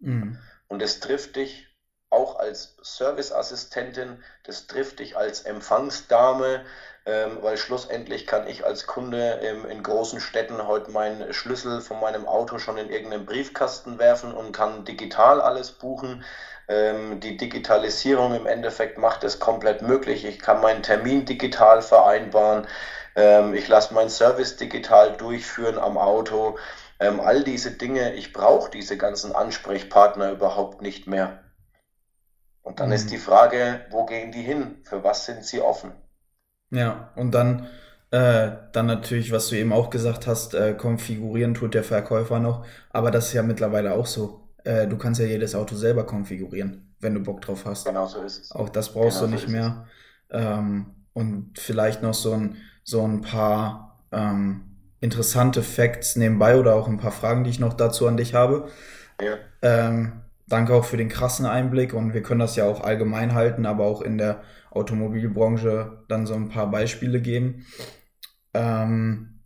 Mhm. 0.00 0.38
Und 0.68 0.82
es 0.82 1.00
trifft 1.00 1.36
dich 1.36 1.68
auch 2.10 2.38
als 2.38 2.76
Serviceassistentin, 2.82 4.22
das 4.44 4.66
trifft 4.66 5.00
dich 5.00 5.16
als 5.16 5.42
Empfangsdame, 5.42 6.64
ähm, 7.04 7.38
weil 7.42 7.56
schlussendlich 7.56 8.26
kann 8.26 8.46
ich 8.46 8.64
als 8.64 8.86
Kunde 8.86 9.40
ähm, 9.42 9.64
in 9.66 9.82
großen 9.82 10.20
Städten 10.20 10.66
heute 10.66 10.90
meinen 10.90 11.32
Schlüssel 11.32 11.80
von 11.80 12.00
meinem 12.00 12.26
Auto 12.26 12.58
schon 12.58 12.78
in 12.78 12.90
irgendeinen 12.90 13.26
Briefkasten 13.26 13.98
werfen 13.98 14.34
und 14.34 14.52
kann 14.52 14.84
digital 14.84 15.40
alles 15.40 15.72
buchen. 15.72 16.24
Ähm, 16.68 17.20
die 17.20 17.36
Digitalisierung 17.36 18.34
im 18.34 18.46
Endeffekt 18.46 18.98
macht 18.98 19.22
es 19.24 19.38
komplett 19.38 19.82
möglich. 19.82 20.24
Ich 20.24 20.38
kann 20.40 20.60
meinen 20.60 20.82
Termin 20.82 21.24
digital 21.26 21.82
vereinbaren. 21.82 22.66
ähm, 23.16 23.54
ich 23.54 23.68
lasse 23.68 23.94
meinen 23.94 24.10
Service 24.10 24.56
digital 24.56 25.16
durchführen 25.16 25.78
am 25.78 25.96
Auto. 25.98 26.58
Ähm, 26.98 27.20
all 27.20 27.44
diese 27.44 27.72
Dinge, 27.72 28.14
ich 28.14 28.32
brauche 28.32 28.70
diese 28.70 28.96
ganzen 28.96 29.34
Ansprechpartner 29.34 30.30
überhaupt 30.32 30.82
nicht 30.82 31.06
mehr. 31.06 31.45
Und 32.66 32.80
dann 32.80 32.88
mhm. 32.88 32.94
ist 32.96 33.12
die 33.12 33.18
Frage, 33.18 33.86
wo 33.90 34.04
gehen 34.06 34.32
die 34.32 34.42
hin? 34.42 34.78
Für 34.82 35.04
was 35.04 35.24
sind 35.24 35.44
sie 35.44 35.60
offen? 35.60 35.92
Ja, 36.70 37.12
und 37.14 37.30
dann, 37.30 37.68
äh, 38.10 38.50
dann 38.72 38.86
natürlich, 38.86 39.30
was 39.30 39.48
du 39.48 39.54
eben 39.54 39.72
auch 39.72 39.88
gesagt 39.88 40.26
hast, 40.26 40.52
äh, 40.54 40.74
konfigurieren 40.74 41.54
tut 41.54 41.74
der 41.74 41.84
Verkäufer 41.84 42.40
noch. 42.40 42.66
Aber 42.90 43.12
das 43.12 43.28
ist 43.28 43.34
ja 43.34 43.44
mittlerweile 43.44 43.94
auch 43.94 44.06
so. 44.06 44.48
Äh, 44.64 44.88
du 44.88 44.98
kannst 44.98 45.20
ja 45.20 45.26
jedes 45.26 45.54
Auto 45.54 45.76
selber 45.76 46.06
konfigurieren, 46.06 46.92
wenn 46.98 47.14
du 47.14 47.20
Bock 47.22 47.40
drauf 47.40 47.66
hast. 47.66 47.86
Genau 47.86 48.08
so 48.08 48.20
ist 48.22 48.40
es. 48.40 48.50
Auch 48.50 48.68
das 48.68 48.92
brauchst 48.92 49.20
genau 49.20 49.28
du 49.28 49.34
nicht 49.34 49.46
so 49.46 49.52
mehr. 49.52 49.86
Ähm, 50.30 50.86
und 51.12 51.60
vielleicht 51.60 52.02
noch 52.02 52.14
so 52.14 52.32
ein, 52.32 52.56
so 52.82 53.06
ein 53.06 53.20
paar 53.20 54.04
ähm, 54.10 54.76
interessante 54.98 55.62
Facts 55.62 56.16
nebenbei 56.16 56.58
oder 56.58 56.74
auch 56.74 56.88
ein 56.88 56.98
paar 56.98 57.12
Fragen, 57.12 57.44
die 57.44 57.50
ich 57.50 57.60
noch 57.60 57.74
dazu 57.74 58.08
an 58.08 58.16
dich 58.16 58.34
habe. 58.34 58.68
Ja. 59.20 59.36
Ähm, 59.62 60.22
danke 60.48 60.74
auch 60.74 60.84
für 60.84 60.96
den 60.96 61.08
krassen 61.08 61.46
Einblick 61.46 61.92
und 61.94 62.14
wir 62.14 62.22
können 62.22 62.40
das 62.40 62.56
ja 62.56 62.64
auch 62.64 62.80
allgemein 62.82 63.34
halten, 63.34 63.66
aber 63.66 63.84
auch 63.84 64.02
in 64.02 64.18
der 64.18 64.42
Automobilbranche 64.70 66.04
dann 66.08 66.26
so 66.26 66.34
ein 66.34 66.48
paar 66.48 66.70
Beispiele 66.70 67.20
geben. 67.20 67.66
Ähm, 68.54 69.40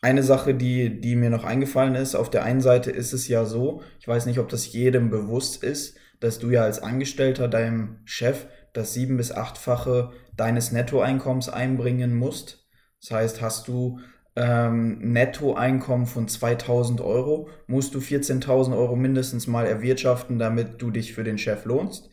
eine 0.00 0.22
Sache, 0.22 0.54
die, 0.54 1.00
die 1.00 1.16
mir 1.16 1.30
noch 1.30 1.44
eingefallen 1.44 1.94
ist, 1.94 2.14
auf 2.14 2.30
der 2.30 2.44
einen 2.44 2.60
Seite 2.60 2.90
ist 2.90 3.12
es 3.12 3.26
ja 3.26 3.44
so, 3.44 3.82
ich 3.98 4.06
weiß 4.06 4.26
nicht, 4.26 4.38
ob 4.38 4.48
das 4.48 4.72
jedem 4.72 5.10
bewusst 5.10 5.64
ist, 5.64 5.96
dass 6.20 6.38
du 6.38 6.50
ja 6.50 6.62
als 6.62 6.82
Angestellter 6.82 7.48
deinem 7.48 8.00
Chef 8.04 8.46
das 8.72 8.94
sieben- 8.94 9.16
bis 9.16 9.32
achtfache 9.32 10.12
deines 10.36 10.72
Nettoeinkommens 10.72 11.48
einbringen 11.48 12.14
musst. 12.14 12.68
Das 13.00 13.10
heißt, 13.10 13.42
hast 13.42 13.66
du 13.68 13.98
ähm, 14.38 14.98
Nettoeinkommen 15.00 16.06
von 16.06 16.28
2000 16.28 17.00
Euro, 17.00 17.48
musst 17.66 17.94
du 17.94 17.98
14.000 17.98 18.76
Euro 18.76 18.94
mindestens 18.94 19.48
mal 19.48 19.66
erwirtschaften, 19.66 20.38
damit 20.38 20.80
du 20.80 20.92
dich 20.92 21.12
für 21.12 21.24
den 21.24 21.38
Chef 21.38 21.64
lohnst. 21.64 22.10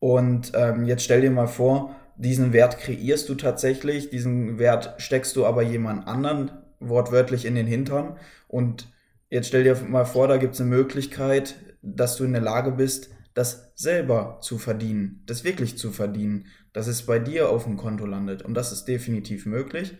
Und 0.00 0.52
ähm, 0.54 0.84
jetzt 0.86 1.04
stell 1.04 1.20
dir 1.20 1.30
mal 1.30 1.46
vor, 1.46 1.94
diesen 2.16 2.52
Wert 2.52 2.78
kreierst 2.78 3.28
du 3.28 3.36
tatsächlich, 3.36 4.10
diesen 4.10 4.58
Wert 4.58 4.94
steckst 4.98 5.36
du 5.36 5.46
aber 5.46 5.62
jemand 5.62 6.08
anderen 6.08 6.50
wortwörtlich 6.80 7.44
in 7.44 7.54
den 7.54 7.66
Hintern. 7.66 8.16
Und 8.48 8.92
jetzt 9.30 9.46
stell 9.46 9.62
dir 9.62 9.76
mal 9.86 10.04
vor, 10.04 10.26
da 10.26 10.38
gibt 10.38 10.54
es 10.54 10.60
eine 10.60 10.70
Möglichkeit, 10.70 11.54
dass 11.80 12.16
du 12.16 12.24
in 12.24 12.32
der 12.32 12.42
Lage 12.42 12.72
bist, 12.72 13.10
das 13.34 13.70
selber 13.76 14.38
zu 14.40 14.58
verdienen, 14.58 15.22
das 15.26 15.44
wirklich 15.44 15.78
zu 15.78 15.92
verdienen, 15.92 16.46
dass 16.72 16.88
es 16.88 17.06
bei 17.06 17.20
dir 17.20 17.50
auf 17.50 17.64
dem 17.64 17.76
Konto 17.76 18.04
landet. 18.04 18.42
Und 18.42 18.54
das 18.54 18.72
ist 18.72 18.86
definitiv 18.86 19.46
möglich. 19.46 19.94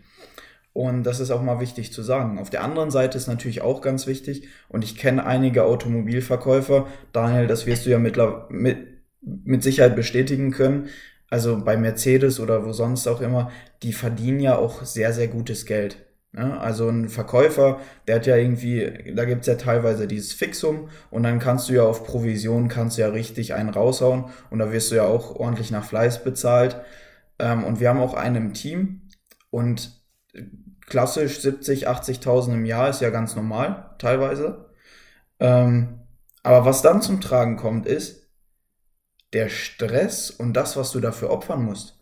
Und 0.77 1.05
das 1.05 1.21
ist 1.21 1.31
auch 1.31 1.41
mal 1.41 1.59
wichtig 1.59 1.91
zu 1.91 2.03
sagen. 2.03 2.39
Auf 2.39 2.51
der 2.51 2.63
anderen 2.63 2.91
Seite 2.91 3.17
ist 3.17 3.29
natürlich 3.29 3.63
auch 3.63 3.81
ganz 3.81 4.07
wichtig, 4.07 4.47
und 4.69 4.85
ich 4.85 4.99
kenne 4.99 5.25
einige 5.25 5.65
Automobilverkäufer, 5.65 6.87
Daniel, 7.15 7.47
das 7.47 7.65
wirst 7.65 7.87
du 7.87 7.91
ja 7.91 7.99
mit, 7.99 8.19
mit, 8.51 9.63
Sicherheit 9.63 9.97
bestätigen 9.97 10.51
können. 10.51 10.89
Also 11.31 11.65
bei 11.65 11.79
Mercedes 11.79 12.41
oder 12.41 12.67
wo 12.67 12.73
sonst 12.75 13.07
auch 13.07 13.23
immer, 13.23 13.51
die 13.83 13.95
verdienen 13.95 14.39
ja 14.39 14.59
auch 14.59 14.85
sehr, 14.85 15.15
sehr 15.15 15.29
gutes 15.29 15.65
Geld. 15.65 15.97
Ja, 16.37 16.59
also 16.59 16.91
ein 16.91 17.09
Verkäufer, 17.09 17.81
der 18.07 18.17
hat 18.17 18.27
ja 18.27 18.37
irgendwie, 18.37 19.15
da 19.15 19.25
gibt's 19.25 19.47
ja 19.47 19.55
teilweise 19.55 20.07
dieses 20.07 20.35
Fixum 20.35 20.91
und 21.11 21.23
dann 21.23 21.39
kannst 21.39 21.71
du 21.71 21.73
ja 21.73 21.85
auf 21.85 22.05
Provision, 22.05 22.69
kannst 22.69 22.99
du 22.99 23.01
ja 23.01 23.09
richtig 23.09 23.55
einen 23.55 23.71
raushauen 23.71 24.27
und 24.51 24.59
da 24.59 24.71
wirst 24.73 24.91
du 24.91 24.97
ja 24.97 25.05
auch 25.07 25.37
ordentlich 25.37 25.71
nach 25.71 25.87
Fleiß 25.87 26.23
bezahlt. 26.23 26.77
Ähm, 27.39 27.65
und 27.65 27.81
wir 27.81 27.89
haben 27.89 28.01
auch 28.01 28.13
einen 28.13 28.37
im 28.37 28.53
Team 28.53 29.09
und 29.49 29.97
klassisch 30.87 31.41
70, 31.41 31.89
80.000 31.89 32.55
im 32.55 32.65
Jahr 32.65 32.91
ist 32.91 33.01
ja 33.01 33.11
ganz 33.11 33.37
normal, 33.37 33.95
teilweise. 33.99 34.71
Ähm, 35.41 36.01
aber 36.43 36.65
was 36.65 36.83
dann 36.83 37.03
zum 37.03 37.21
Tragen 37.21 37.57
kommt, 37.57 37.87
ist 37.87 38.29
der 39.33 39.49
Stress 39.49 40.31
und 40.31 40.55
das, 40.55 40.77
was 40.77 40.93
du 40.93 41.01
dafür 41.01 41.31
opfern 41.31 41.65
musst 41.65 41.97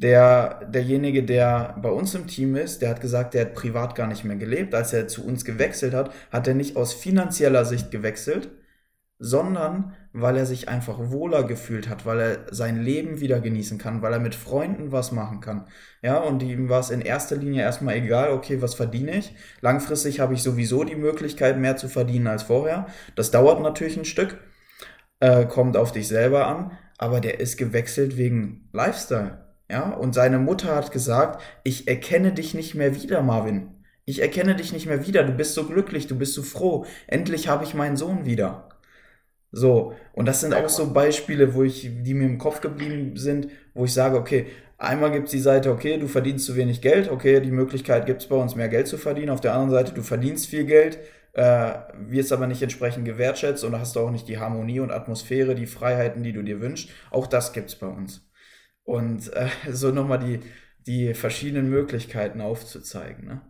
der, 0.00 0.64
derjenige, 0.64 1.22
der 1.22 1.76
bei 1.82 1.90
uns 1.90 2.14
im 2.14 2.26
Team 2.26 2.56
ist, 2.56 2.80
der 2.80 2.88
hat 2.88 3.02
gesagt, 3.02 3.34
der 3.34 3.42
hat 3.42 3.54
privat 3.54 3.94
gar 3.94 4.06
nicht 4.06 4.24
mehr 4.24 4.36
gelebt. 4.36 4.74
Als 4.74 4.92
er 4.94 5.08
zu 5.08 5.24
uns 5.26 5.44
gewechselt 5.44 5.92
hat, 5.92 6.10
hat 6.30 6.48
er 6.48 6.54
nicht 6.54 6.76
aus 6.76 6.94
finanzieller 6.94 7.66
Sicht 7.66 7.90
gewechselt, 7.90 8.50
sondern 9.20 9.94
weil 10.12 10.36
er 10.38 10.46
sich 10.46 10.68
einfach 10.68 10.98
wohler 10.98 11.44
gefühlt 11.44 11.88
hat, 11.88 12.06
weil 12.06 12.20
er 12.20 12.38
sein 12.50 12.82
Leben 12.82 13.20
wieder 13.20 13.38
genießen 13.38 13.76
kann, 13.76 14.00
weil 14.00 14.14
er 14.14 14.18
mit 14.18 14.34
Freunden 14.34 14.92
was 14.92 15.12
machen 15.12 15.40
kann. 15.40 15.66
Ja, 16.02 16.18
und 16.18 16.42
ihm 16.42 16.70
war 16.70 16.80
es 16.80 16.90
in 16.90 17.02
erster 17.02 17.36
Linie 17.36 17.62
erstmal 17.62 17.96
egal, 17.96 18.32
okay, 18.32 18.62
was 18.62 18.74
verdiene 18.74 19.18
ich? 19.18 19.34
Langfristig 19.60 20.18
habe 20.18 20.34
ich 20.34 20.42
sowieso 20.42 20.84
die 20.84 20.96
Möglichkeit, 20.96 21.58
mehr 21.58 21.76
zu 21.76 21.88
verdienen 21.88 22.26
als 22.26 22.44
vorher. 22.44 22.86
Das 23.14 23.30
dauert 23.30 23.60
natürlich 23.60 23.98
ein 23.98 24.06
Stück, 24.06 24.38
äh, 25.20 25.44
kommt 25.44 25.76
auf 25.76 25.92
dich 25.92 26.08
selber 26.08 26.46
an, 26.46 26.72
aber 26.96 27.20
der 27.20 27.38
ist 27.38 27.58
gewechselt 27.58 28.16
wegen 28.16 28.70
Lifestyle. 28.72 29.46
Ja, 29.70 29.90
und 29.90 30.14
seine 30.14 30.38
Mutter 30.38 30.74
hat 30.74 30.92
gesagt, 30.92 31.42
ich 31.62 31.86
erkenne 31.86 32.32
dich 32.32 32.54
nicht 32.54 32.74
mehr 32.74 32.96
wieder, 32.96 33.22
Marvin. 33.22 33.84
Ich 34.06 34.22
erkenne 34.22 34.56
dich 34.56 34.72
nicht 34.72 34.86
mehr 34.86 35.06
wieder. 35.06 35.22
Du 35.24 35.32
bist 35.32 35.54
so 35.54 35.64
glücklich, 35.64 36.08
du 36.08 36.18
bist 36.18 36.34
so 36.34 36.42
froh. 36.42 36.86
Endlich 37.06 37.46
habe 37.46 37.62
ich 37.62 37.74
meinen 37.74 37.96
Sohn 37.96 38.24
wieder. 38.24 38.69
So, 39.52 39.94
und 40.12 40.26
das 40.26 40.40
sind 40.40 40.54
auch 40.54 40.68
so 40.68 40.92
Beispiele, 40.92 41.54
wo 41.54 41.64
ich, 41.64 41.90
die 42.02 42.14
mir 42.14 42.26
im 42.26 42.38
Kopf 42.38 42.60
geblieben 42.60 43.16
sind, 43.16 43.48
wo 43.74 43.84
ich 43.84 43.92
sage, 43.92 44.16
okay, 44.16 44.46
einmal 44.78 45.10
gibt 45.10 45.26
es 45.26 45.32
die 45.32 45.40
Seite, 45.40 45.72
okay, 45.72 45.98
du 45.98 46.06
verdienst 46.06 46.46
zu 46.46 46.56
wenig 46.56 46.80
Geld, 46.80 47.10
okay, 47.10 47.40
die 47.40 47.50
Möglichkeit 47.50 48.06
gibt 48.06 48.22
es 48.22 48.28
bei 48.28 48.36
uns, 48.36 48.54
mehr 48.54 48.68
Geld 48.68 48.86
zu 48.86 48.96
verdienen. 48.96 49.30
Auf 49.30 49.40
der 49.40 49.54
anderen 49.54 49.70
Seite, 49.70 49.92
du 49.92 50.02
verdienst 50.02 50.46
viel 50.46 50.64
Geld, 50.64 50.98
äh, 51.32 51.72
wirst 51.98 52.32
aber 52.32 52.46
nicht 52.46 52.62
entsprechend 52.62 53.04
gewertschätzt 53.04 53.64
und 53.64 53.78
hast 53.78 53.96
auch 53.96 54.10
nicht 54.10 54.28
die 54.28 54.38
Harmonie 54.38 54.80
und 54.80 54.92
Atmosphäre, 54.92 55.54
die 55.54 55.66
Freiheiten, 55.66 56.22
die 56.22 56.32
du 56.32 56.42
dir 56.42 56.60
wünschst. 56.60 56.90
Auch 57.10 57.26
das 57.26 57.52
gibt 57.52 57.70
es 57.70 57.76
bei 57.76 57.88
uns 57.88 58.22
und 58.90 59.32
äh, 59.34 59.48
so 59.70 59.90
nochmal 59.90 60.18
die, 60.18 60.40
die 60.86 61.14
verschiedenen 61.14 61.70
Möglichkeiten 61.70 62.40
aufzuzeigen. 62.40 63.26
Ne? 63.26 63.40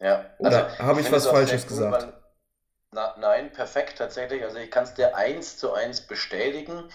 Ja. 0.00 0.26
Oder 0.38 0.66
also, 0.66 0.78
habe 0.78 1.00
ich 1.00 1.12
was 1.12 1.26
Falsches 1.26 1.66
gesagt? 1.66 2.06
Man, 2.06 2.12
na, 2.96 3.14
nein, 3.18 3.52
perfekt 3.52 3.98
tatsächlich. 3.98 4.42
Also 4.42 4.58
ich 4.58 4.70
kann 4.70 4.84
es 4.84 4.94
dir 4.94 5.14
eins 5.14 5.56
zu 5.58 5.72
eins 5.72 6.00
bestätigen. 6.00 6.88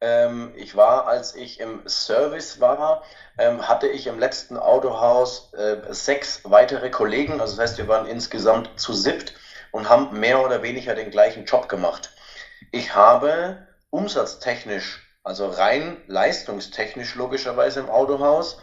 Ähm, 0.00 0.52
ich 0.56 0.76
war, 0.76 1.06
als 1.08 1.34
ich 1.34 1.60
im 1.60 1.86
Service 1.88 2.60
war, 2.60 3.02
ähm, 3.38 3.68
hatte 3.68 3.88
ich 3.88 4.06
im 4.06 4.18
letzten 4.18 4.56
Autohaus 4.56 5.52
äh, 5.54 5.76
sechs 5.92 6.40
weitere 6.44 6.90
Kollegen. 6.90 7.40
Also 7.40 7.56
das 7.56 7.70
heißt, 7.70 7.78
wir 7.78 7.88
waren 7.88 8.06
insgesamt 8.06 8.78
zu 8.80 8.94
siebt 8.94 9.34
und 9.72 9.88
haben 9.88 10.18
mehr 10.20 10.40
oder 10.42 10.62
weniger 10.62 10.94
den 10.94 11.10
gleichen 11.10 11.44
Job 11.44 11.68
gemacht. 11.68 12.12
Ich 12.70 12.94
habe 12.94 13.66
umsatztechnisch 13.90 15.06
also 15.22 15.48
rein 15.48 16.02
leistungstechnisch 16.06 17.14
logischerweise 17.14 17.80
im 17.80 17.90
Autohaus, 17.90 18.56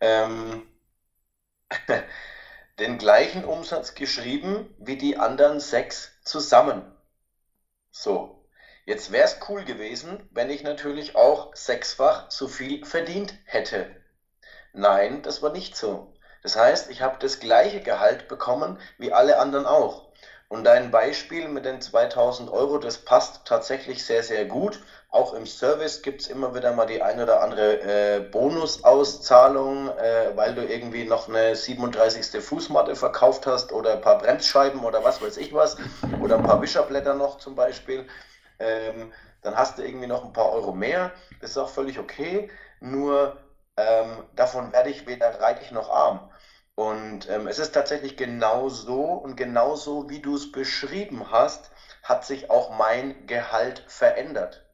ähm, 0.00 0.66
den 2.78 2.98
gleichen 2.98 3.44
Umsatz 3.44 3.94
geschrieben 3.94 4.74
wie 4.78 4.96
die 4.96 5.16
anderen 5.16 5.60
sechs 5.60 6.12
zusammen. 6.24 6.84
So, 7.92 8.44
jetzt 8.84 9.12
wäre 9.12 9.24
es 9.24 9.38
cool 9.48 9.64
gewesen, 9.64 10.26
wenn 10.30 10.50
ich 10.50 10.62
natürlich 10.62 11.16
auch 11.16 11.54
sechsfach 11.54 12.30
so 12.30 12.48
viel 12.48 12.84
verdient 12.84 13.34
hätte. 13.44 13.94
Nein, 14.74 15.22
das 15.22 15.42
war 15.42 15.50
nicht 15.52 15.76
so. 15.76 16.14
Das 16.42 16.56
heißt, 16.56 16.90
ich 16.90 17.02
habe 17.02 17.18
das 17.18 17.40
gleiche 17.40 17.80
Gehalt 17.80 18.28
bekommen 18.28 18.78
wie 18.98 19.12
alle 19.12 19.38
anderen 19.38 19.66
auch. 19.66 20.10
Und 20.48 20.64
dein 20.64 20.90
Beispiel 20.90 21.48
mit 21.48 21.64
den 21.64 21.80
2000 21.80 22.50
Euro, 22.50 22.78
das 22.78 22.98
passt 23.04 23.46
tatsächlich 23.46 24.04
sehr, 24.04 24.22
sehr 24.22 24.44
gut. 24.46 24.80
Auch 25.12 25.34
im 25.34 25.44
Service 25.44 26.00
gibt 26.00 26.22
es 26.22 26.26
immer 26.28 26.54
wieder 26.54 26.72
mal 26.72 26.86
die 26.86 27.02
ein 27.02 27.20
oder 27.20 27.42
andere 27.42 27.80
äh, 27.82 28.20
Bonusauszahlung, 28.20 29.90
äh, 29.98 30.34
weil 30.36 30.54
du 30.54 30.64
irgendwie 30.66 31.04
noch 31.04 31.28
eine 31.28 31.54
37. 31.54 32.42
Fußmatte 32.42 32.96
verkauft 32.96 33.46
hast 33.46 33.72
oder 33.72 33.92
ein 33.92 34.00
paar 34.00 34.16
Bremsscheiben 34.16 34.82
oder 34.82 35.04
was 35.04 35.20
weiß 35.20 35.36
ich 35.36 35.52
was 35.52 35.76
oder 36.22 36.38
ein 36.38 36.42
paar 36.44 36.62
Wischerblätter 36.62 37.12
noch 37.12 37.36
zum 37.36 37.54
Beispiel. 37.54 38.06
Ähm, 38.58 39.12
dann 39.42 39.54
hast 39.54 39.76
du 39.76 39.82
irgendwie 39.82 40.06
noch 40.06 40.24
ein 40.24 40.32
paar 40.32 40.50
Euro 40.50 40.72
mehr. 40.72 41.12
Das 41.42 41.50
ist 41.50 41.58
auch 41.58 41.68
völlig 41.68 41.98
okay. 41.98 42.48
Nur 42.80 43.36
ähm, 43.76 44.24
davon 44.34 44.72
werde 44.72 44.88
ich 44.88 45.06
weder 45.06 45.40
reich 45.42 45.70
noch 45.72 45.90
arm. 45.90 46.30
Und 46.74 47.28
ähm, 47.28 47.48
es 47.48 47.58
ist 47.58 47.72
tatsächlich 47.72 48.16
genau 48.16 48.70
so 48.70 49.02
und 49.12 49.36
genauso 49.36 50.08
wie 50.08 50.20
du 50.22 50.36
es 50.36 50.50
beschrieben 50.50 51.30
hast, 51.30 51.70
hat 52.02 52.24
sich 52.24 52.48
auch 52.48 52.70
mein 52.70 53.26
Gehalt 53.26 53.84
verändert. 53.88 54.64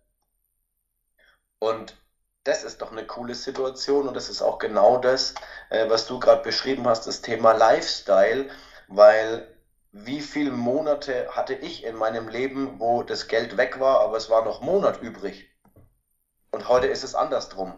Und 1.61 1.97
das 2.45 2.65
ist 2.65 2.81
doch 2.83 2.93
eine 2.93 3.07
coole 3.07 3.35
Situation 3.35 4.09
und 4.09 4.15
das 4.15 4.29
ist 4.29 4.43
auch 4.43 4.59
genau 4.59 4.99
das, 4.99 5.35
äh, 5.71 5.89
was 5.91 6.07
du 6.07 6.19
gerade 6.19 6.43
beschrieben 6.43 6.87
hast, 6.89 7.07
das 7.07 7.21
Thema 7.21 7.53
Lifestyle, 7.53 8.49
weil 8.87 9.55
wie 9.93 10.21
viele 10.21 10.51
Monate 10.51 11.29
hatte 11.31 11.55
ich 11.55 11.85
in 11.85 11.97
meinem 11.97 12.29
Leben, 12.29 12.79
wo 12.79 13.03
das 13.03 13.29
Geld 13.29 13.57
weg 13.57 13.81
war, 13.81 14.01
aber 14.01 14.17
es 14.17 14.31
war 14.31 14.45
noch 14.45 14.61
Monat 14.61 15.03
übrig. 15.03 15.51
Und 16.51 16.69
heute 16.69 16.87
ist 16.87 17.05
es 17.05 17.15
andersrum. 17.15 17.77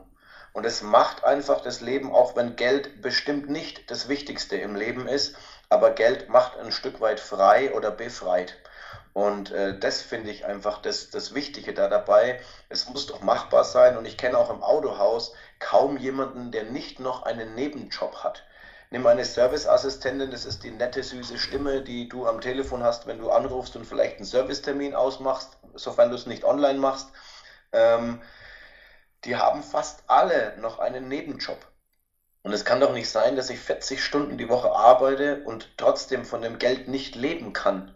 Und 0.52 0.66
es 0.66 0.82
macht 0.82 1.24
einfach 1.24 1.60
das 1.60 1.80
Leben, 1.80 2.12
auch 2.12 2.34
wenn 2.34 2.56
Geld 2.56 3.02
bestimmt 3.02 3.48
nicht 3.48 3.90
das 3.90 4.08
Wichtigste 4.08 4.56
im 4.56 4.74
Leben 4.74 5.06
ist, 5.06 5.36
aber 5.68 5.92
Geld 5.92 6.28
macht 6.28 6.58
ein 6.58 6.72
Stück 6.72 7.00
weit 7.00 7.20
frei 7.20 7.72
oder 7.74 7.92
befreit. 7.92 8.56
Und 9.12 9.50
äh, 9.50 9.78
das 9.78 10.02
finde 10.02 10.30
ich 10.30 10.44
einfach 10.46 10.80
das, 10.80 11.10
das 11.10 11.34
Wichtige 11.34 11.74
da 11.74 11.88
dabei. 11.88 12.40
Es 12.68 12.88
muss 12.88 13.06
doch 13.06 13.22
machbar 13.22 13.64
sein. 13.64 13.96
Und 13.96 14.04
ich 14.06 14.16
kenne 14.16 14.38
auch 14.38 14.50
im 14.50 14.62
Autohaus 14.62 15.32
kaum 15.58 15.96
jemanden, 15.96 16.52
der 16.52 16.64
nicht 16.64 17.00
noch 17.00 17.24
einen 17.24 17.54
Nebenjob 17.54 18.22
hat. 18.22 18.44
Nimm 18.92 19.06
eine 19.06 19.24
Serviceassistentin, 19.24 20.32
das 20.32 20.44
ist 20.44 20.64
die 20.64 20.72
nette, 20.72 21.04
süße 21.04 21.38
Stimme, 21.38 21.82
die 21.82 22.08
du 22.08 22.26
am 22.26 22.40
Telefon 22.40 22.82
hast, 22.82 23.06
wenn 23.06 23.18
du 23.20 23.30
anrufst 23.30 23.76
und 23.76 23.84
vielleicht 23.84 24.16
einen 24.16 24.24
Servicetermin 24.24 24.96
ausmachst, 24.96 25.58
sofern 25.74 26.10
du 26.10 26.16
es 26.16 26.26
nicht 26.26 26.42
online 26.44 26.78
machst. 26.80 27.08
Ähm, 27.72 28.20
die 29.24 29.36
haben 29.36 29.62
fast 29.62 30.02
alle 30.08 30.56
noch 30.58 30.80
einen 30.80 31.06
Nebenjob. 31.08 31.58
Und 32.42 32.52
es 32.52 32.64
kann 32.64 32.80
doch 32.80 32.92
nicht 32.92 33.08
sein, 33.10 33.36
dass 33.36 33.50
ich 33.50 33.60
40 33.60 34.02
Stunden 34.02 34.38
die 34.38 34.48
Woche 34.48 34.72
arbeite 34.72 35.44
und 35.44 35.76
trotzdem 35.76 36.24
von 36.24 36.42
dem 36.42 36.58
Geld 36.58 36.88
nicht 36.88 37.14
leben 37.14 37.52
kann. 37.52 37.94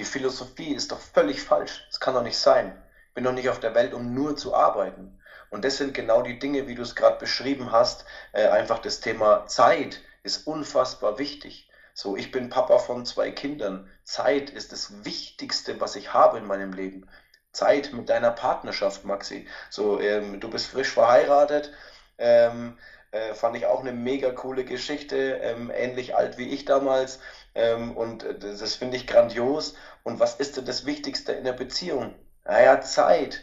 Die 0.00 0.06
Philosophie 0.06 0.72
ist 0.72 0.92
doch 0.92 0.98
völlig 0.98 1.42
falsch. 1.42 1.84
Das 1.90 2.00
kann 2.00 2.14
doch 2.14 2.22
nicht 2.22 2.38
sein. 2.38 2.82
Ich 3.08 3.14
bin 3.14 3.24
doch 3.24 3.34
nicht 3.34 3.50
auf 3.50 3.60
der 3.60 3.74
Welt, 3.74 3.92
um 3.92 4.14
nur 4.14 4.34
zu 4.34 4.54
arbeiten. 4.54 5.20
Und 5.50 5.62
das 5.62 5.76
sind 5.76 5.92
genau 5.92 6.22
die 6.22 6.38
Dinge, 6.38 6.66
wie 6.66 6.74
du 6.74 6.80
es 6.80 6.96
gerade 6.96 7.18
beschrieben 7.18 7.70
hast. 7.70 8.06
Äh, 8.32 8.46
einfach 8.46 8.78
das 8.78 9.00
Thema 9.00 9.46
Zeit 9.46 10.00
ist 10.22 10.46
unfassbar 10.46 11.18
wichtig. 11.18 11.68
So, 11.92 12.16
ich 12.16 12.32
bin 12.32 12.48
Papa 12.48 12.78
von 12.78 13.04
zwei 13.04 13.30
Kindern. 13.30 13.90
Zeit 14.02 14.48
ist 14.48 14.72
das 14.72 15.04
Wichtigste, 15.04 15.82
was 15.82 15.96
ich 15.96 16.14
habe 16.14 16.38
in 16.38 16.46
meinem 16.46 16.72
Leben. 16.72 17.06
Zeit 17.52 17.92
mit 17.92 18.08
deiner 18.08 18.30
Partnerschaft, 18.30 19.04
Maxi. 19.04 19.46
So, 19.68 20.00
ähm, 20.00 20.40
du 20.40 20.48
bist 20.48 20.68
frisch 20.68 20.92
verheiratet. 20.92 21.74
Ähm, 22.16 22.78
äh, 23.12 23.34
fand 23.34 23.56
ich 23.56 23.66
auch 23.66 23.80
eine 23.80 23.92
mega 23.92 24.30
coole 24.32 24.64
Geschichte, 24.64 25.38
ähm, 25.42 25.70
ähnlich 25.74 26.14
alt 26.16 26.38
wie 26.38 26.48
ich 26.48 26.64
damals. 26.64 27.18
Ähm, 27.54 27.96
und 27.96 28.22
äh, 28.24 28.38
das 28.38 28.74
finde 28.76 28.96
ich 28.96 29.06
grandios. 29.06 29.74
Und 30.02 30.20
was 30.20 30.34
ist 30.36 30.56
denn 30.56 30.64
das 30.64 30.84
Wichtigste 30.86 31.32
in 31.32 31.44
der 31.44 31.52
Beziehung? 31.52 32.14
Naja, 32.44 32.80
Zeit. 32.80 33.42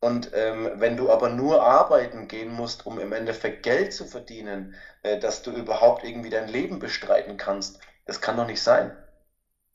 Und 0.00 0.30
ähm, 0.32 0.70
wenn 0.74 0.96
du 0.96 1.10
aber 1.10 1.28
nur 1.28 1.62
arbeiten 1.62 2.28
gehen 2.28 2.50
musst, 2.52 2.86
um 2.86 2.98
im 3.00 3.12
Endeffekt 3.12 3.62
Geld 3.64 3.92
zu 3.92 4.06
verdienen, 4.06 4.74
äh, 5.02 5.18
dass 5.18 5.42
du 5.42 5.50
überhaupt 5.52 6.04
irgendwie 6.04 6.30
dein 6.30 6.48
Leben 6.48 6.78
bestreiten 6.78 7.36
kannst, 7.36 7.78
das 8.04 8.20
kann 8.20 8.36
doch 8.36 8.46
nicht 8.46 8.62
sein. 8.62 8.96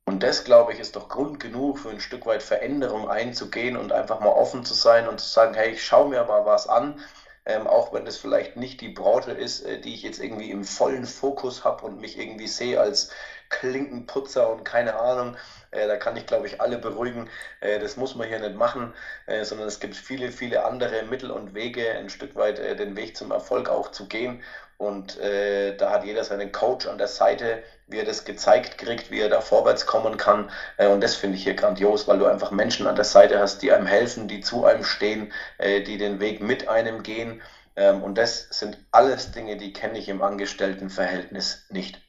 Und 0.06 0.24
das, 0.24 0.44
glaube 0.44 0.74
ich, 0.74 0.80
ist 0.80 0.96
doch 0.96 1.10
Grund 1.10 1.40
genug 1.40 1.80
für 1.80 1.90
ein 1.90 2.00
Stück 2.00 2.26
weit 2.26 2.44
Veränderung 2.44 3.08
einzugehen 3.10 3.78
und 3.78 3.92
einfach 3.92 4.20
mal 4.20 4.30
offen 4.32 4.64
zu 4.66 4.74
sein 4.74 5.08
und 5.08 5.20
zu 5.20 5.28
sagen, 5.28 5.54
hey, 5.54 5.72
ich 5.72 5.84
schaue 5.84 6.10
mir 6.10 6.24
mal 6.26 6.46
was 6.46 6.68
an, 6.68 7.00
ähm, 7.46 7.68
auch 7.68 7.94
wenn 7.94 8.06
das 8.06 8.18
vielleicht 8.18 8.56
nicht 8.56 8.82
die 8.82 8.90
Branche 8.90 9.32
ist, 9.32 9.62
äh, 9.62 9.80
die 9.80 9.94
ich 9.94 10.04
jetzt 10.04 10.22
irgendwie 10.22 10.52
im 10.52 10.64
vollen 10.64 11.06
Fokus 11.06 11.64
habe 11.64 11.86
und 11.86 12.00
mich 12.00 12.18
irgendwie 12.18 12.48
sehe 12.48 12.80
als 12.80 13.12
Klinkenputzer 13.50 14.50
und 14.50 14.64
keine 14.64 15.00
Ahnung. 15.00 15.36
Äh, 15.72 15.88
da 15.88 15.98
kann 15.98 16.16
ich, 16.18 16.26
glaube 16.26 16.48
ich, 16.48 16.62
alle 16.62 16.78
beruhigen. 16.78 17.30
Äh, 17.62 17.80
das 17.80 17.98
muss 17.98 18.16
man 18.16 18.28
hier 18.28 18.40
nicht 18.40 18.56
machen, 18.56 18.94
äh, 19.28 19.44
sondern 19.44 19.68
es 19.68 19.80
gibt 19.80 19.96
viele, 19.96 20.32
viele 20.32 20.66
andere 20.66 21.04
Mittel 21.04 21.32
und 21.32 21.54
Wege, 21.54 21.92
ein 21.92 22.10
Stück 22.10 22.36
weit 22.36 22.60
äh, 22.60 22.76
den 22.76 22.96
Weg 22.96 23.18
zum 23.18 23.32
Erfolg 23.32 23.70
auch 23.70 23.92
zu 23.92 24.08
gehen. 24.08 24.42
Und 24.78 25.20
äh, 25.20 25.76
da 25.78 25.92
hat 25.92 26.04
jeder 26.04 26.24
seinen 26.24 26.52
Coach 26.52 26.88
an 26.88 26.98
der 26.98 27.08
Seite, 27.08 27.64
wie 27.94 28.00
er 28.00 28.06
das 28.06 28.26
gezeigt 28.26 28.78
kriegt, 28.78 29.12
wie 29.12 29.22
er 29.22 29.30
da 29.30 29.40
vorwärts 29.40 29.86
kommen 29.86 30.18
kann. 30.18 30.50
Äh, 30.78 30.88
und 30.90 31.02
das 31.02 31.16
finde 31.16 31.38
ich 31.38 31.44
hier 31.44 31.54
grandios, 31.54 32.08
weil 32.08 32.20
du 32.20 32.26
einfach 32.26 32.52
Menschen 32.52 32.88
an 32.88 32.96
der 32.96 33.06
Seite 33.06 33.40
hast, 33.40 33.62
die 33.62 33.72
einem 33.72 33.88
helfen, 33.88 34.28
die 34.28 34.42
zu 34.42 34.66
einem 34.66 34.84
stehen, 34.84 35.32
äh, 35.60 35.82
die 35.82 35.98
den 35.98 36.20
Weg 36.20 36.42
mit 36.42 36.68
einem 36.68 37.04
gehen. 37.04 37.42
Ähm, 37.76 38.04
und 38.04 38.18
das 38.18 38.50
sind 38.50 38.78
alles 38.92 39.32
Dinge, 39.32 39.56
die 39.58 39.72
kenne 39.72 39.98
ich 39.98 40.10
im 40.10 40.22
Angestelltenverhältnis 40.22 41.66
nicht. 41.70 42.02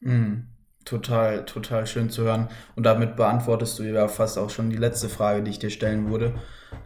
Mhm. 0.00 0.48
Total, 0.84 1.44
total 1.44 1.86
schön 1.86 2.10
zu 2.10 2.24
hören. 2.24 2.48
Und 2.74 2.84
damit 2.84 3.14
beantwortest 3.14 3.78
du 3.78 3.84
ja 3.84 4.08
fast 4.08 4.36
auch 4.36 4.50
schon 4.50 4.70
die 4.70 4.76
letzte 4.76 5.08
Frage, 5.08 5.42
die 5.42 5.52
ich 5.52 5.60
dir 5.60 5.70
stellen 5.70 6.10
würde. 6.10 6.34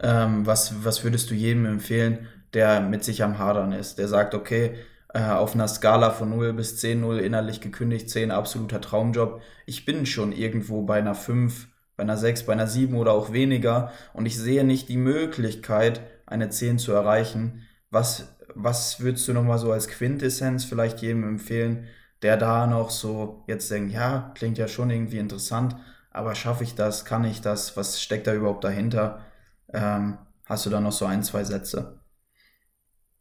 Ähm, 0.03 0.45
was, 0.45 0.83
was 0.83 1.03
würdest 1.03 1.31
du 1.31 1.33
jedem 1.33 1.65
empfehlen, 1.65 2.27
der 2.53 2.81
mit 2.81 3.03
sich 3.03 3.23
am 3.23 3.39
Hadern 3.39 3.71
ist, 3.71 3.97
der 3.97 4.07
sagt, 4.07 4.35
okay, 4.35 4.77
äh, 5.17 5.31
auf 5.31 5.55
einer 5.55 5.67
Skala 5.67 6.11
von 6.11 6.29
0 6.29 6.53
bis 6.53 6.77
10, 6.77 7.01
0 7.01 7.17
innerlich 7.19 7.59
gekündigt, 7.59 8.07
10 8.07 8.29
absoluter 8.29 8.79
Traumjob. 8.79 9.41
Ich 9.65 9.83
bin 9.83 10.05
schon 10.05 10.31
irgendwo 10.31 10.83
bei 10.83 10.99
einer 10.99 11.15
5, 11.15 11.69
bei 11.95 12.03
einer 12.03 12.17
6, 12.17 12.43
bei 12.43 12.53
einer 12.53 12.67
7 12.67 12.95
oder 12.95 13.13
auch 13.13 13.31
weniger 13.33 13.91
und 14.13 14.27
ich 14.27 14.37
sehe 14.37 14.63
nicht 14.63 14.89
die 14.89 14.97
Möglichkeit, 14.97 16.01
eine 16.27 16.49
10 16.49 16.77
zu 16.77 16.91
erreichen. 16.91 17.65
Was, 17.89 18.37
was 18.53 18.99
würdest 18.99 19.27
du 19.27 19.33
nochmal 19.33 19.57
so 19.57 19.71
als 19.71 19.87
Quintessenz 19.87 20.65
vielleicht 20.65 21.01
jedem 21.01 21.23
empfehlen, 21.23 21.87
der 22.21 22.37
da 22.37 22.67
noch 22.67 22.91
so 22.91 23.43
jetzt 23.47 23.71
denkt, 23.71 23.93
ja, 23.93 24.31
klingt 24.35 24.59
ja 24.59 24.67
schon 24.67 24.91
irgendwie 24.91 25.17
interessant, 25.17 25.75
aber 26.11 26.35
schaffe 26.35 26.63
ich 26.63 26.75
das, 26.75 27.05
kann 27.05 27.23
ich 27.23 27.41
das, 27.41 27.75
was 27.75 27.99
steckt 27.99 28.27
da 28.27 28.35
überhaupt 28.35 28.63
dahinter? 28.63 29.25
Ähm, 29.73 30.19
hast 30.45 30.67
du 30.67 30.69
da 30.69 30.79
noch 30.79 30.91
so 30.91 31.05
ein, 31.05 31.23
zwei 31.23 31.43
Sätze? 31.43 32.01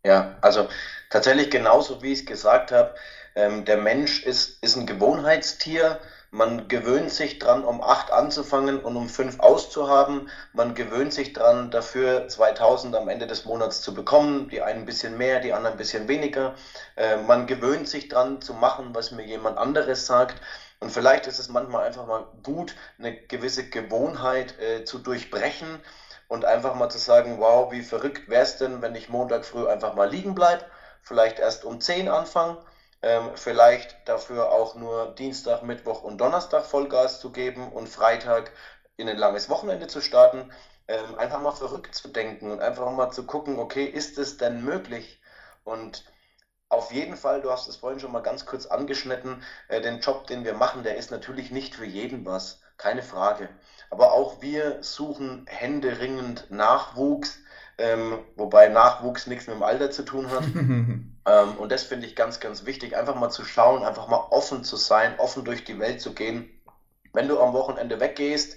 Ja, 0.05 0.36
also 0.40 0.68
tatsächlich 1.11 1.51
genauso 1.51 2.03
wie 2.03 2.13
ich 2.13 2.21
es 2.21 2.27
gesagt 2.27 2.73
habe, 2.73 2.95
ähm, 3.35 3.65
der 3.65 3.77
Mensch 3.77 4.23
ist, 4.23 4.63
ist 4.63 4.77
ein 4.77 4.87
Gewohnheitstier. 4.87 6.01
Man 6.31 6.69
gewöhnt 6.69 7.13
sich 7.13 7.39
dran, 7.39 7.65
um 7.65 7.83
acht 7.83 8.11
anzufangen 8.11 8.81
und 8.81 8.97
um 8.97 9.09
fünf 9.09 9.39
auszuhaben. 9.41 10.29
Man 10.53 10.75
gewöhnt 10.75 11.13
sich 11.13 11.33
dran, 11.33 11.71
dafür 11.71 12.29
2000 12.29 12.95
am 12.97 13.09
Ende 13.09 13.27
des 13.27 13.45
Monats 13.45 13.81
zu 13.83 13.95
bekommen. 13.95 14.49
Die 14.49 14.63
einen 14.63 14.81
ein 14.81 14.87
bisschen 14.87 15.17
mehr, 15.17 15.41
die 15.41 15.53
anderen 15.53 15.75
ein 15.75 15.79
bisschen 15.79 16.09
weniger. 16.09 16.55
Äh, 16.97 17.17
man 17.17 17.47
gewöhnt 17.47 17.89
sich 17.89 18.09
dran 18.09 18.41
zu 18.41 18.55
machen, 18.55 18.95
was 18.95 19.11
mir 19.13 19.25
jemand 19.25 19.59
anderes 19.59 20.07
sagt. 20.07 20.41
Und 20.81 20.91
vielleicht 20.91 21.27
ist 21.27 21.39
es 21.39 21.49
manchmal 21.49 21.87
einfach 21.87 22.07
mal 22.07 22.27
gut, 22.43 22.75
eine 22.99 23.17
gewisse 23.17 23.69
Gewohnheit 23.69 24.59
äh, 24.59 24.85
zu 24.85 24.99
durchbrechen 24.99 25.81
und 26.29 26.45
einfach 26.45 26.75
mal 26.75 26.89
zu 26.91 26.99
sagen, 26.99 27.39
wow, 27.39 27.71
wie 27.73 27.83
verrückt 27.83 28.29
wäre 28.29 28.43
es 28.43 28.57
denn, 28.57 28.83
wenn 28.83 28.95
ich 28.95 29.09
Montag 29.09 29.45
früh 29.45 29.67
einfach 29.67 29.95
mal 29.95 30.09
liegen 30.11 30.35
bleibe, 30.35 30.65
vielleicht 31.07 31.39
erst 31.39 31.65
um 31.65 31.81
10 31.81 32.09
anfangen, 32.09 32.59
ähm, 33.03 33.31
vielleicht 33.37 33.97
dafür 34.07 34.51
auch 34.51 34.75
nur 34.75 35.15
Dienstag, 35.15 35.63
Mittwoch 35.63 36.03
und 36.03 36.19
Donnerstag 36.21 36.65
Vollgas 36.67 37.21
zu 37.21 37.31
geben 37.31 37.73
und 37.73 37.89
Freitag 37.89 38.51
in 38.97 39.09
ein 39.09 39.17
langes 39.17 39.49
Wochenende 39.49 39.87
zu 39.87 40.01
starten, 40.01 40.51
ähm, 40.89 41.15
einfach 41.17 41.41
mal 41.41 41.53
verrückt 41.53 41.95
zu 41.95 42.09
denken 42.09 42.51
und 42.51 42.61
einfach 42.61 42.91
mal 42.91 43.11
zu 43.13 43.25
gucken, 43.25 43.59
okay, 43.61 43.85
ist 43.85 44.19
es 44.19 44.37
denn 44.37 44.65
möglich? 44.65 45.21
Und 45.65 46.05
auf 46.69 46.93
jeden 46.93 47.17
Fall, 47.17 47.41
du 47.41 47.51
hast 47.53 47.69
es 47.69 47.77
vorhin 47.77 48.01
schon 48.01 48.11
mal 48.13 48.23
ganz 48.23 48.45
kurz 48.45 48.67
angeschnitten, 48.67 49.43
äh, 49.69 49.81
den 49.81 50.01
Job, 50.01 50.27
den 50.27 50.45
wir 50.45 50.55
machen, 50.55 50.83
der 50.83 50.97
ist 50.97 51.13
natürlich 51.13 51.53
nicht 51.53 51.77
für 51.77 51.85
jeden 51.87 52.27
was, 52.27 52.61
keine 52.79 53.03
Frage. 53.03 53.49
Aber 53.91 54.13
auch 54.13 54.41
wir 54.43 54.83
suchen 54.83 55.45
händeringend 55.49 56.51
Nachwuchs, 56.51 57.39
ähm, 57.79 58.18
wobei 58.37 58.68
Nachwuchs 58.68 59.27
nichts 59.27 59.47
mit 59.47 59.57
dem 59.57 59.62
Alter 59.62 59.91
zu 59.91 60.03
tun 60.03 60.31
hat. 60.31 60.45
ähm, 60.55 61.57
und 61.59 61.72
das 61.72 61.85
finde 61.85 62.07
ich 62.07 62.16
ganz, 62.16 62.41
ganz 62.41 62.64
wichtig, 62.64 62.97
einfach 62.97 63.14
mal 63.14 63.31
zu 63.31 63.45
schauen, 63.45 63.85
einfach 63.85 64.09
mal 64.09 64.27
offen 64.31 64.64
zu 64.64 64.77
sein, 64.77 65.18
offen 65.18 65.45
durch 65.45 65.64
die 65.64 65.79
Welt 65.79 66.01
zu 66.01 66.14
gehen. 66.14 66.51
Wenn 67.12 67.29
du 67.29 67.41
am 67.41 67.53
Wochenende 67.53 68.01
weggehst 68.01 68.57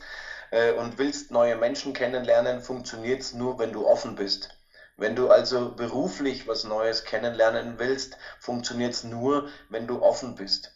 äh, 0.52 0.74
und 0.74 0.98
willst 0.98 1.32
neue 1.32 1.56
Menschen 1.56 1.94
kennenlernen, 1.94 2.62
funktioniert 2.62 3.22
es 3.22 3.34
nur, 3.34 3.60
wenn 3.60 3.72
du 3.72 3.88
offen 3.88 4.16
bist. 4.16 4.50
Wenn 4.98 5.16
du 5.16 5.30
also 5.30 5.74
beruflich 5.76 6.48
was 6.48 6.66
Neues 6.66 7.06
kennenlernen 7.06 7.76
willst, 7.78 8.18
funktioniert 8.38 8.94
es 8.94 9.06
nur, 9.06 9.48
wenn 9.70 9.88
du 9.88 10.02
offen 10.02 10.36
bist. 10.36 10.76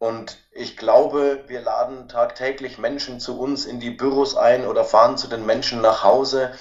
Und 0.00 0.38
ich 0.50 0.76
glaube, 0.76 1.44
wir 1.46 1.60
laden 1.60 2.08
tagtäglich 2.08 2.76
Menschen 2.76 3.20
zu 3.20 3.38
uns 3.38 3.66
in 3.66 3.78
die 3.78 3.92
Büros 3.92 4.34
ein 4.36 4.66
oder 4.66 4.84
fahren 4.84 5.16
zu 5.16 5.28
den 5.28 5.46
Menschen 5.46 5.80
nach 5.80 6.02
Hause. 6.02 6.52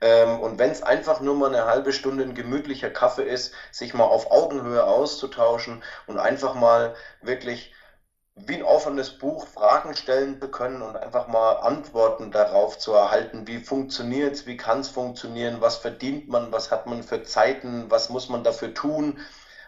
Ähm, 0.00 0.40
und 0.40 0.58
wenn 0.58 0.70
es 0.70 0.82
einfach 0.82 1.20
nur 1.20 1.34
mal 1.34 1.48
eine 1.54 1.64
halbe 1.66 1.92
Stunde 1.92 2.24
ein 2.24 2.34
gemütlicher 2.34 2.90
Kaffee 2.90 3.24
ist, 3.24 3.52
sich 3.70 3.94
mal 3.94 4.04
auf 4.04 4.30
Augenhöhe 4.30 4.84
auszutauschen 4.84 5.82
und 6.06 6.18
einfach 6.18 6.54
mal 6.54 6.94
wirklich 7.20 7.72
wie 8.34 8.56
ein 8.56 8.62
offenes 8.62 9.18
Buch 9.18 9.46
Fragen 9.46 9.94
stellen 9.94 10.40
zu 10.40 10.48
können 10.50 10.82
und 10.82 10.96
einfach 10.96 11.26
mal 11.28 11.52
Antworten 11.54 12.30
darauf 12.30 12.78
zu 12.78 12.92
erhalten, 12.92 13.46
wie 13.46 13.58
funktioniert 13.58 14.34
es, 14.34 14.46
wie 14.46 14.56
kann 14.56 14.80
es 14.80 14.88
funktionieren, 14.88 15.60
was 15.60 15.76
verdient 15.76 16.28
man, 16.28 16.50
was 16.52 16.70
hat 16.70 16.86
man 16.86 17.02
für 17.02 17.22
Zeiten, 17.22 17.90
was 17.90 18.08
muss 18.08 18.28
man 18.28 18.42
dafür 18.44 18.72
tun, 18.74 19.18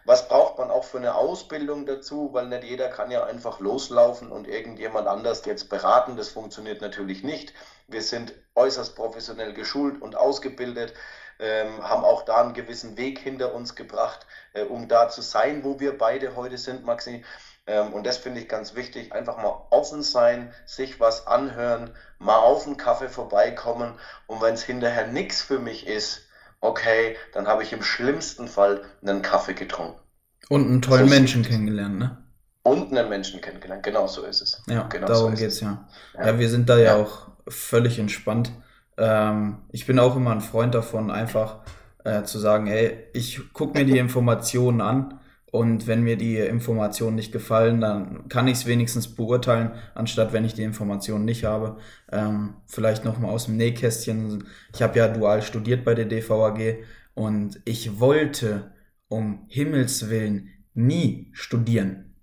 was 0.04 0.28
braucht 0.28 0.58
man 0.58 0.70
auch 0.70 0.84
für 0.84 0.98
eine 0.98 1.14
Ausbildung 1.14 1.86
dazu? 1.86 2.30
Weil 2.32 2.48
nicht 2.48 2.64
jeder 2.64 2.88
kann 2.88 3.10
ja 3.10 3.24
einfach 3.24 3.60
loslaufen 3.60 4.32
und 4.32 4.48
irgendjemand 4.48 5.06
anders 5.06 5.44
jetzt 5.44 5.68
beraten. 5.68 6.16
Das 6.16 6.28
funktioniert 6.28 6.80
natürlich 6.80 7.22
nicht. 7.22 7.54
Wir 7.86 8.02
sind 8.02 8.34
äußerst 8.54 8.96
professionell 8.96 9.52
geschult 9.52 10.02
und 10.02 10.16
ausgebildet, 10.16 10.92
ähm, 11.38 11.82
haben 11.82 12.04
auch 12.04 12.22
da 12.22 12.40
einen 12.40 12.54
gewissen 12.54 12.96
Weg 12.96 13.18
hinter 13.18 13.54
uns 13.54 13.74
gebracht, 13.74 14.26
äh, 14.54 14.62
um 14.62 14.88
da 14.88 15.08
zu 15.08 15.22
sein, 15.22 15.64
wo 15.64 15.80
wir 15.80 15.96
beide 15.96 16.36
heute 16.36 16.58
sind, 16.58 16.84
Maxi. 16.84 17.24
Ähm, 17.66 17.92
und 17.92 18.04
das 18.04 18.16
finde 18.18 18.40
ich 18.40 18.48
ganz 18.48 18.74
wichtig. 18.74 19.12
Einfach 19.12 19.36
mal 19.36 19.66
offen 19.70 20.02
sein, 20.02 20.52
sich 20.66 21.00
was 21.00 21.26
anhören, 21.26 21.94
mal 22.18 22.38
auf 22.38 22.66
einen 22.66 22.76
Kaffee 22.76 23.08
vorbeikommen. 23.08 23.98
Und 24.26 24.40
wenn 24.42 24.54
es 24.54 24.64
hinterher 24.64 25.06
nichts 25.06 25.42
für 25.42 25.58
mich 25.58 25.86
ist, 25.86 26.22
okay, 26.62 27.16
dann 27.34 27.46
habe 27.46 27.62
ich 27.62 27.72
im 27.74 27.82
schlimmsten 27.82 28.48
Fall 28.48 28.80
einen 29.02 29.20
Kaffee 29.20 29.52
getrunken. 29.52 30.00
Und 30.48 30.66
einen 30.66 30.80
tollen 30.80 31.08
so 31.08 31.14
Menschen 31.14 31.42
kennengelernt, 31.42 31.98
ne? 31.98 32.16
Und 32.62 32.96
einen 32.96 33.08
Menschen 33.08 33.40
kennengelernt, 33.40 33.82
genau 33.82 34.06
so 34.06 34.22
ist 34.22 34.40
es. 34.40 34.62
Ja, 34.66 34.84
genau 34.84 35.08
darum 35.08 35.32
so 35.32 35.42
geht 35.42 35.50
es 35.50 35.60
ja. 35.60 35.84
ja. 36.14 36.26
ja. 36.28 36.38
wir 36.38 36.48
sind 36.48 36.68
da 36.68 36.78
ja, 36.78 36.84
ja 36.84 36.96
auch 36.96 37.28
völlig 37.48 37.98
entspannt. 37.98 38.52
Ähm, 38.96 39.58
ich 39.70 39.86
bin 39.86 39.98
auch 39.98 40.16
immer 40.16 40.30
ein 40.30 40.40
Freund 40.40 40.74
davon, 40.74 41.10
einfach 41.10 41.58
äh, 42.04 42.22
zu 42.22 42.38
sagen, 42.38 42.66
hey, 42.66 43.08
ich 43.12 43.52
gucke 43.52 43.76
mir 43.76 43.84
die 43.84 43.98
Informationen 43.98 44.80
an 44.80 45.20
und 45.52 45.86
wenn 45.86 46.02
mir 46.02 46.16
die 46.16 46.38
Informationen 46.38 47.14
nicht 47.14 47.30
gefallen, 47.30 47.82
dann 47.82 48.26
kann 48.30 48.48
ich 48.48 48.54
es 48.54 48.66
wenigstens 48.66 49.14
beurteilen, 49.14 49.72
anstatt 49.94 50.32
wenn 50.32 50.46
ich 50.46 50.54
die 50.54 50.62
Informationen 50.62 51.26
nicht 51.26 51.44
habe. 51.44 51.76
Ähm, 52.10 52.54
vielleicht 52.64 53.04
nochmal 53.04 53.32
aus 53.32 53.44
dem 53.44 53.58
Nähkästchen. 53.58 54.44
Ich 54.74 54.80
habe 54.80 54.98
ja 54.98 55.08
dual 55.08 55.42
studiert 55.42 55.84
bei 55.84 55.94
der 55.94 56.06
DVAG 56.06 56.78
und 57.12 57.60
ich 57.66 58.00
wollte 58.00 58.72
um 59.08 59.44
Himmels 59.48 60.08
Willen 60.08 60.48
nie 60.72 61.28
studieren. 61.34 62.14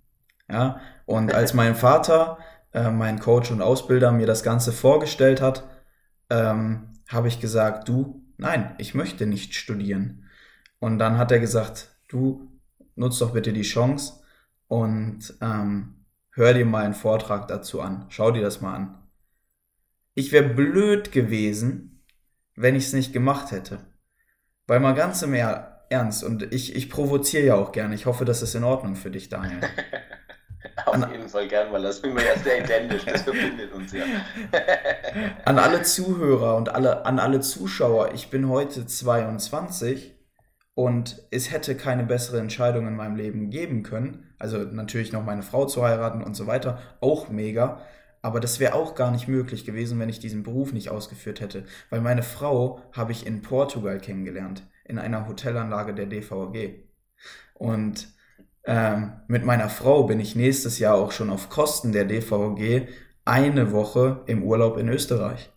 Ja, 0.50 0.80
und 1.06 1.32
als 1.34 1.54
mein 1.54 1.76
Vater, 1.76 2.38
äh, 2.72 2.90
mein 2.90 3.20
Coach 3.20 3.52
und 3.52 3.62
Ausbilder, 3.62 4.10
mir 4.10 4.26
das 4.26 4.42
Ganze 4.42 4.72
vorgestellt 4.72 5.40
hat, 5.40 5.68
ähm, 6.30 6.98
habe 7.08 7.28
ich 7.28 7.38
gesagt, 7.38 7.88
du, 7.88 8.24
nein, 8.38 8.74
ich 8.78 8.92
möchte 8.96 9.26
nicht 9.26 9.54
studieren. 9.54 10.24
Und 10.80 10.98
dann 10.98 11.16
hat 11.16 11.30
er 11.30 11.38
gesagt, 11.38 11.94
du 12.08 12.49
nutz 12.96 13.18
doch 13.18 13.32
bitte 13.32 13.52
die 13.52 13.62
Chance 13.62 14.20
und 14.68 15.34
ähm, 15.40 16.06
hör 16.32 16.54
dir 16.54 16.64
mal 16.64 16.84
einen 16.84 16.94
Vortrag 16.94 17.48
dazu 17.48 17.80
an. 17.80 18.06
Schau 18.08 18.30
dir 18.30 18.42
das 18.42 18.60
mal 18.60 18.74
an. 18.74 18.98
Ich 20.14 20.32
wäre 20.32 20.48
blöd 20.48 21.12
gewesen, 21.12 22.04
wenn 22.54 22.74
ich 22.74 22.86
es 22.86 22.92
nicht 22.92 23.12
gemacht 23.12 23.52
hätte. 23.52 23.78
Weil 24.66 24.80
mal 24.80 24.94
ganz 24.94 25.22
im 25.22 25.34
Ernst, 25.34 26.22
und 26.22 26.52
ich, 26.52 26.76
ich 26.76 26.90
provoziere 26.90 27.44
ja 27.44 27.54
auch 27.56 27.72
gerne. 27.72 27.94
Ich 27.94 28.06
hoffe, 28.06 28.24
das 28.24 28.42
ist 28.42 28.54
in 28.54 28.64
Ordnung 28.64 28.94
für 28.94 29.10
dich, 29.10 29.28
Daniel. 29.28 29.60
Auf 30.84 30.94
an, 30.94 31.10
jeden 31.10 31.28
Fall 31.28 31.48
gern, 31.48 31.72
weil 31.72 31.82
das 31.82 31.98
sind 31.98 32.14
wir 32.14 32.24
ja 32.24 32.36
sehr 32.38 32.64
identisch, 32.64 33.04
das 33.04 33.22
verbindet 33.22 33.72
uns 33.72 33.92
ja. 33.92 34.04
an 35.44 35.58
alle 35.58 35.82
Zuhörer 35.82 36.56
und 36.56 36.68
alle, 36.68 37.04
an 37.06 37.18
alle 37.18 37.40
Zuschauer, 37.40 38.12
ich 38.14 38.30
bin 38.30 38.48
heute 38.48 38.86
22 38.86 40.19
und 40.80 41.22
es 41.30 41.50
hätte 41.50 41.74
keine 41.74 42.04
bessere 42.04 42.40
Entscheidung 42.40 42.86
in 42.88 42.96
meinem 42.96 43.14
Leben 43.14 43.50
geben 43.50 43.82
können. 43.82 44.32
Also 44.38 44.60
natürlich 44.60 45.12
noch 45.12 45.22
meine 45.22 45.42
Frau 45.42 45.66
zu 45.66 45.84
heiraten 45.84 46.22
und 46.22 46.34
so 46.34 46.46
weiter, 46.46 46.78
auch 47.02 47.28
mega. 47.28 47.82
Aber 48.22 48.40
das 48.40 48.60
wäre 48.60 48.74
auch 48.74 48.94
gar 48.94 49.10
nicht 49.10 49.28
möglich 49.28 49.66
gewesen, 49.66 49.98
wenn 49.98 50.08
ich 50.08 50.20
diesen 50.20 50.42
Beruf 50.42 50.72
nicht 50.72 50.88
ausgeführt 50.88 51.42
hätte. 51.42 51.64
Weil 51.90 52.00
meine 52.00 52.22
Frau 52.22 52.80
habe 52.92 53.12
ich 53.12 53.26
in 53.26 53.42
Portugal 53.42 53.98
kennengelernt, 53.98 54.62
in 54.86 54.98
einer 54.98 55.28
Hotelanlage 55.28 55.92
der 55.92 56.06
DVG. 56.06 56.86
Und 57.52 58.08
ähm, 58.64 59.12
mit 59.28 59.44
meiner 59.44 59.68
Frau 59.68 60.04
bin 60.04 60.18
ich 60.18 60.34
nächstes 60.34 60.78
Jahr 60.78 60.94
auch 60.94 61.12
schon 61.12 61.28
auf 61.28 61.50
Kosten 61.50 61.92
der 61.92 62.06
DVG 62.06 62.88
eine 63.26 63.70
Woche 63.72 64.22
im 64.24 64.42
Urlaub 64.42 64.78
in 64.78 64.88
Österreich. 64.88 65.52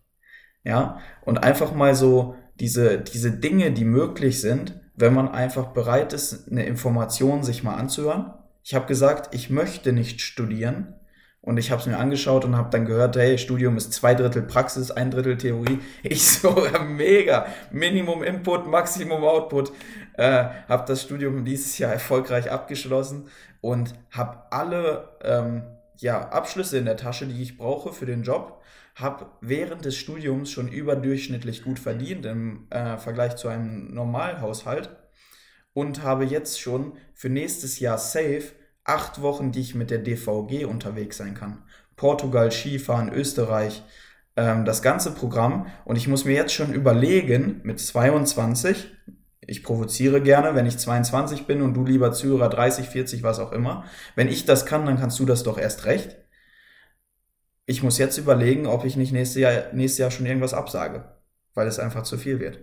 Ja, 0.65 0.99
und 1.21 1.38
einfach 1.45 1.74
mal 1.74 1.95
so 1.95 2.36
diese, 2.59 2.99
diese 2.99 3.32
Dinge, 3.32 3.71
die 3.71 3.86
möglich 3.86 4.41
sind, 4.41 4.82
wenn 4.95 5.13
man 5.13 5.29
einfach 5.29 5.67
bereit 5.67 6.13
ist, 6.13 6.51
eine 6.51 6.65
Information 6.65 7.43
sich 7.43 7.63
mal 7.63 7.75
anzuhören. 7.75 8.33
Ich 8.63 8.75
habe 8.75 8.85
gesagt, 8.85 9.33
ich 9.33 9.49
möchte 9.49 9.91
nicht 9.91 10.21
studieren. 10.21 10.95
Und 11.41 11.57
ich 11.57 11.71
habe 11.71 11.81
es 11.81 11.87
mir 11.87 11.97
angeschaut 11.97 12.45
und 12.45 12.55
habe 12.55 12.69
dann 12.69 12.85
gehört, 12.85 13.17
hey, 13.17 13.37
Studium 13.37 13.75
ist 13.75 13.91
zwei 13.91 14.15
Drittel 14.15 14.43
Praxis, 14.43 14.91
ein 14.91 15.11
Drittel 15.11 15.37
Theorie. 15.37 15.79
Ich 16.03 16.25
so, 16.25 16.55
mega, 16.87 17.47
Minimum 17.69 18.23
Input, 18.23 18.65
Maximum 18.65 19.25
Output. 19.25 19.73
Äh, 20.13 20.45
habe 20.69 20.85
das 20.87 21.01
Studium 21.01 21.43
dieses 21.43 21.77
Jahr 21.77 21.91
erfolgreich 21.91 22.49
abgeschlossen 22.49 23.27
und 23.59 23.93
habe 24.11 24.37
alle 24.51 25.09
ähm, 25.21 25.63
ja, 25.97 26.29
Abschlüsse 26.29 26.77
in 26.77 26.85
der 26.85 26.95
Tasche, 26.95 27.25
die 27.27 27.41
ich 27.41 27.57
brauche 27.57 27.91
für 27.91 28.05
den 28.05 28.23
Job 28.23 28.62
habe 28.95 29.31
während 29.41 29.85
des 29.85 29.97
Studiums 29.97 30.51
schon 30.51 30.67
überdurchschnittlich 30.67 31.63
gut 31.63 31.79
verdient 31.79 32.25
im 32.25 32.67
äh, 32.69 32.97
Vergleich 32.97 33.35
zu 33.35 33.47
einem 33.47 33.93
Normalhaushalt 33.93 34.95
und 35.73 36.03
habe 36.03 36.25
jetzt 36.25 36.59
schon 36.59 36.93
für 37.13 37.29
nächstes 37.29 37.79
Jahr 37.79 37.97
safe 37.97 38.51
acht 38.83 39.21
Wochen, 39.21 39.51
die 39.51 39.61
ich 39.61 39.75
mit 39.75 39.89
der 39.89 39.99
DVG 39.99 40.65
unterwegs 40.65 41.17
sein 41.17 41.33
kann. 41.33 41.63
Portugal, 41.95 42.51
Skifahren, 42.51 43.11
Österreich, 43.11 43.83
ähm, 44.35 44.65
das 44.65 44.81
ganze 44.81 45.11
Programm. 45.11 45.67
Und 45.85 45.95
ich 45.95 46.07
muss 46.07 46.25
mir 46.25 46.33
jetzt 46.33 46.53
schon 46.53 46.73
überlegen, 46.73 47.61
mit 47.63 47.79
22, 47.79 48.91
ich 49.45 49.63
provoziere 49.63 50.21
gerne, 50.21 50.55
wenn 50.55 50.65
ich 50.65 50.77
22 50.77 51.47
bin 51.47 51.61
und 51.61 51.73
du 51.73 51.85
lieber 51.85 52.11
Zuhörer 52.11 52.49
30, 52.49 52.87
40, 52.87 53.23
was 53.23 53.39
auch 53.39 53.51
immer. 53.51 53.85
Wenn 54.15 54.27
ich 54.27 54.45
das 54.45 54.65
kann, 54.65 54.85
dann 54.85 54.99
kannst 54.99 55.19
du 55.19 55.25
das 55.25 55.43
doch 55.43 55.57
erst 55.57 55.85
recht 55.85 56.22
ich 57.66 57.84
muss 57.84 57.97
jetzt 57.97 58.18
überlegen, 58.18 58.68
ob 58.68 58.86
ich 58.86 58.95
nicht 58.95 59.11
nächstes 59.11 59.41
Jahr, 59.41 59.64
nächstes 59.74 59.99
Jahr 59.99 60.11
schon 60.11 60.26
irgendwas 60.26 60.53
absage, 60.53 61.05
weil 61.53 61.68
es 61.68 61.80
einfach 61.80 62.03
zu 62.03 62.18
viel 62.18 62.39
wird. 62.39 62.59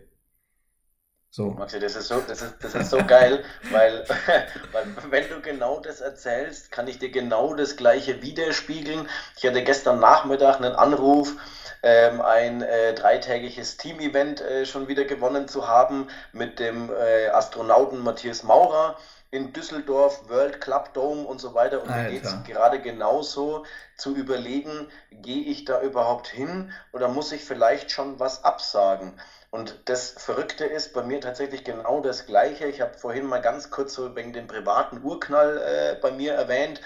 So. 1.32 1.50
Maxi, 1.50 1.78
das 1.78 1.94
ist 1.94 2.08
so, 2.08 2.20
das 2.26 2.42
ist, 2.42 2.56
das 2.60 2.74
ist 2.74 2.90
so 2.90 2.98
geil, 3.06 3.44
weil, 3.70 4.04
weil 4.72 4.84
wenn 5.10 5.28
du 5.28 5.40
genau 5.40 5.78
das 5.78 6.00
erzählst, 6.00 6.72
kann 6.72 6.88
ich 6.88 6.98
dir 6.98 7.10
genau 7.10 7.54
das 7.54 7.76
gleiche 7.76 8.20
widerspiegeln. 8.20 9.08
Ich 9.36 9.46
hatte 9.46 9.62
gestern 9.62 10.00
Nachmittag 10.00 10.56
einen 10.56 10.74
Anruf, 10.74 11.36
ähm, 11.84 12.20
ein 12.20 12.62
äh, 12.62 12.94
dreitägiges 12.94 13.76
Team-Event 13.76 14.40
äh, 14.40 14.66
schon 14.66 14.88
wieder 14.88 15.04
gewonnen 15.04 15.46
zu 15.46 15.68
haben 15.68 16.08
mit 16.32 16.58
dem 16.58 16.90
äh, 16.90 17.28
Astronauten 17.28 18.00
Matthias 18.00 18.42
Maurer 18.42 18.98
in 19.30 19.52
Düsseldorf, 19.52 20.28
World 20.28 20.60
Club 20.60 20.92
Dome 20.92 21.22
und 21.24 21.40
so 21.40 21.54
weiter. 21.54 21.82
Und 21.82 21.90
mir 21.90 22.10
geht 22.10 22.24
es 22.24 22.34
gerade 22.44 22.80
genauso 22.80 23.64
zu 23.96 24.14
überlegen, 24.16 24.88
gehe 25.10 25.44
ich 25.44 25.64
da 25.64 25.80
überhaupt 25.82 26.26
hin 26.26 26.72
oder 26.92 27.08
muss 27.08 27.30
ich 27.32 27.44
vielleicht 27.44 27.90
schon 27.90 28.18
was 28.18 28.42
absagen? 28.44 29.20
Und 29.50 29.82
das 29.86 30.10
Verrückte 30.10 30.64
ist 30.64 30.92
bei 30.92 31.02
mir 31.02 31.20
tatsächlich 31.20 31.64
genau 31.64 32.00
das 32.00 32.26
Gleiche. 32.26 32.66
Ich 32.66 32.80
habe 32.80 32.96
vorhin 32.96 33.26
mal 33.26 33.40
ganz 33.40 33.70
kurz 33.70 33.94
so 33.94 34.14
wegen 34.14 34.32
dem 34.32 34.46
privaten 34.46 35.02
Urknall 35.02 35.58
äh, 35.58 36.00
bei 36.00 36.12
mir 36.12 36.34
erwähnt. 36.34 36.80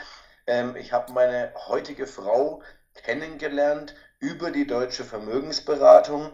Ähm, 0.47 0.77
ich 0.77 0.93
habe 0.93 1.13
meine 1.13 1.53
heutige 1.67 2.07
Frau 2.07 2.63
kennengelernt 2.95 3.95
über 4.19 4.51
die 4.51 4.67
deutsche 4.67 5.05
Vermögensberatung, 5.05 6.31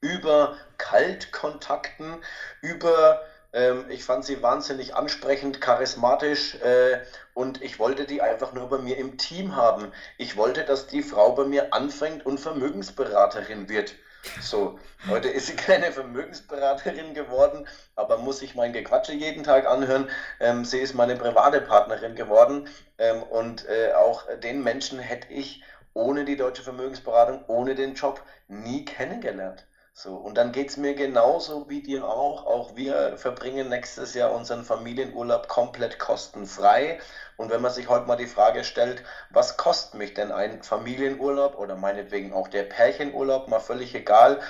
über 0.00 0.56
Kaltkontakten, 0.78 2.22
über 2.60 3.22
ähm, 3.56 3.86
ich 3.88 4.04
fand 4.04 4.24
sie 4.24 4.42
wahnsinnig 4.42 4.94
ansprechend, 4.94 5.62
charismatisch 5.62 6.56
äh, 6.56 7.00
und 7.32 7.62
ich 7.62 7.78
wollte 7.78 8.04
die 8.04 8.20
einfach 8.20 8.52
nur 8.52 8.68
bei 8.68 8.76
mir 8.76 8.98
im 8.98 9.16
Team 9.16 9.56
haben. 9.56 9.92
Ich 10.18 10.36
wollte, 10.36 10.64
dass 10.64 10.86
die 10.86 11.02
Frau 11.02 11.32
bei 11.32 11.44
mir 11.44 11.72
anfängt 11.72 12.26
und 12.26 12.38
Vermögensberaterin 12.38 13.70
wird. 13.70 13.94
So, 14.42 14.78
heute 15.08 15.28
ist 15.28 15.46
sie 15.46 15.56
keine 15.56 15.90
Vermögensberaterin 15.90 17.14
geworden, 17.14 17.66
aber 17.94 18.18
muss 18.18 18.40
sich 18.40 18.54
mein 18.54 18.74
Gequatsche 18.74 19.14
jeden 19.14 19.42
Tag 19.42 19.66
anhören. 19.66 20.10
Ähm, 20.38 20.66
sie 20.66 20.80
ist 20.80 20.94
meine 20.94 21.16
private 21.16 21.62
Partnerin 21.62 22.14
geworden 22.14 22.68
ähm, 22.98 23.22
und 23.22 23.66
äh, 23.68 23.94
auch 23.94 24.24
den 24.42 24.62
Menschen 24.62 24.98
hätte 24.98 25.32
ich 25.32 25.62
ohne 25.94 26.26
die 26.26 26.36
deutsche 26.36 26.62
Vermögensberatung, 26.62 27.42
ohne 27.46 27.74
den 27.74 27.94
Job 27.94 28.22
nie 28.48 28.84
kennengelernt. 28.84 29.64
So, 29.98 30.14
und 30.14 30.36
dann 30.36 30.52
geht 30.52 30.68
es 30.68 30.76
mir 30.76 30.94
genauso 30.94 31.70
wie 31.70 31.82
dir 31.82 32.06
auch. 32.06 32.44
Auch 32.44 32.76
wir 32.76 33.16
verbringen 33.16 33.70
nächstes 33.70 34.12
Jahr 34.12 34.30
unseren 34.32 34.62
Familienurlaub 34.62 35.48
komplett 35.48 35.98
kostenfrei. 35.98 37.00
Und 37.38 37.50
wenn 37.50 37.62
man 37.62 37.72
sich 37.72 37.88
heute 37.88 38.06
mal 38.06 38.16
die 38.16 38.26
Frage 38.26 38.62
stellt, 38.64 39.02
was 39.30 39.56
kostet 39.56 39.94
mich 39.94 40.12
denn 40.12 40.32
ein 40.32 40.62
Familienurlaub 40.62 41.58
oder 41.58 41.76
meinetwegen 41.76 42.34
auch 42.34 42.48
der 42.48 42.64
Pärchenurlaub, 42.64 43.48
mal 43.48 43.58
völlig 43.58 43.94
egal, 43.94 44.42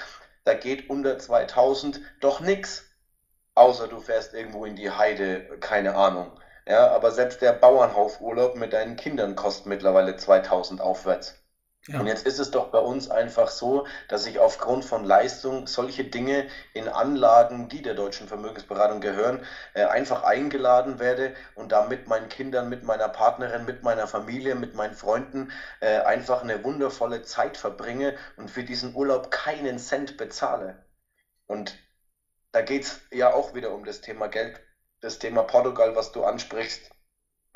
da 0.42 0.54
geht 0.54 0.90
unter 0.90 1.16
2000 1.16 2.00
doch 2.20 2.40
nichts. 2.40 2.84
Außer 3.54 3.86
du 3.86 4.00
fährst 4.00 4.34
irgendwo 4.34 4.64
in 4.64 4.74
die 4.74 4.90
Heide, 4.90 5.58
keine 5.60 5.94
Ahnung. 5.94 6.32
Ja, 6.66 6.90
aber 6.90 7.12
selbst 7.12 7.40
der 7.40 7.52
Bauernhofurlaub 7.52 8.56
mit 8.56 8.72
deinen 8.72 8.96
Kindern 8.96 9.36
kostet 9.36 9.66
mittlerweile 9.66 10.16
2000 10.16 10.80
aufwärts. 10.80 11.36
Ja. 11.88 12.00
Und 12.00 12.08
jetzt 12.08 12.26
ist 12.26 12.40
es 12.40 12.50
doch 12.50 12.68
bei 12.72 12.80
uns 12.80 13.10
einfach 13.10 13.48
so, 13.48 13.86
dass 14.08 14.26
ich 14.26 14.40
aufgrund 14.40 14.84
von 14.84 15.04
Leistung 15.04 15.68
solche 15.68 16.02
Dinge 16.02 16.48
in 16.72 16.88
Anlagen, 16.88 17.68
die 17.68 17.80
der 17.80 17.94
deutschen 17.94 18.26
Vermögensberatung 18.26 19.00
gehören, 19.00 19.44
äh, 19.74 19.84
einfach 19.84 20.24
eingeladen 20.24 20.98
werde 20.98 21.34
und 21.54 21.70
da 21.70 21.86
mit 21.86 22.08
meinen 22.08 22.28
Kindern, 22.28 22.68
mit 22.68 22.82
meiner 22.82 23.08
Partnerin, 23.08 23.64
mit 23.64 23.84
meiner 23.84 24.08
Familie, 24.08 24.56
mit 24.56 24.74
meinen 24.74 24.94
Freunden 24.94 25.52
äh, 25.80 26.00
einfach 26.00 26.42
eine 26.42 26.64
wundervolle 26.64 27.22
Zeit 27.22 27.56
verbringe 27.56 28.16
und 28.36 28.50
für 28.50 28.64
diesen 28.64 28.94
Urlaub 28.94 29.30
keinen 29.30 29.78
Cent 29.78 30.16
bezahle. 30.16 30.84
Und 31.46 31.78
da 32.50 32.62
geht 32.62 32.82
es 32.82 33.00
ja 33.12 33.32
auch 33.32 33.54
wieder 33.54 33.72
um 33.72 33.84
das 33.84 34.00
Thema 34.00 34.26
Geld, 34.26 34.60
das 35.00 35.20
Thema 35.20 35.44
Portugal, 35.44 35.94
was 35.94 36.10
du 36.10 36.24
ansprichst. 36.24 36.90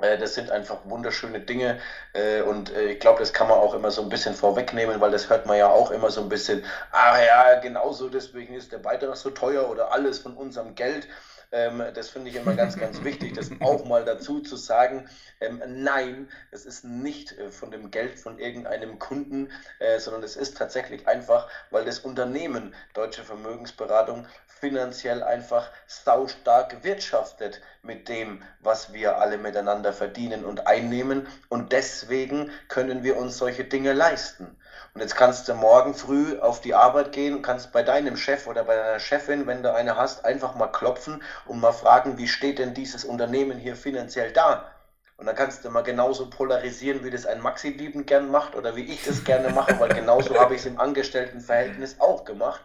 Äh, 0.02 0.18
das 0.18 0.34
sind 0.34 0.50
einfach 0.50 0.78
wunderschöne 0.84 1.40
Dinge 1.40 1.78
äh, 2.12 2.40
und 2.42 2.74
äh, 2.74 2.92
ich 2.92 3.00
glaube, 3.00 3.20
das 3.20 3.32
kann 3.32 3.48
man 3.48 3.58
auch 3.58 3.74
immer 3.74 3.90
so 3.90 4.02
ein 4.02 4.08
bisschen 4.08 4.34
vorwegnehmen, 4.34 5.00
weil 5.00 5.10
das 5.10 5.28
hört 5.28 5.46
man 5.46 5.58
ja 5.58 5.68
auch 5.68 5.90
immer 5.90 6.10
so 6.10 6.22
ein 6.22 6.28
bisschen, 6.28 6.64
ah 6.92 7.18
ja, 7.20 7.60
genauso 7.60 8.08
deswegen 8.08 8.54
ist 8.54 8.72
der 8.72 8.78
Beitrag 8.78 9.16
so 9.16 9.30
teuer 9.30 9.68
oder 9.68 9.92
alles 9.92 10.18
von 10.18 10.36
unserem 10.36 10.74
Geld. 10.74 11.06
Ähm, 11.52 11.82
das 11.94 12.10
finde 12.10 12.30
ich 12.30 12.36
immer 12.36 12.54
ganz, 12.54 12.78
ganz 12.78 13.02
wichtig, 13.02 13.34
das 13.34 13.50
auch 13.60 13.84
mal 13.84 14.04
dazu 14.04 14.40
zu 14.40 14.54
sagen. 14.56 15.08
Ähm, 15.40 15.60
nein, 15.66 16.28
es 16.52 16.64
ist 16.64 16.84
nicht 16.84 17.34
von 17.50 17.72
dem 17.72 17.90
Geld 17.90 18.18
von 18.20 18.38
irgendeinem 18.38 18.98
Kunden, 18.98 19.50
sondern 19.98 20.22
es 20.22 20.36
ist 20.36 20.56
tatsächlich 20.56 21.08
einfach, 21.08 21.48
weil 21.70 21.84
das 21.84 22.00
Unternehmen 22.00 22.74
Deutsche 22.94 23.24
Vermögensberatung 23.24 24.26
finanziell 24.46 25.22
einfach 25.22 25.70
saustark 25.86 26.84
wirtschaftet 26.84 27.60
mit 27.82 28.08
dem, 28.08 28.42
was 28.60 28.92
wir 28.92 29.18
alle 29.18 29.38
miteinander 29.38 29.92
verdienen 29.92 30.44
und 30.44 30.66
einnehmen. 30.66 31.26
Und 31.48 31.72
deswegen 31.72 32.50
können 32.68 33.02
wir 33.02 33.16
uns 33.16 33.38
solche 33.38 33.64
Dinge 33.64 33.92
leisten. 33.92 34.56
Und 34.94 35.00
jetzt 35.00 35.14
kannst 35.14 35.48
du 35.48 35.54
morgen 35.54 35.94
früh 35.94 36.38
auf 36.38 36.60
die 36.60 36.74
Arbeit 36.74 37.12
gehen 37.12 37.34
und 37.36 37.42
kannst 37.42 37.72
bei 37.72 37.82
deinem 37.82 38.16
Chef 38.16 38.46
oder 38.46 38.64
bei 38.64 38.76
deiner 38.76 38.98
Chefin, 38.98 39.46
wenn 39.46 39.62
du 39.62 39.72
eine 39.72 39.96
hast, 39.96 40.24
einfach 40.24 40.54
mal 40.56 40.66
klopfen 40.66 41.22
und 41.46 41.60
mal 41.60 41.72
fragen, 41.72 42.18
wie 42.18 42.28
steht 42.28 42.58
denn 42.58 42.74
dieses 42.74 43.04
Unternehmen 43.04 43.58
hier 43.58 43.76
finanziell 43.76 44.32
da? 44.32 44.70
Und 45.16 45.26
dann 45.26 45.36
kannst 45.36 45.64
du 45.64 45.70
mal 45.70 45.82
genauso 45.82 46.30
polarisieren, 46.30 47.04
wie 47.04 47.10
das 47.10 47.26
ein 47.26 47.40
Maxi 47.40 47.68
liebend 47.68 48.06
gern 48.06 48.30
macht 48.30 48.56
oder 48.56 48.74
wie 48.74 48.84
ich 48.84 49.04
das 49.04 49.22
gerne 49.22 49.50
mache, 49.50 49.78
weil 49.78 49.90
genauso 49.90 50.34
habe 50.40 50.54
ich 50.54 50.60
es 50.60 50.66
im 50.66 50.80
Angestelltenverhältnis 50.80 52.00
auch 52.00 52.24
gemacht. 52.24 52.64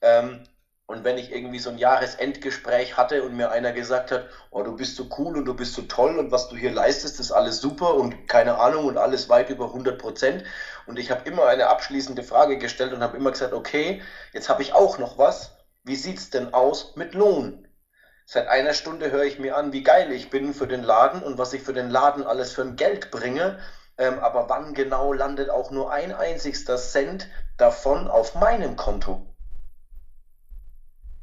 Ähm, 0.00 0.44
und 0.90 1.04
wenn 1.04 1.18
ich 1.18 1.30
irgendwie 1.30 1.60
so 1.60 1.70
ein 1.70 1.78
Jahresendgespräch 1.78 2.96
hatte 2.96 3.22
und 3.22 3.36
mir 3.36 3.52
einer 3.52 3.70
gesagt 3.70 4.10
hat, 4.10 4.26
oh, 4.50 4.64
du 4.64 4.74
bist 4.74 4.96
so 4.96 5.06
cool 5.18 5.36
und 5.38 5.44
du 5.44 5.54
bist 5.54 5.74
so 5.74 5.82
toll 5.82 6.18
und 6.18 6.32
was 6.32 6.48
du 6.48 6.56
hier 6.56 6.72
leistest, 6.72 7.20
ist 7.20 7.30
alles 7.30 7.60
super 7.60 7.94
und 7.94 8.26
keine 8.26 8.58
Ahnung 8.58 8.86
und 8.86 8.98
alles 8.98 9.28
weit 9.28 9.50
über 9.50 9.66
100 9.66 9.96
Prozent. 9.98 10.42
Und 10.86 10.98
ich 10.98 11.12
habe 11.12 11.28
immer 11.28 11.46
eine 11.46 11.68
abschließende 11.68 12.24
Frage 12.24 12.58
gestellt 12.58 12.92
und 12.92 13.04
habe 13.04 13.16
immer 13.16 13.30
gesagt, 13.30 13.52
okay, 13.52 14.02
jetzt 14.32 14.48
habe 14.48 14.62
ich 14.62 14.72
auch 14.72 14.98
noch 14.98 15.16
was. 15.16 15.52
Wie 15.84 15.94
sieht 15.94 16.18
es 16.18 16.30
denn 16.30 16.52
aus 16.52 16.96
mit 16.96 17.14
Lohn? 17.14 17.68
Seit 18.26 18.48
einer 18.48 18.74
Stunde 18.74 19.12
höre 19.12 19.24
ich 19.24 19.38
mir 19.38 19.56
an, 19.56 19.72
wie 19.72 19.84
geil 19.84 20.10
ich 20.10 20.28
bin 20.28 20.52
für 20.54 20.66
den 20.66 20.82
Laden 20.82 21.22
und 21.22 21.38
was 21.38 21.52
ich 21.52 21.62
für 21.62 21.72
den 21.72 21.88
Laden 21.88 22.24
alles 22.24 22.50
für 22.50 22.62
ein 22.62 22.74
Geld 22.74 23.12
bringe. 23.12 23.60
Ähm, 23.96 24.18
aber 24.18 24.48
wann 24.48 24.74
genau 24.74 25.12
landet 25.12 25.50
auch 25.50 25.70
nur 25.70 25.92
ein 25.92 26.12
einzigster 26.12 26.78
Cent 26.78 27.28
davon 27.58 28.08
auf 28.08 28.34
meinem 28.34 28.74
Konto? 28.74 29.29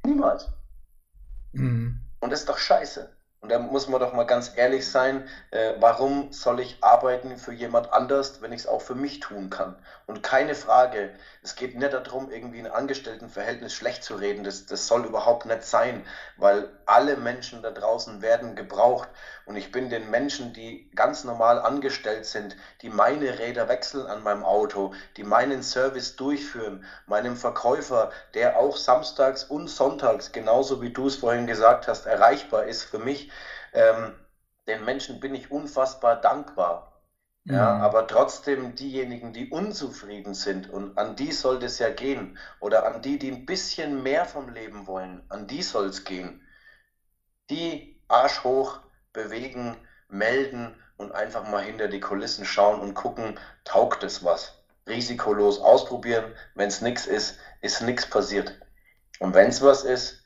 Niemals. 0.08 0.48
Mhm. 1.52 2.00
Und 2.22 2.32
das 2.32 2.42
ist 2.42 2.50
doch 2.50 2.58
scheiße. 2.58 3.14
Und 3.42 3.52
da 3.52 3.60
muss 3.60 3.88
man 3.88 4.00
doch 4.00 4.14
mal 4.14 4.24
ganz 4.24 4.54
ehrlich 4.56 4.90
sein, 4.90 5.28
äh, 5.52 5.74
warum 5.80 6.32
soll 6.32 6.60
ich 6.60 6.82
arbeiten 6.82 7.38
für 7.38 7.54
jemand 7.54 7.94
anders, 7.94 8.42
wenn 8.42 8.52
ich 8.52 8.62
es 8.62 8.68
auch 8.68 8.82
für 8.82 8.96
mich 8.96 9.20
tun 9.20 9.50
kann? 9.50 9.76
Und 10.08 10.24
keine 10.24 10.56
Frage, 10.56 11.12
es 11.48 11.56
geht 11.56 11.76
nicht 11.76 11.94
darum, 11.94 12.30
irgendwie 12.30 12.60
ein 12.60 12.70
Angestelltenverhältnis 12.70 13.74
schlecht 13.74 14.04
zu 14.04 14.16
reden. 14.16 14.44
Das, 14.44 14.66
das 14.66 14.86
soll 14.86 15.06
überhaupt 15.06 15.46
nicht 15.46 15.64
sein, 15.64 16.06
weil 16.36 16.70
alle 16.86 17.16
Menschen 17.16 17.62
da 17.64 17.72
draußen 17.72 18.22
werden 18.22 18.56
gebraucht. 18.56 19.08
Und 19.46 19.56
ich 19.56 19.72
bin 19.72 19.90
den 19.90 20.10
Menschen, 20.10 20.52
die 20.52 20.92
ganz 20.94 21.24
normal 21.24 21.60
angestellt 21.60 22.26
sind, 22.26 22.58
die 22.82 22.90
meine 22.90 23.40
Räder 23.40 23.70
wechseln 23.70 24.08
an 24.08 24.24
meinem 24.24 24.44
Auto, 24.44 24.94
die 25.16 25.24
meinen 25.24 25.64
Service 25.64 26.18
durchführen, 26.18 26.84
meinem 27.06 27.38
Verkäufer, 27.38 28.12
der 28.34 28.58
auch 28.58 28.76
samstags 28.76 29.46
und 29.46 29.70
sonntags, 29.70 30.34
genauso 30.34 30.82
wie 30.82 30.92
du 30.92 31.08
es 31.08 31.16
vorhin 31.16 31.48
gesagt 31.48 31.88
hast, 31.88 32.08
erreichbar 32.08 32.66
ist 32.66 32.84
für 32.84 33.00
mich, 33.00 33.32
ähm, 33.72 34.20
den 34.68 34.84
Menschen 34.84 35.22
bin 35.22 35.34
ich 35.34 35.50
unfassbar 35.50 36.20
dankbar. 36.20 36.97
Ja, 37.50 37.76
mhm. 37.76 37.82
aber 37.82 38.08
trotzdem 38.08 38.76
diejenigen, 38.76 39.32
die 39.32 39.50
unzufrieden 39.50 40.34
sind, 40.34 40.70
und 40.70 40.98
an 40.98 41.16
die 41.16 41.32
soll 41.32 41.64
es 41.64 41.80
ja 41.80 41.90
gehen, 41.90 42.38
oder 42.60 42.86
an 42.86 43.02
die, 43.02 43.18
die 43.18 43.32
ein 43.32 43.46
bisschen 43.46 44.04
mehr 44.04 44.26
vom 44.26 44.50
Leben 44.50 44.86
wollen, 44.86 45.24
an 45.30 45.48
die 45.48 45.64
soll 45.64 45.88
es 45.88 46.04
gehen. 46.04 46.42
Die 47.50 48.02
Arsch 48.10 48.44
hoch 48.44 48.80
bewegen, 49.14 49.78
melden 50.10 50.76
und 50.98 51.14
einfach 51.14 51.48
mal 51.48 51.64
hinter 51.64 51.88
die 51.88 52.02
Kulissen 52.02 52.44
schauen 52.44 52.82
und 52.82 52.96
gucken, 52.96 53.40
taugt 53.64 54.04
es 54.04 54.26
was. 54.26 54.54
Risikolos 54.86 55.60
ausprobieren. 55.60 56.34
Wenn 56.56 56.68
es 56.68 56.82
nichts 56.82 57.06
ist, 57.06 57.40
ist 57.62 57.82
nichts 57.82 58.10
passiert. 58.10 58.60
Und 59.20 59.34
wenn 59.34 59.50
es 59.50 59.62
was 59.62 59.84
ist, 59.84 60.26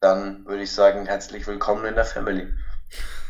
dann 0.00 0.46
würde 0.46 0.62
ich 0.62 0.72
sagen, 0.72 1.06
herzlich 1.06 1.46
willkommen 1.46 1.84
in 1.84 1.94
der 1.94 2.04
Family. 2.04 2.52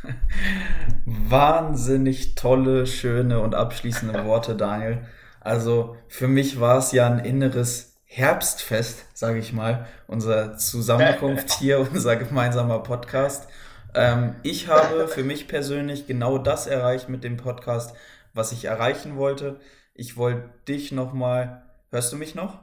Wahnsinnig 1.07 2.35
tolle, 2.35 2.87
schöne 2.87 3.41
und 3.41 3.55
abschließende 3.55 4.25
Worte, 4.25 4.55
Daniel. 4.55 5.07
Also 5.41 5.97
für 6.09 6.29
mich 6.29 6.61
war 6.61 6.79
es 6.79 6.93
ja 6.93 7.07
ein 7.07 7.19
inneres 7.19 7.97
Herbstfest, 8.05 9.07
sage 9.13 9.39
ich 9.39 9.53
mal, 9.53 9.87
unsere 10.07 10.57
Zusammenkunft 10.57 11.53
hier, 11.59 11.81
unser 11.81 12.17
gemeinsamer 12.17 12.79
Podcast. 12.79 13.49
Ähm, 13.95 14.37
ich 14.43 14.69
habe 14.69 15.09
für 15.09 15.25
mich 15.25 15.49
persönlich 15.49 16.07
genau 16.07 16.39
das 16.39 16.67
erreicht 16.67 17.09
mit 17.09 17.25
dem 17.25 17.37
Podcast, 17.37 17.95
was 18.33 18.53
ich 18.53 18.65
erreichen 18.65 19.17
wollte. 19.17 19.61
Ich 19.95 20.17
wollte 20.17 20.49
dich 20.69 20.93
nochmal, 20.93 21.63
hörst 21.91 22.13
du 22.13 22.17
mich 22.17 22.35
noch? 22.35 22.59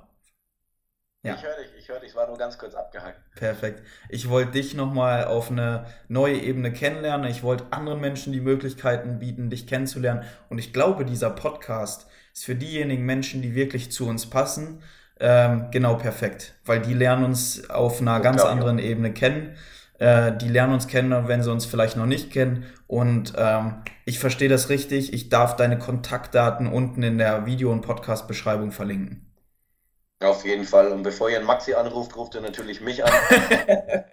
Ja. 1.24 1.36
Ich 1.36 1.43
höre 1.43 1.55
dich, 1.55 1.69
ich 1.78 1.88
höre 1.88 1.99
dich, 1.99 2.15
war 2.15 2.28
nur 2.28 2.38
ganz 2.38 2.57
kurz 2.57 2.74
abgehakt. 2.74 3.19
Perfekt. 3.36 3.84
Ich 4.09 4.28
wollte 4.28 4.53
dich 4.53 4.74
nochmal 4.74 5.26
auf 5.26 5.51
eine 5.51 5.86
neue 6.07 6.39
Ebene 6.39 6.74
kennenlernen. 6.74 7.30
Ich 7.30 7.43
wollte 7.43 7.65
anderen 7.69 8.01
Menschen 8.01 8.34
die 8.34 8.41
Möglichkeiten 8.41 9.19
bieten, 9.19 9.51
dich 9.51 9.67
kennenzulernen. 9.67 10.24
Und 10.49 10.57
ich 10.57 10.74
glaube, 10.74 11.05
dieser 11.05 11.30
Podcast 11.30 12.07
ist 12.34 12.45
für 12.45 12.55
diejenigen 12.55 13.05
Menschen, 13.05 13.43
die 13.43 13.53
wirklich 13.53 13.91
zu 13.91 14.07
uns 14.07 14.32
passen, 14.32 14.82
ähm, 15.19 15.67
genau 15.69 15.93
perfekt. 15.93 16.55
Weil 16.65 16.80
die 16.82 16.95
lernen 16.95 17.26
uns 17.26 17.69
auf 17.69 18.01
einer 18.01 18.15
das 18.15 18.24
ganz 18.24 18.41
anderen 18.43 18.80
ich. 18.80 18.86
Ebene 18.86 19.13
kennen. 19.13 19.55
Äh, 19.99 20.36
die 20.36 20.49
lernen 20.49 20.74
uns 20.74 20.88
kennen, 20.88 21.28
wenn 21.28 21.43
sie 21.43 21.51
uns 21.51 21.67
vielleicht 21.67 21.97
noch 21.97 22.07
nicht 22.07 22.32
kennen. 22.32 22.65
Und 22.88 23.34
ähm, 23.38 23.84
ich 24.05 24.17
verstehe 24.17 24.49
das 24.49 24.69
richtig. 24.69 25.13
Ich 25.13 25.30
darf 25.30 25.55
deine 25.55 25.78
Kontaktdaten 25.78 26.65
unten 26.65 27.03
in 27.03 27.19
der 27.19 27.45
Video- 27.45 27.72
und 27.72 27.82
Podcast-Beschreibung 27.82 28.72
verlinken. 28.72 29.31
Auf 30.22 30.45
jeden 30.45 30.65
Fall. 30.65 30.91
Und 30.91 31.03
bevor 31.03 31.30
ihr 31.30 31.38
einen 31.38 31.47
Maxi 31.47 31.74
anruft, 31.74 32.15
ruft 32.15 32.36
ihr 32.36 32.41
natürlich 32.41 32.80
mich 32.80 33.03
an. 33.03 33.11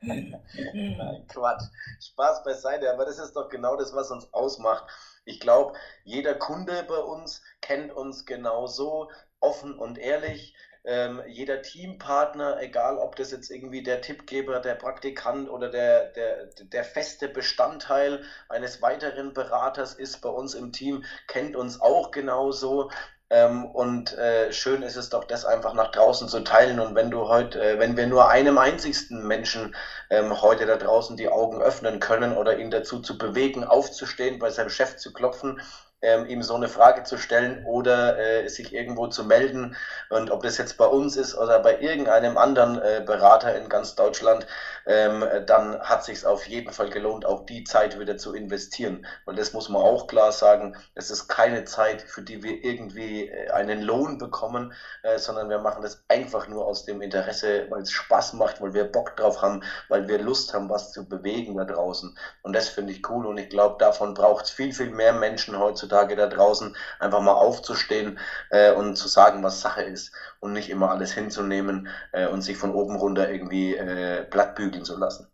Nein, 0.00 1.24
Quatsch. 1.28 1.62
Spaß 2.00 2.42
beiseite. 2.42 2.92
Aber 2.92 3.04
das 3.04 3.18
ist 3.20 3.34
doch 3.34 3.48
genau 3.48 3.76
das, 3.76 3.94
was 3.94 4.10
uns 4.10 4.32
ausmacht. 4.32 4.84
Ich 5.24 5.38
glaube, 5.38 5.78
jeder 6.02 6.34
Kunde 6.34 6.84
bei 6.88 6.98
uns 6.98 7.42
kennt 7.60 7.92
uns 7.92 8.26
genauso 8.26 9.10
offen 9.38 9.78
und 9.78 9.98
ehrlich. 9.98 10.56
Ähm, 10.84 11.22
jeder 11.28 11.62
Teampartner, 11.62 12.60
egal 12.60 12.98
ob 12.98 13.14
das 13.14 13.30
jetzt 13.30 13.52
irgendwie 13.52 13.84
der 13.84 14.00
Tippgeber, 14.00 14.58
der 14.58 14.74
Praktikant 14.74 15.48
oder 15.48 15.70
der, 15.70 16.10
der, 16.10 16.46
der 16.46 16.82
feste 16.82 17.28
Bestandteil 17.28 18.24
eines 18.48 18.82
weiteren 18.82 19.32
Beraters 19.32 19.94
ist 19.94 20.20
bei 20.22 20.28
uns 20.28 20.54
im 20.54 20.72
Team, 20.72 21.04
kennt 21.28 21.54
uns 21.54 21.80
auch 21.80 22.10
genauso. 22.10 22.90
Ähm, 23.32 23.64
und 23.64 24.12
äh, 24.18 24.52
schön 24.52 24.82
ist 24.82 24.96
es 24.96 25.08
doch, 25.08 25.24
das 25.24 25.46
einfach 25.46 25.72
nach 25.72 25.90
draußen 25.90 26.28
zu 26.28 26.40
teilen. 26.40 26.78
Und 26.80 26.94
wenn 26.94 27.10
du 27.10 27.28
heute, 27.28 27.58
äh, 27.62 27.78
wenn 27.78 27.96
wir 27.96 28.06
nur 28.06 28.28
einem 28.28 28.58
einzigsten 28.58 29.26
Menschen 29.26 29.74
ähm, 30.10 30.42
heute 30.42 30.66
da 30.66 30.76
draußen 30.76 31.16
die 31.16 31.30
Augen 31.30 31.62
öffnen 31.62 31.98
können 31.98 32.36
oder 32.36 32.58
ihn 32.58 32.70
dazu 32.70 33.00
zu 33.00 33.16
bewegen, 33.16 33.64
aufzustehen, 33.64 34.38
bei 34.38 34.50
seinem 34.50 34.68
Chef 34.68 34.98
zu 34.98 35.14
klopfen, 35.14 35.62
ähm, 36.02 36.26
ihm 36.26 36.42
so 36.42 36.54
eine 36.54 36.68
Frage 36.68 37.04
zu 37.04 37.16
stellen 37.16 37.64
oder 37.64 38.18
äh, 38.18 38.48
sich 38.48 38.74
irgendwo 38.74 39.06
zu 39.06 39.24
melden. 39.24 39.76
Und 40.10 40.30
ob 40.30 40.42
das 40.42 40.58
jetzt 40.58 40.76
bei 40.76 40.84
uns 40.84 41.16
ist 41.16 41.36
oder 41.36 41.60
bei 41.60 41.80
irgendeinem 41.80 42.36
anderen 42.36 42.80
äh, 42.82 43.02
Berater 43.06 43.54
in 43.56 43.68
ganz 43.68 43.94
Deutschland, 43.94 44.46
ähm, 44.86 45.24
dann 45.46 45.80
hat 45.80 46.04
sich 46.04 46.26
auf 46.26 46.46
jeden 46.48 46.72
Fall 46.72 46.90
gelohnt, 46.90 47.24
auch 47.24 47.46
die 47.46 47.62
Zeit 47.62 47.98
wieder 48.00 48.16
zu 48.16 48.34
investieren. 48.34 49.06
Weil 49.24 49.36
das 49.36 49.52
muss 49.52 49.68
man 49.68 49.80
auch 49.80 50.08
klar 50.08 50.32
sagen, 50.32 50.76
es 50.96 51.10
ist 51.10 51.28
keine 51.28 51.64
Zeit, 51.64 52.02
für 52.02 52.22
die 52.22 52.42
wir 52.42 52.64
irgendwie 52.64 53.28
äh, 53.28 53.50
einen 53.50 53.80
Lohn 53.80 54.18
bekommen, 54.18 54.72
äh, 55.04 55.18
sondern 55.18 55.48
wir 55.48 55.60
machen 55.60 55.82
das 55.82 56.04
einfach 56.08 56.48
nur 56.48 56.66
aus 56.66 56.84
dem 56.84 57.00
Interesse, 57.00 57.66
weil 57.70 57.82
es 57.82 57.92
Spaß 57.92 58.32
macht, 58.32 58.60
weil 58.60 58.74
wir 58.74 58.84
Bock 58.84 59.16
drauf 59.16 59.40
haben, 59.40 59.62
weil 59.88 60.08
wir 60.08 60.18
Lust 60.18 60.52
haben, 60.52 60.68
was 60.68 60.90
zu 60.90 61.08
bewegen 61.08 61.56
da 61.56 61.64
draußen. 61.64 62.18
Und 62.42 62.56
das 62.56 62.68
finde 62.68 62.92
ich 62.92 63.08
cool 63.08 63.24
und 63.26 63.38
ich 63.38 63.48
glaube, 63.48 63.76
davon 63.78 64.14
braucht 64.14 64.46
es 64.46 64.50
viel, 64.50 64.72
viel 64.72 64.90
mehr 64.90 65.12
Menschen 65.12 65.56
heutzutage 65.58 65.91
heutzutage 65.92 66.16
da 66.16 66.26
draußen, 66.26 66.74
einfach 66.98 67.20
mal 67.20 67.32
aufzustehen 67.32 68.18
äh, 68.50 68.72
und 68.72 68.96
zu 68.96 69.08
sagen, 69.08 69.42
was 69.42 69.60
Sache 69.60 69.82
ist 69.82 70.12
und 70.40 70.52
nicht 70.52 70.70
immer 70.70 70.90
alles 70.90 71.12
hinzunehmen 71.12 71.88
äh, 72.12 72.26
und 72.26 72.42
sich 72.42 72.56
von 72.56 72.72
oben 72.72 72.96
runter 72.96 73.30
irgendwie 73.30 73.76
äh, 73.76 74.24
plattbügeln 74.24 74.84
zu 74.84 74.98
lassen. 74.98 75.28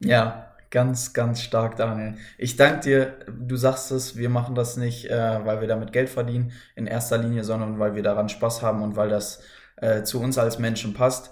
Ja, 0.00 0.54
ganz, 0.70 1.12
ganz 1.14 1.40
stark, 1.40 1.76
Daniel. 1.76 2.16
Ich 2.38 2.56
danke 2.56 2.80
dir, 2.80 3.14
du 3.26 3.56
sagst 3.56 3.90
es, 3.92 4.16
wir 4.16 4.28
machen 4.28 4.54
das 4.54 4.76
nicht, 4.76 5.10
äh, 5.10 5.44
weil 5.44 5.60
wir 5.60 5.68
damit 5.68 5.92
Geld 5.92 6.10
verdienen 6.10 6.52
in 6.74 6.86
erster 6.86 7.18
Linie, 7.18 7.44
sondern 7.44 7.78
weil 7.78 7.94
wir 7.94 8.02
daran 8.02 8.28
Spaß 8.28 8.62
haben 8.62 8.82
und 8.82 8.96
weil 8.96 9.08
das 9.08 9.42
äh, 9.76 10.02
zu 10.02 10.20
uns 10.20 10.38
als 10.38 10.58
Menschen 10.58 10.92
passt. 10.92 11.30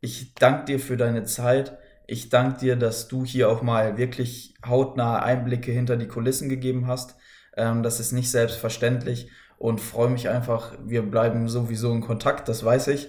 Ich 0.00 0.34
danke 0.34 0.64
dir 0.66 0.80
für 0.80 0.96
deine 0.96 1.24
Zeit. 1.24 1.78
Ich 2.06 2.28
danke 2.28 2.58
dir, 2.58 2.76
dass 2.76 3.08
du 3.08 3.24
hier 3.24 3.48
auch 3.48 3.62
mal 3.62 3.96
wirklich 3.96 4.54
hautnahe 4.66 5.22
Einblicke 5.22 5.70
hinter 5.72 5.96
die 5.96 6.08
Kulissen 6.08 6.48
gegeben 6.48 6.86
hast. 6.86 7.16
Ähm, 7.56 7.82
das 7.82 8.00
ist 8.00 8.12
nicht 8.12 8.30
selbstverständlich 8.30 9.28
und 9.58 9.80
freue 9.80 10.08
mich 10.08 10.28
einfach. 10.28 10.72
Wir 10.84 11.02
bleiben 11.02 11.48
sowieso 11.48 11.92
in 11.92 12.00
Kontakt, 12.00 12.48
das 12.48 12.64
weiß 12.64 12.88
ich. 12.88 13.08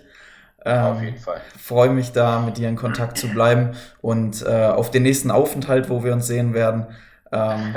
Ähm, 0.65 0.83
auf 0.83 1.01
jeden 1.01 1.17
Fall. 1.17 1.41
Freue 1.57 1.89
mich 1.89 2.11
da, 2.11 2.39
mit 2.39 2.57
dir 2.57 2.69
in 2.69 2.75
Kontakt 2.75 3.17
zu 3.17 3.27
bleiben 3.27 3.71
und 4.01 4.45
äh, 4.45 4.67
auf 4.67 4.91
den 4.91 5.03
nächsten 5.03 5.31
Aufenthalt, 5.31 5.89
wo 5.89 6.03
wir 6.03 6.13
uns 6.13 6.27
sehen 6.27 6.53
werden. 6.53 6.87
Ähm, 7.31 7.75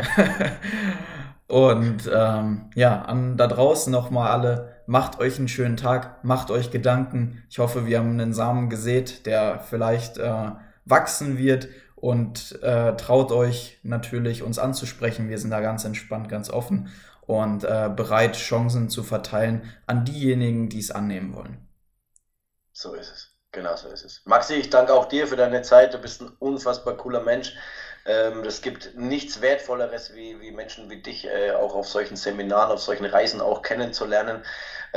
und 1.48 2.10
ähm, 2.12 2.70
ja, 2.74 3.02
an 3.02 3.36
da 3.36 3.46
draußen 3.46 3.90
nochmal 3.92 4.30
alle, 4.30 4.76
macht 4.86 5.18
euch 5.18 5.38
einen 5.38 5.48
schönen 5.48 5.76
Tag, 5.76 6.22
macht 6.22 6.50
euch 6.50 6.70
Gedanken. 6.70 7.42
Ich 7.50 7.58
hoffe, 7.58 7.86
wir 7.86 7.98
haben 7.98 8.12
einen 8.12 8.32
Samen 8.32 8.68
gesät, 8.68 9.26
der 9.26 9.60
vielleicht 9.60 10.18
äh, 10.18 10.50
wachsen 10.84 11.38
wird 11.38 11.68
und 12.06 12.62
äh, 12.62 12.96
traut 12.96 13.32
euch 13.32 13.80
natürlich, 13.82 14.44
uns 14.44 14.60
anzusprechen. 14.60 15.28
Wir 15.28 15.38
sind 15.38 15.50
da 15.50 15.60
ganz 15.60 15.84
entspannt, 15.84 16.28
ganz 16.28 16.50
offen 16.50 16.88
und 17.22 17.64
äh, 17.64 17.90
bereit, 17.94 18.36
Chancen 18.36 18.88
zu 18.88 19.02
verteilen 19.02 19.68
an 19.88 20.04
diejenigen, 20.04 20.68
die 20.68 20.78
es 20.78 20.92
annehmen 20.92 21.34
wollen. 21.34 21.66
So 22.72 22.94
ist 22.94 23.10
es. 23.10 23.32
Genau 23.50 23.74
so 23.74 23.88
ist 23.88 24.04
es. 24.04 24.22
Maxi, 24.24 24.54
ich 24.54 24.70
danke 24.70 24.94
auch 24.94 25.06
dir 25.06 25.26
für 25.26 25.34
deine 25.34 25.62
Zeit. 25.62 25.94
Du 25.94 25.98
bist 25.98 26.20
ein 26.20 26.28
unfassbar 26.38 26.96
cooler 26.96 27.22
Mensch. 27.22 27.56
Ähm, 28.04 28.44
es 28.44 28.62
gibt 28.62 28.96
nichts 28.96 29.40
Wertvolleres, 29.40 30.14
wie, 30.14 30.40
wie 30.40 30.52
Menschen 30.52 30.88
wie 30.88 31.02
dich 31.02 31.26
äh, 31.26 31.50
auch 31.50 31.74
auf 31.74 31.88
solchen 31.88 32.14
Seminaren, 32.14 32.70
auf 32.70 32.80
solchen 32.82 33.06
Reisen 33.06 33.40
auch 33.40 33.62
kennenzulernen. 33.62 34.44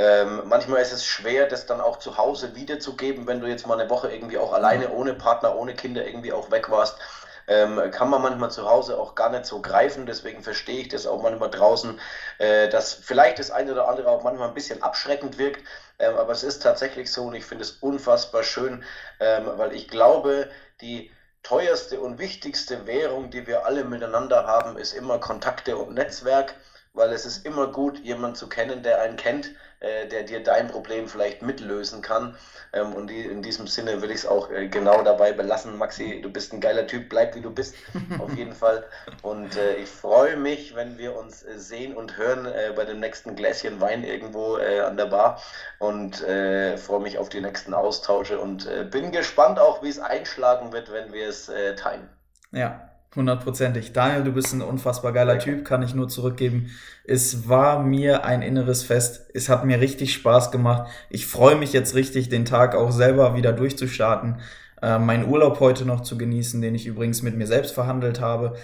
Ähm, 0.00 0.44
manchmal 0.46 0.80
ist 0.80 0.92
es 0.92 1.04
schwer, 1.04 1.46
das 1.46 1.66
dann 1.66 1.82
auch 1.82 1.98
zu 1.98 2.16
Hause 2.16 2.54
wiederzugeben, 2.54 3.26
wenn 3.26 3.40
du 3.40 3.46
jetzt 3.46 3.66
mal 3.66 3.78
eine 3.78 3.90
Woche 3.90 4.10
irgendwie 4.10 4.38
auch 4.38 4.54
alleine, 4.54 4.90
ohne 4.92 5.12
Partner, 5.12 5.54
ohne 5.54 5.74
Kinder 5.74 6.06
irgendwie 6.06 6.32
auch 6.32 6.50
weg 6.50 6.70
warst. 6.70 6.98
Ähm, 7.46 7.90
kann 7.90 8.08
man 8.08 8.22
manchmal 8.22 8.50
zu 8.50 8.66
Hause 8.66 8.98
auch 8.98 9.14
gar 9.14 9.28
nicht 9.28 9.44
so 9.44 9.60
greifen. 9.60 10.06
Deswegen 10.06 10.42
verstehe 10.42 10.80
ich 10.80 10.88
das 10.88 11.06
auch 11.06 11.20
manchmal 11.22 11.50
draußen, 11.50 12.00
äh, 12.38 12.70
dass 12.70 12.94
vielleicht 12.94 13.38
das 13.38 13.50
eine 13.50 13.72
oder 13.72 13.88
andere 13.88 14.08
auch 14.08 14.22
manchmal 14.22 14.48
ein 14.48 14.54
bisschen 14.54 14.82
abschreckend 14.82 15.36
wirkt. 15.36 15.62
Ähm, 15.98 16.16
aber 16.16 16.32
es 16.32 16.44
ist 16.44 16.62
tatsächlich 16.62 17.12
so 17.12 17.24
und 17.24 17.34
ich 17.34 17.44
finde 17.44 17.64
es 17.64 17.72
unfassbar 17.72 18.42
schön, 18.42 18.82
ähm, 19.18 19.50
weil 19.56 19.74
ich 19.74 19.86
glaube, 19.88 20.48
die 20.80 21.10
teuerste 21.42 22.00
und 22.00 22.18
wichtigste 22.18 22.86
Währung, 22.86 23.30
die 23.30 23.46
wir 23.46 23.66
alle 23.66 23.84
miteinander 23.84 24.46
haben, 24.46 24.78
ist 24.78 24.94
immer 24.94 25.18
Kontakte 25.18 25.76
und 25.76 25.92
Netzwerk, 25.92 26.54
weil 26.94 27.12
es 27.12 27.26
ist 27.26 27.44
immer 27.44 27.66
gut, 27.66 27.98
jemanden 27.98 28.36
zu 28.36 28.48
kennen, 28.48 28.82
der 28.82 29.02
einen 29.02 29.16
kennt, 29.18 29.50
äh, 29.80 30.06
der 30.08 30.24
dir 30.24 30.42
dein 30.42 30.68
Problem 30.68 31.08
vielleicht 31.08 31.40
mitlösen 31.40 32.02
kann. 32.02 32.36
Ähm, 32.74 32.92
und 32.92 33.08
die, 33.08 33.22
in 33.22 33.40
diesem 33.40 33.66
Sinne 33.66 34.02
will 34.02 34.10
ich 34.10 34.18
es 34.18 34.26
auch 34.26 34.50
äh, 34.50 34.68
genau 34.68 35.02
dabei 35.02 35.32
belassen. 35.32 35.78
Maxi, 35.78 36.20
du 36.20 36.30
bist 36.30 36.52
ein 36.52 36.60
geiler 36.60 36.86
Typ, 36.86 37.08
bleib 37.08 37.34
wie 37.34 37.40
du 37.40 37.50
bist, 37.50 37.74
auf 38.18 38.30
jeden 38.34 38.52
Fall. 38.52 38.84
Und 39.22 39.56
äh, 39.56 39.76
ich 39.76 39.88
freue 39.88 40.36
mich, 40.36 40.74
wenn 40.74 40.98
wir 40.98 41.16
uns 41.16 41.42
äh, 41.42 41.58
sehen 41.58 41.96
und 41.96 42.18
hören 42.18 42.44
äh, 42.44 42.74
bei 42.76 42.84
dem 42.84 43.00
nächsten 43.00 43.36
Gläschen 43.36 43.80
Wein 43.80 44.04
irgendwo 44.04 44.56
an 44.56 44.96
der 44.98 45.06
Bar. 45.06 45.40
Und 45.78 46.16
freue 46.16 47.00
mich 47.00 47.18
auf 47.18 47.28
die 47.28 47.40
nächsten 47.40 47.72
Austausche 47.72 48.38
und 48.38 48.68
bin 48.90 49.12
gespannt 49.12 49.58
auch, 49.58 49.82
wie 49.82 49.88
es 49.88 49.98
einschlagen 49.98 50.72
wird, 50.72 50.92
wenn 50.92 51.12
wir 51.12 51.28
es 51.28 51.50
teilen. 51.76 52.08
Ja, 52.52 52.89
Hundertprozentig. 53.16 53.92
Daniel, 53.92 54.22
du 54.22 54.32
bist 54.32 54.52
ein 54.52 54.62
unfassbar 54.62 55.12
geiler 55.12 55.34
Danke. 55.34 55.56
Typ, 55.56 55.64
kann 55.64 55.82
ich 55.82 55.94
nur 55.94 56.08
zurückgeben. 56.08 56.70
Es 57.04 57.48
war 57.48 57.82
mir 57.82 58.24
ein 58.24 58.40
inneres 58.40 58.84
Fest. 58.84 59.28
Es 59.34 59.48
hat 59.48 59.64
mir 59.64 59.80
richtig 59.80 60.12
Spaß 60.12 60.52
gemacht. 60.52 60.88
Ich 61.08 61.26
freue 61.26 61.56
mich 61.56 61.72
jetzt 61.72 61.96
richtig, 61.96 62.28
den 62.28 62.44
Tag 62.44 62.76
auch 62.76 62.92
selber 62.92 63.34
wieder 63.34 63.52
durchzustarten. 63.52 64.36
Äh, 64.80 65.00
meinen 65.00 65.28
Urlaub 65.28 65.58
heute 65.58 65.84
noch 65.84 66.02
zu 66.02 66.16
genießen, 66.16 66.62
den 66.62 66.76
ich 66.76 66.86
übrigens 66.86 67.22
mit 67.22 67.36
mir 67.36 67.48
selbst 67.48 67.72
verhandelt 67.72 68.20
habe. 68.20 68.56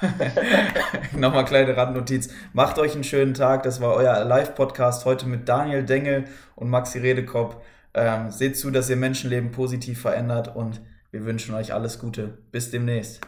Nochmal 1.16 1.44
kleine 1.44 1.76
Randnotiz. 1.76 2.32
Macht 2.52 2.78
euch 2.78 2.94
einen 2.94 3.04
schönen 3.04 3.34
Tag. 3.34 3.64
Das 3.64 3.80
war 3.80 3.94
euer 3.94 4.24
Live-Podcast 4.24 5.04
heute 5.06 5.26
mit 5.26 5.48
Daniel 5.48 5.82
Dengel 5.82 6.24
und 6.54 6.70
Maxi 6.70 7.00
Redekop. 7.00 7.62
Ähm, 7.94 8.30
seht 8.30 8.56
zu, 8.56 8.70
dass 8.70 8.88
ihr 8.88 8.96
Menschenleben 8.96 9.50
positiv 9.50 10.00
verändert 10.00 10.54
und 10.54 10.80
wir 11.10 11.24
wünschen 11.24 11.54
euch 11.54 11.74
alles 11.74 11.98
Gute. 11.98 12.38
Bis 12.52 12.70
demnächst. 12.70 13.20